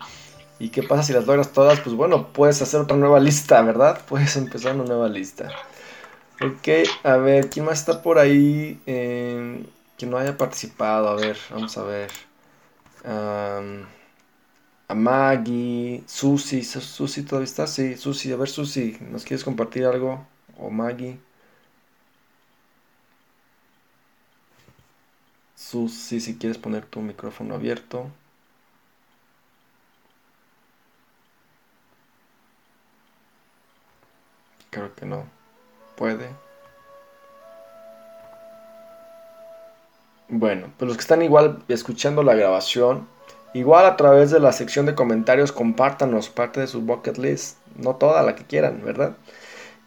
¿Y 0.58 0.70
qué 0.70 0.84
pasa 0.84 1.04
si 1.04 1.12
las 1.12 1.26
logras 1.26 1.52
todas? 1.52 1.82
Pues 1.82 1.98
bueno, 1.98 2.30
puedes 2.32 2.62
hacer 2.62 2.80
otra 2.80 2.96
nueva 2.96 3.20
lista, 3.20 3.62
¿verdad? 3.62 4.00
Puedes 4.08 4.38
empezar 4.38 4.74
una 4.74 4.86
nueva 4.86 5.10
lista. 5.10 5.52
Ok, 6.42 6.88
a 7.04 7.18
ver, 7.18 7.50
¿quién 7.50 7.66
más 7.66 7.80
está 7.80 8.02
por 8.02 8.18
ahí 8.18 8.80
eh, 8.86 9.66
que 9.98 10.06
no 10.06 10.18
haya 10.18 10.38
participado? 10.38 11.10
A 11.10 11.16
ver, 11.16 11.38
vamos 11.50 11.78
a 11.78 11.84
ver 11.84 12.10
a 14.88 14.96
Maggie, 14.96 16.04
Susi, 16.06 16.64
Susi 16.64 17.24
todavía 17.24 17.46
está, 17.46 17.68
sí, 17.68 17.98
Susi, 17.98 18.32
a 18.32 18.38
ver 18.38 18.48
Susi, 18.48 18.98
¿nos 19.12 19.26
quieres 19.26 19.44
compartir 19.44 19.86
algo? 19.86 20.26
O 20.58 20.70
Maggie. 20.70 21.20
Susi, 25.56 26.20
si 26.20 26.38
quieres 26.38 26.58
poner 26.58 26.86
tu 26.86 27.02
micrófono 27.02 27.56
abierto. 27.56 28.10
Creo 34.70 34.94
que 34.96 35.06
no 35.06 35.26
puede. 35.96 36.30
Bueno, 40.28 40.72
pues 40.78 40.88
los 40.88 40.98
que 40.98 41.02
están 41.02 41.22
igual 41.22 41.64
escuchando 41.68 42.24
la 42.24 42.36
grabación, 42.36 43.08
Igual 43.56 43.86
a 43.86 43.96
través 43.96 44.32
de 44.32 44.42
la 44.42 44.52
sección 44.52 44.86
de 44.86 44.96
comentarios 44.96 45.54
compártanos 45.54 46.28
parte 46.28 46.60
de 46.60 46.68
su 46.68 46.82
bucket 46.82 47.18
list, 47.18 47.58
no 47.78 47.96
toda 47.96 48.22
la 48.22 48.36
que 48.36 48.44
quieran, 48.44 48.82
¿verdad? 48.84 49.16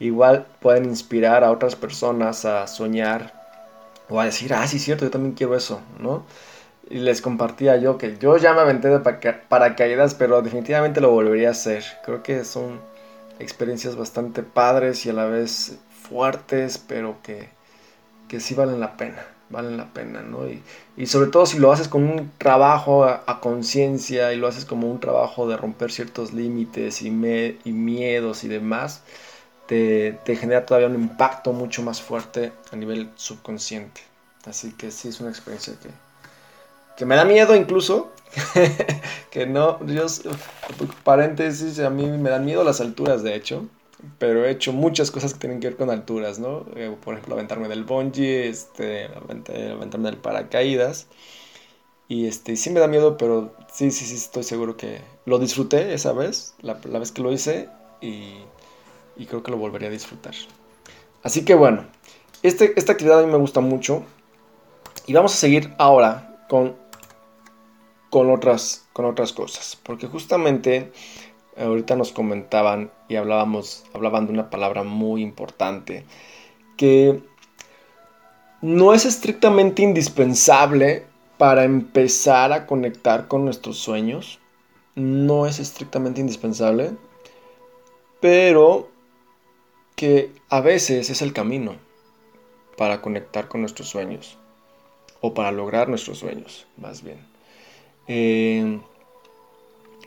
Igual 0.00 0.46
pueden 0.60 0.84
inspirar 0.84 1.44
a 1.44 1.50
otras 1.50 1.76
personas 1.76 2.44
a 2.44 2.66
soñar 2.66 3.32
o 4.08 4.20
a 4.20 4.24
decir, 4.26 4.54
ah, 4.54 4.66
sí, 4.66 4.78
cierto, 4.78 5.04
yo 5.04 5.10
también 5.10 5.34
quiero 5.34 5.56
eso, 5.56 5.80
¿no? 5.98 6.24
Y 6.90 6.98
les 6.98 7.20
compartía 7.20 7.76
yo 7.76 7.98
que 7.98 8.16
yo 8.18 8.36
ya 8.38 8.54
me 8.54 8.60
aventé 8.60 8.88
de 8.88 9.00
paracaídas, 9.00 10.14
pero 10.14 10.40
definitivamente 10.40 11.00
lo 11.00 11.10
volvería 11.10 11.48
a 11.48 11.50
hacer. 11.52 11.84
Creo 12.04 12.22
que 12.22 12.44
son, 12.44 12.80
experiencias 13.38 13.96
bastante 13.96 14.42
padres 14.42 15.06
y 15.06 15.10
a 15.10 15.12
la 15.12 15.26
vez 15.26 15.78
fuertes, 16.02 16.78
pero 16.78 17.16
que, 17.22 17.48
que 18.28 18.40
sí 18.40 18.54
valen 18.54 18.80
la 18.80 18.96
pena, 18.96 19.24
valen 19.50 19.76
la 19.76 19.92
pena, 19.92 20.22
¿no? 20.22 20.48
Y, 20.48 20.62
y 20.96 21.06
sobre 21.06 21.30
todo 21.30 21.46
si 21.46 21.58
lo 21.58 21.72
haces 21.72 21.88
con 21.88 22.04
un 22.04 22.30
trabajo 22.38 23.04
a, 23.04 23.40
conciencia 23.40 24.32
y 24.32 24.36
lo 24.36 24.48
haces 24.48 24.64
como 24.64 24.90
un 24.90 25.00
trabajo 25.00 25.48
de 25.48 25.56
romper 25.56 25.92
ciertos 25.92 26.32
límites 26.32 27.02
y, 27.02 27.08
y 27.08 27.72
miedos 27.72 28.44
y 28.44 28.48
demás, 28.48 29.02
te, 29.68 30.18
te, 30.24 30.34
genera 30.34 30.66
todavía 30.66 30.88
un 30.88 30.94
impacto 30.94 31.52
mucho 31.52 31.82
más 31.82 32.02
fuerte 32.02 32.52
a 32.72 32.76
nivel 32.76 33.10
subconsciente. 33.14 34.00
Así 34.46 34.72
que 34.72 34.90
sí 34.90 35.08
es 35.08 35.20
una 35.20 35.28
experiencia 35.28 35.74
que, 35.80 35.90
que 36.96 37.04
me 37.04 37.14
da 37.14 37.24
miedo 37.24 37.54
incluso, 37.54 38.10
que 39.30 39.46
no, 39.46 39.78
Dios, 39.82 40.22
paréntesis, 41.04 41.78
a 41.80 41.90
mí 41.90 42.06
me 42.06 42.30
dan 42.30 42.46
miedo 42.46 42.64
las 42.64 42.80
alturas, 42.80 43.22
de 43.22 43.34
hecho, 43.34 43.68
pero 44.18 44.46
he 44.46 44.50
hecho 44.50 44.72
muchas 44.72 45.10
cosas 45.10 45.34
que 45.34 45.40
tienen 45.40 45.60
que 45.60 45.68
ver 45.68 45.76
con 45.76 45.90
alturas, 45.90 46.38
¿no? 46.38 46.64
Eh, 46.74 46.96
por 47.04 47.14
ejemplo, 47.14 47.34
aventarme 47.34 47.68
del 47.68 47.84
bungee, 47.84 48.48
este, 48.48 49.06
aventarme 49.06 50.10
del 50.10 50.16
paracaídas, 50.16 51.08
y 52.08 52.26
este, 52.26 52.56
sí 52.56 52.70
me 52.70 52.80
da 52.80 52.88
miedo, 52.88 53.18
pero 53.18 53.54
sí, 53.70 53.90
sí, 53.90 54.06
sí, 54.06 54.14
estoy 54.14 54.42
seguro 54.42 54.78
que 54.78 55.02
lo 55.26 55.38
disfruté 55.38 55.92
esa 55.92 56.12
vez, 56.12 56.54
la, 56.62 56.78
la 56.84 56.98
vez 56.98 57.12
que 57.12 57.22
lo 57.22 57.32
hice, 57.32 57.68
y, 58.00 58.34
y, 59.18 59.26
creo 59.26 59.42
que 59.42 59.50
lo 59.50 59.56
volvería 59.56 59.88
a 59.88 59.92
disfrutar. 59.92 60.34
Así 61.22 61.44
que 61.44 61.54
bueno, 61.54 61.84
este, 62.42 62.72
esta 62.78 62.92
actividad 62.92 63.20
a 63.20 63.26
mí 63.26 63.30
me 63.30 63.38
gusta 63.38 63.60
mucho, 63.60 64.04
y 65.06 65.12
vamos 65.12 65.34
a 65.34 65.36
seguir 65.36 65.74
ahora 65.78 66.44
con 66.48 66.76
con 68.10 68.30
otras, 68.30 68.86
con 68.92 69.04
otras 69.04 69.32
cosas. 69.32 69.76
Porque 69.82 70.06
justamente 70.06 70.92
ahorita 71.56 71.96
nos 71.96 72.12
comentaban 72.12 72.90
y 73.08 73.16
hablábamos, 73.16 73.84
hablaban 73.94 74.26
de 74.26 74.32
una 74.32 74.50
palabra 74.50 74.84
muy 74.84 75.22
importante 75.22 76.04
que 76.76 77.20
no 78.60 78.94
es 78.94 79.04
estrictamente 79.04 79.82
indispensable 79.82 81.06
para 81.36 81.64
empezar 81.64 82.52
a 82.52 82.66
conectar 82.66 83.28
con 83.28 83.44
nuestros 83.44 83.78
sueños. 83.78 84.40
No 84.94 85.46
es 85.46 85.60
estrictamente 85.60 86.20
indispensable, 86.20 86.92
pero 88.20 88.88
que 89.98 90.30
a 90.48 90.60
veces 90.60 91.10
es 91.10 91.22
el 91.22 91.32
camino 91.32 91.74
para 92.76 93.02
conectar 93.02 93.48
con 93.48 93.62
nuestros 93.62 93.88
sueños 93.88 94.38
o 95.20 95.34
para 95.34 95.50
lograr 95.50 95.88
nuestros 95.88 96.20
sueños, 96.20 96.68
más 96.76 97.02
bien. 97.02 97.18
Eh, 98.06 98.78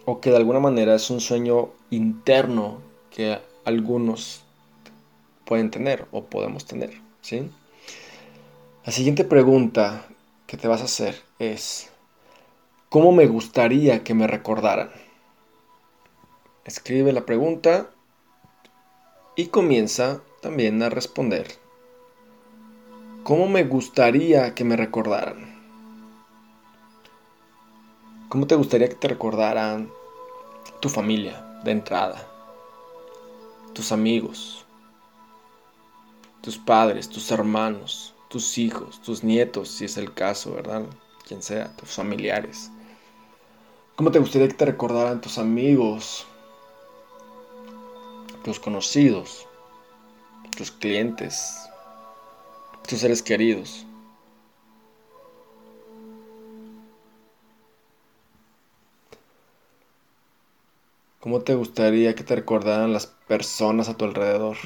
o 0.06 0.22
que 0.22 0.30
de 0.30 0.38
alguna 0.38 0.62
manera 0.62 0.96
es 0.96 1.10
un 1.10 1.20
sueño 1.20 1.72
interno 1.89 2.78
que 3.10 3.39
algunos 3.66 4.44
pueden 5.44 5.70
tener 5.70 6.06
o 6.12 6.24
podemos 6.24 6.64
tener, 6.64 6.94
¿sí? 7.20 7.52
La 8.86 8.94
siguiente 8.94 9.26
pregunta 9.26 10.06
que 10.48 10.56
te 10.56 10.70
vas 10.70 10.80
a 10.80 10.86
hacer 10.86 11.22
es, 11.38 11.89
¿cómo 12.88 13.12
me 13.12 13.28
gustaría 13.28 14.06
que 14.06 14.14
me 14.14 14.28
recordaran? 14.28 14.89
Escribe 16.64 17.12
la 17.12 17.26
pregunta 17.26 17.89
y 19.42 19.48
comienza 19.48 20.22
también 20.39 20.84
a 20.84 20.89
responder. 20.89 21.48
¿Cómo 23.24 23.48
me 23.48 23.64
gustaría 23.64 24.54
que 24.54 24.64
me 24.64 24.76
recordaran? 24.76 25.60
¿Cómo 28.30 28.46
te 28.46 28.54
gustaría 28.54 28.88
que 28.88 28.94
te 28.94 29.08
recordaran 29.08 29.89
tu 30.80 30.89
familia 30.89 31.60
de 31.64 31.72
entrada? 31.72 32.28
Tus 33.74 33.92
amigos, 33.92 34.64
tus 36.42 36.60
padres, 36.60 37.10
tus 37.10 37.32
hermanos, 37.32 38.14
tus 38.30 38.60
hijos, 38.60 39.02
tus 39.02 39.24
nietos, 39.24 39.70
si 39.70 39.86
es 39.86 39.98
el 39.98 40.14
caso, 40.14 40.54
¿verdad? 40.54 40.84
Quien 41.28 41.42
sea, 41.42 41.76
tus 41.78 41.89
familiares. 41.89 42.70
¿Cómo 43.96 44.12
te 44.12 44.20
gustaría 44.20 44.50
que 44.50 44.54
te 44.54 44.66
recordaran 44.66 45.20
tus 45.20 45.39
amigos, 45.39 46.28
tus 48.44 48.60
conocidos, 48.60 49.48
tus 50.58 50.72
clientes, 50.72 51.70
tus 52.88 53.00
seres 53.00 53.22
queridos? 53.22 53.86
¿Cómo 61.20 61.42
te 61.42 61.54
gustaría 61.54 62.16
que 62.16 62.24
te 62.24 62.36
recordaran 62.36 62.94
las 62.94 63.06
personas 63.06 63.89
a 63.89 63.96
tu 63.96 64.06
alrededor? 64.06 64.58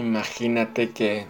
Imagínate 0.00 0.92
que 0.92 1.26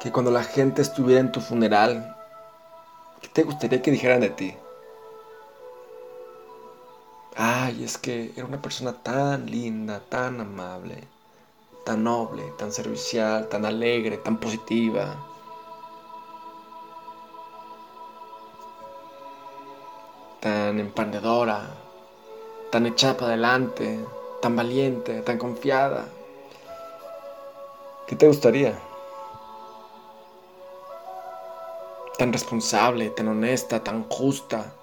que 0.00 0.10
cuando 0.10 0.30
la 0.30 0.42
gente 0.42 0.80
estuviera 0.80 1.20
en 1.20 1.32
tu 1.32 1.42
funeral, 1.42 2.16
¿qué 3.20 3.28
te 3.28 3.42
gustaría 3.42 3.82
que 3.82 3.90
dijeran 3.90 4.20
de 4.20 4.30
ti? 4.30 4.54
Ay, 7.36 7.84
es 7.84 7.98
que 7.98 8.32
era 8.34 8.46
una 8.46 8.62
persona 8.62 8.94
tan 8.94 9.44
linda, 9.44 10.00
tan 10.00 10.40
amable, 10.40 11.06
tan 11.84 12.02
noble, 12.04 12.44
tan 12.56 12.72
servicial, 12.72 13.50
tan 13.50 13.66
alegre, 13.66 14.16
tan 14.16 14.38
positiva. 14.38 15.16
Tan 20.40 20.80
emprendedora, 20.80 21.68
tan 22.70 22.86
echada 22.86 23.18
para 23.18 23.32
adelante, 23.32 24.00
tan 24.40 24.56
valiente, 24.56 25.20
tan 25.20 25.36
confiada. 25.36 26.08
¿Qué 28.10 28.16
te 28.16 28.26
gustaría? 28.26 28.76
Tan 32.18 32.32
responsable, 32.32 33.10
tan 33.10 33.28
honesta, 33.28 33.84
tan 33.84 34.02
justa. 34.08 34.74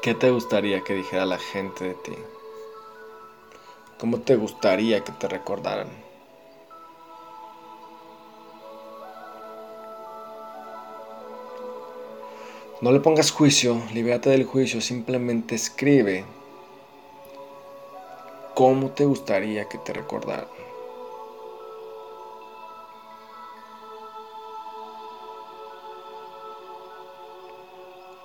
¿Qué 0.00 0.14
te 0.14 0.30
gustaría 0.30 0.82
que 0.82 0.94
dijera 0.94 1.26
la 1.26 1.36
gente 1.36 1.88
de 1.88 1.94
ti? 1.96 2.14
¿Cómo 3.98 4.20
te 4.20 4.36
gustaría 4.36 5.04
que 5.04 5.12
te 5.12 5.28
recordaran? 5.28 5.90
No 12.80 12.90
le 12.92 13.00
pongas 13.00 13.30
juicio, 13.30 13.82
libérate 13.92 14.30
del 14.30 14.46
juicio, 14.46 14.80
simplemente 14.80 15.54
escribe 15.54 16.24
cómo 18.54 18.90
te 18.90 19.04
gustaría 19.04 19.68
que 19.68 19.78
te 19.78 19.92
recordaran. 19.92 20.48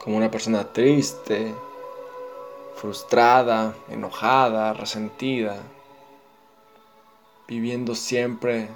como 0.06 0.18
una 0.18 0.30
persona 0.30 0.72
triste, 0.72 1.52
frustrada, 2.76 3.74
enojada, 3.90 4.72
resentida, 4.74 5.58
viviendo 7.48 7.96
siempre 7.96 8.70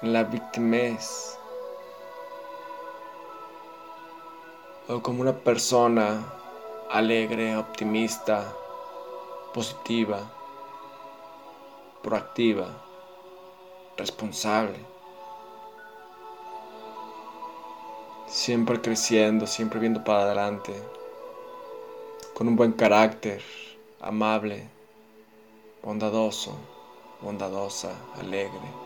en 0.00 0.12
la 0.12 0.22
victimez, 0.22 1.36
o 4.86 5.02
como 5.02 5.22
una 5.22 5.32
persona 5.32 6.24
alegre, 6.88 7.56
optimista, 7.56 8.54
positiva, 9.52 10.30
proactiva, 12.02 12.68
responsable. 13.96 14.92
siempre 18.32 18.80
creciendo, 18.80 19.46
siempre 19.46 19.78
viendo 19.78 20.02
para 20.02 20.22
adelante, 20.22 20.72
con 22.32 22.48
un 22.48 22.56
buen 22.56 22.72
carácter, 22.72 23.42
amable, 24.00 24.66
bondadoso, 25.82 26.54
bondadosa, 27.20 27.92
alegre. 28.18 28.81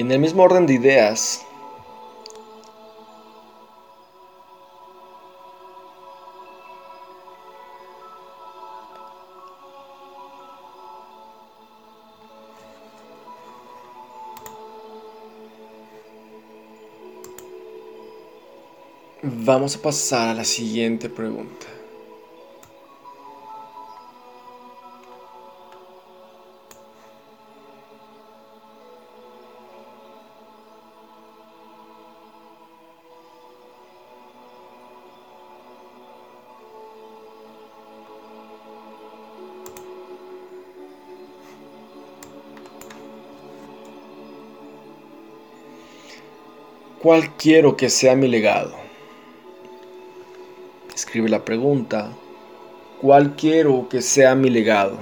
En 0.00 0.10
el 0.10 0.18
mismo 0.18 0.44
orden 0.44 0.64
de 0.66 0.72
ideas, 0.72 1.46
Vamos 19.22 19.76
a 19.76 19.82
pasar 19.82 20.28
a 20.30 20.34
la 20.34 20.44
siguiente 20.44 21.10
pregunta. 21.10 21.66
¿Cuál 47.02 47.34
quiero 47.36 47.78
que 47.78 47.88
sea 47.88 48.14
mi 48.14 48.28
legado? 48.28 48.74
Escribe 50.94 51.30
la 51.30 51.42
pregunta, 51.42 52.10
¿cuál 53.00 53.36
quiero 53.36 53.88
que 53.88 54.02
sea 54.02 54.34
mi 54.34 54.50
legado? 54.50 54.98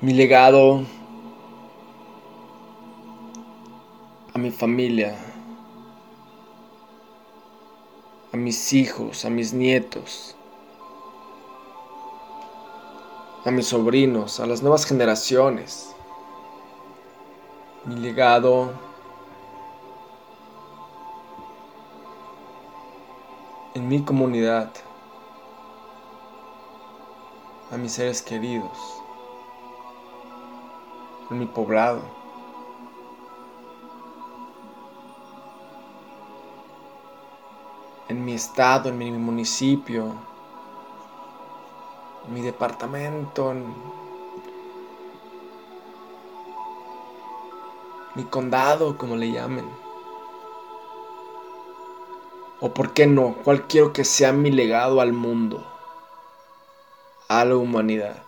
Mi 0.00 0.12
legado 0.12 0.84
a 4.32 4.38
mi 4.38 4.52
familia, 4.52 5.18
a 8.32 8.36
mis 8.36 8.72
hijos, 8.72 9.24
a 9.24 9.30
mis 9.30 9.52
nietos, 9.52 10.36
a 13.44 13.50
mis 13.50 13.66
sobrinos, 13.66 14.38
a 14.38 14.46
las 14.46 14.62
nuevas 14.62 14.86
generaciones. 14.86 15.96
Mi 17.86 17.96
legado 17.96 18.89
mi 23.90 24.04
comunidad, 24.04 24.70
a 27.72 27.76
mis 27.76 27.90
seres 27.90 28.22
queridos, 28.22 28.78
en 31.28 31.40
mi 31.40 31.46
poblado. 31.46 32.00
en 38.08 38.24
mi 38.24 38.34
estado, 38.34 38.90
en 38.90 38.98
mi 38.98 39.10
municipio, 39.10 40.14
en 42.26 42.34
mi 42.34 42.42
departamento, 42.42 43.50
en 43.52 43.74
mi 48.14 48.24
condado, 48.24 48.96
como 48.96 49.16
le 49.16 49.32
llamen. 49.32 49.79
O 52.62 52.74
por 52.74 52.92
qué 52.92 53.06
no, 53.06 53.36
cuál 53.42 53.66
quiero 53.66 53.94
que 53.94 54.04
sea 54.04 54.32
mi 54.32 54.50
legado 54.50 55.00
al 55.00 55.14
mundo, 55.14 55.64
a 57.28 57.44
la 57.46 57.56
humanidad. 57.56 58.22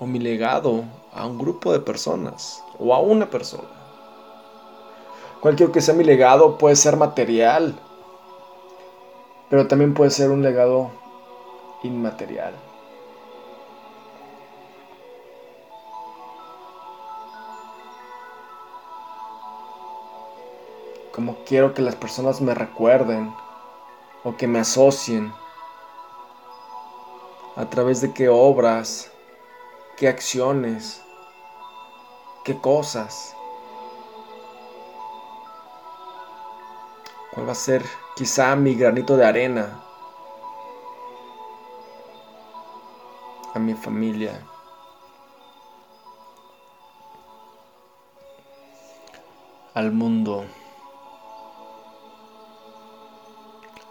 O 0.00 0.06
mi 0.06 0.18
legado 0.18 0.82
a 1.14 1.24
un 1.24 1.38
grupo 1.38 1.72
de 1.72 1.78
personas 1.78 2.64
o 2.80 2.92
a 2.92 2.98
una 2.98 3.30
persona. 3.30 3.68
Cuál 5.40 5.54
quiero 5.54 5.70
que 5.70 5.80
sea 5.80 5.94
mi 5.94 6.02
legado 6.02 6.58
puede 6.58 6.74
ser 6.74 6.96
material, 6.96 7.78
pero 9.48 9.68
también 9.68 9.94
puede 9.94 10.10
ser 10.10 10.30
un 10.30 10.42
legado 10.42 10.90
inmaterial. 11.84 12.54
Como 21.12 21.36
quiero 21.44 21.74
que 21.74 21.82
las 21.82 21.94
personas 21.94 22.40
me 22.40 22.54
recuerden 22.54 23.34
o 24.24 24.36
que 24.36 24.46
me 24.46 24.60
asocien, 24.60 25.32
a 27.56 27.66
través 27.66 28.00
de 28.00 28.12
qué 28.12 28.28
obras, 28.28 29.10
qué 29.96 30.08
acciones, 30.08 31.02
qué 32.44 32.56
cosas. 32.58 33.36
¿Cuál 37.32 37.48
va 37.48 37.52
a 37.52 37.56
ser 37.56 37.84
quizá 38.16 38.56
mi 38.56 38.74
granito 38.74 39.16
de 39.16 39.26
arena 39.26 39.80
a 43.54 43.58
mi 43.58 43.74
familia? 43.74 44.40
al 49.74 49.90
mundo. 49.90 50.44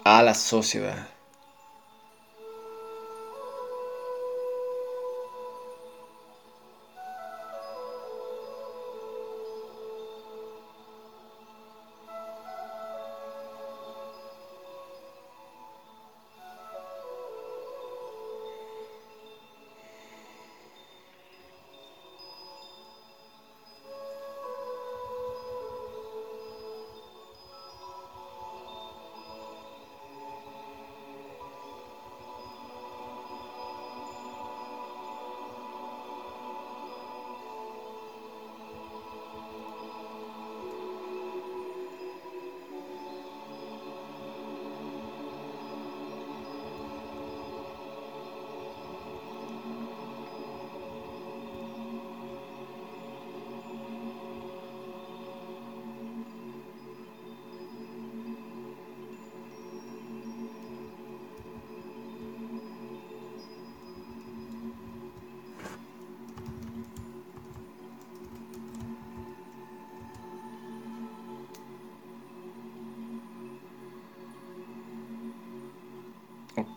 A 0.03 0.23
la 0.23 0.33
sociedad. 0.33 1.07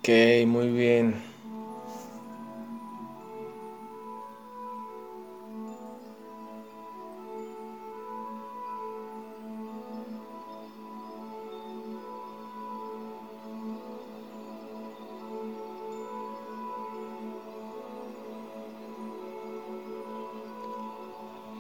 Ok, 0.05 0.47
muy 0.47 0.69
bien. 0.69 1.15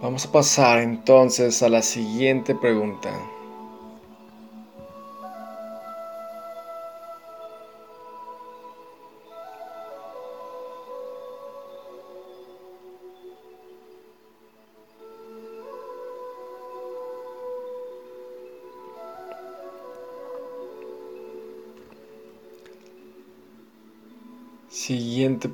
Vamos 0.01 0.25
a 0.27 0.31
pasar 0.31 0.79
entonces 0.79 1.61
a 1.62 1.69
la 1.69 1.83
siguiente 1.83 2.55
pregunta. 2.55 3.11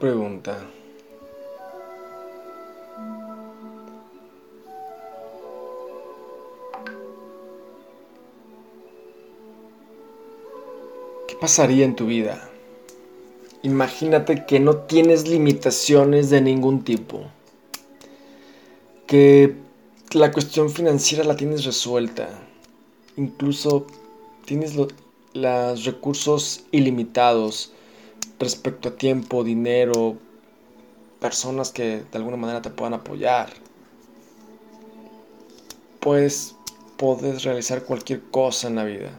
Pregunta. 0.01 0.59
¿Qué 11.29 11.37
pasaría 11.37 11.85
en 11.85 11.95
tu 11.95 12.07
vida? 12.07 12.51
Imagínate 13.63 14.47
que 14.47 14.59
no 14.59 14.79
tienes 14.79 15.29
limitaciones 15.29 16.31
de 16.31 16.41
ningún 16.41 16.83
tipo. 16.83 17.21
Que 19.07 19.55
la 20.13 20.33
cuestión 20.33 20.71
financiera 20.71 21.25
la 21.25 21.37
tienes 21.37 21.65
resuelta. 21.65 22.29
Incluso 23.17 23.87
tienes 24.47 24.75
los 25.35 25.85
recursos 25.85 26.65
ilimitados 26.73 27.73
respecto 28.41 28.89
a 28.89 28.97
tiempo, 28.97 29.45
dinero, 29.45 30.17
personas 31.21 31.71
que 31.71 32.03
de 32.11 32.19
alguna 32.19 32.39
manera 32.39 32.63
te 32.63 32.71
puedan 32.71 32.95
apoyar. 32.95 33.51
Pues 36.01 36.57
puedes 36.97 37.45
realizar 37.45 37.85
cualquier 37.85 38.23
cosa 38.31 38.69
en 38.69 38.77
la 38.77 38.85
vida. 38.85 39.11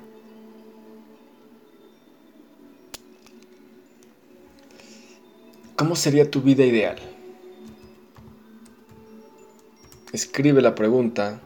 ¿Cómo 5.76 5.96
sería 5.96 6.30
tu 6.30 6.42
vida 6.42 6.66
ideal? 6.66 6.98
Escribe 10.12 10.62
la 10.62 10.76
pregunta, 10.76 11.40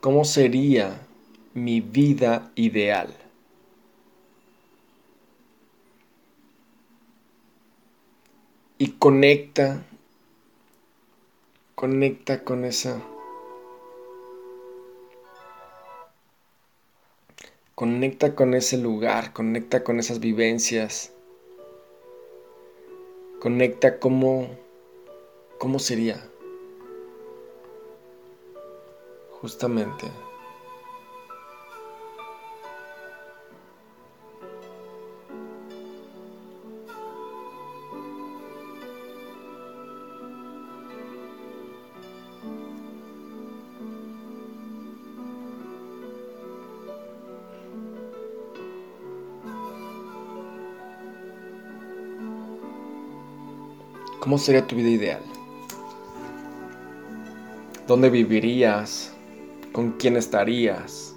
¿cómo 0.00 0.24
sería 0.24 1.06
mi 1.54 1.80
vida 1.80 2.50
ideal? 2.54 3.21
Y 8.82 8.88
conecta, 8.98 9.84
conecta 11.76 12.42
con 12.42 12.64
esa, 12.64 13.00
conecta 17.76 18.34
con 18.34 18.54
ese 18.54 18.78
lugar, 18.78 19.32
conecta 19.32 19.84
con 19.84 20.00
esas 20.00 20.18
vivencias, 20.18 21.12
conecta 23.38 24.00
cómo, 24.00 24.48
cómo 25.58 25.78
sería, 25.78 26.28
justamente. 29.40 30.10
¿Cómo 54.32 54.42
sería 54.42 54.66
tu 54.66 54.76
vida 54.76 54.88
ideal? 54.88 55.22
¿Dónde 57.86 58.08
vivirías? 58.08 59.12
¿Con 59.72 59.92
quién 59.98 60.16
estarías? 60.16 61.14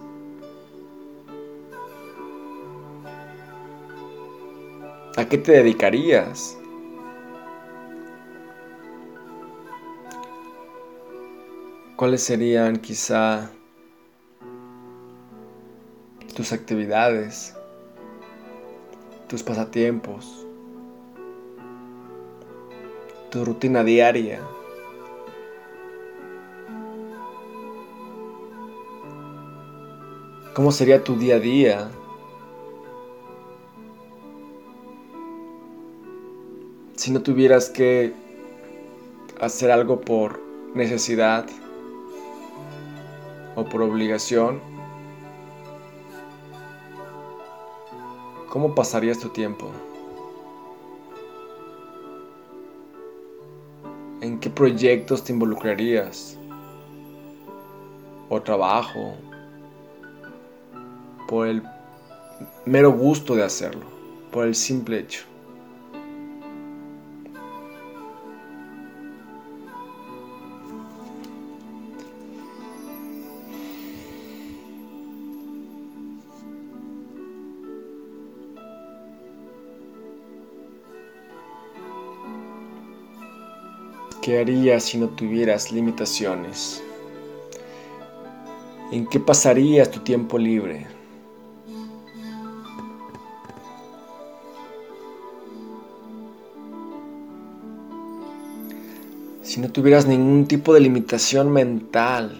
¿A 5.15 5.23
qué 5.29 5.37
te 5.37 5.53
dedicarías? 5.53 6.57
¿Cuáles 11.95 12.21
serían 12.21 12.75
quizá 12.75 13.49
tus 16.35 16.51
actividades, 16.51 17.55
tus 19.29 19.41
pasatiempos? 19.41 20.44
Tu 23.35 23.43
rutina 23.43 23.83
diaria. 23.83 24.39
¿Cómo 30.53 30.71
sería 30.71 31.03
tu 31.03 31.17
día 31.17 31.35
a 31.35 31.39
día? 31.39 31.91
Si 36.95 37.11
no 37.11 37.21
tuvieras 37.23 37.69
que 37.69 38.13
hacer 39.41 39.69
algo 39.69 39.99
por 39.99 40.39
necesidad 40.73 41.45
o 43.57 43.65
por 43.65 43.81
obligación, 43.81 44.61
¿cómo 48.47 48.73
pasarías 48.73 49.19
tu 49.19 49.27
tiempo? 49.27 49.73
Qué 54.45 54.51
proyectos 54.51 55.23
te 55.23 55.33
involucrarías? 55.33 56.37
¿O 58.29 58.39
trabajo? 58.39 59.15
Por 61.27 61.47
el 61.47 61.63
mero 62.63 62.91
gusto 62.91 63.35
de 63.35 63.41
hacerlo, 63.41 63.87
por 64.31 64.45
el 64.45 64.53
simple 64.53 64.99
hecho. 64.99 65.23
¿Qué 84.25 84.39
harías 84.39 84.85
si 84.85 84.97
no 84.97 85.09
tuvieras 85.09 85.71
limitaciones? 85.71 86.81
¿En 88.91 89.05
qué 89.05 89.19
pasarías 89.19 89.91
tu 89.91 89.99
tiempo 89.99 90.39
libre? 90.39 90.87
Si 99.43 99.59
no 99.59 99.71
tuvieras 99.71 100.07
ningún 100.07 100.47
tipo 100.47 100.73
de 100.73 100.79
limitación 100.79 101.51
mental 101.51 102.35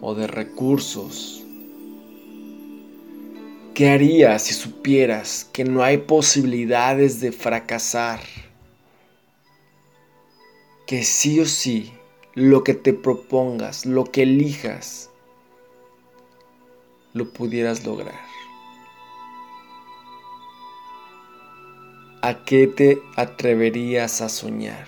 o 0.00 0.14
de 0.14 0.28
recursos, 0.28 1.42
¿qué 3.74 3.90
harías 3.90 4.44
si 4.44 4.54
supieras 4.54 5.44
que 5.52 5.64
no 5.64 5.82
hay 5.82 5.98
posibilidades 5.98 7.18
de 7.18 7.32
fracasar? 7.32 8.20
Que 10.92 11.04
sí 11.04 11.40
o 11.40 11.46
sí 11.46 11.90
lo 12.34 12.62
que 12.64 12.74
te 12.74 12.92
propongas, 12.92 13.86
lo 13.86 14.04
que 14.04 14.24
elijas, 14.24 15.08
lo 17.14 17.32
pudieras 17.32 17.86
lograr. 17.86 18.20
¿A 22.20 22.44
qué 22.44 22.66
te 22.66 23.00
atreverías 23.16 24.20
a 24.20 24.28
soñar? 24.28 24.86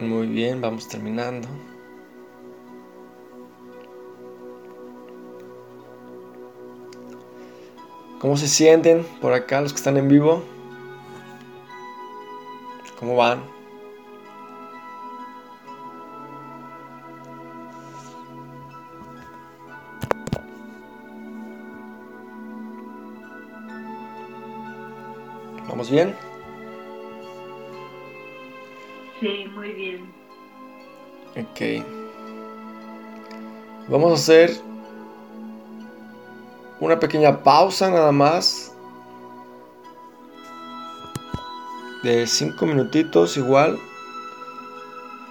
Muy 0.00 0.28
bien, 0.28 0.62
vamos 0.62 0.88
terminando. 0.88 1.46
¿Cómo 8.18 8.38
se 8.38 8.48
sienten 8.48 9.04
por 9.20 9.34
acá 9.34 9.60
los 9.60 9.74
que 9.74 9.76
están 9.76 9.98
en 9.98 10.08
vivo? 10.08 10.42
¿Cómo 12.98 13.14
van? 13.14 13.57
¿Vamos 25.88 25.90
bien? 25.90 26.14
Sí, 29.20 29.46
muy 29.54 29.72
bien. 29.72 30.12
Ok. 31.30 31.84
Vamos 33.88 34.10
a 34.10 34.14
hacer 34.14 34.50
una 36.80 36.98
pequeña 36.98 37.42
pausa 37.42 37.90
nada 37.90 38.12
más. 38.12 38.74
De 42.02 42.26
5 42.26 42.66
minutitos 42.66 43.38
igual. 43.38 43.78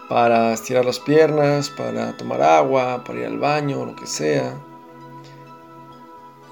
Para 0.10 0.54
estirar 0.54 0.86
las 0.86 1.00
piernas, 1.00 1.70
para 1.70 2.18
tomar 2.18 2.42
agua, 2.42 3.04
para 3.04 3.20
ir 3.20 3.26
al 3.26 3.38
baño, 3.38 3.86
lo 3.86 3.96
que 3.96 4.08
sea. 4.08 4.56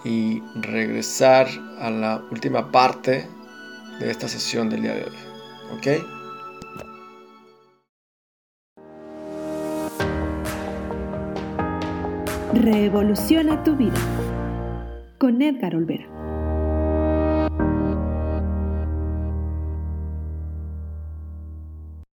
Y 0.04 0.44
regresar 0.56 1.48
a 1.80 1.90
la 1.90 2.22
última 2.30 2.72
parte 2.72 3.35
de 4.00 4.12
esta 4.12 4.28
sesión 4.28 4.70
del 4.70 4.82
día 4.82 4.94
de 4.94 5.04
hoy. 5.04 5.18
¿Ok? 5.78 5.88
Revoluciona 12.54 13.64
tu 13.64 13.76
vida 13.76 14.00
con 15.18 15.42
Edgar 15.42 15.76
Olvera. 15.76 16.15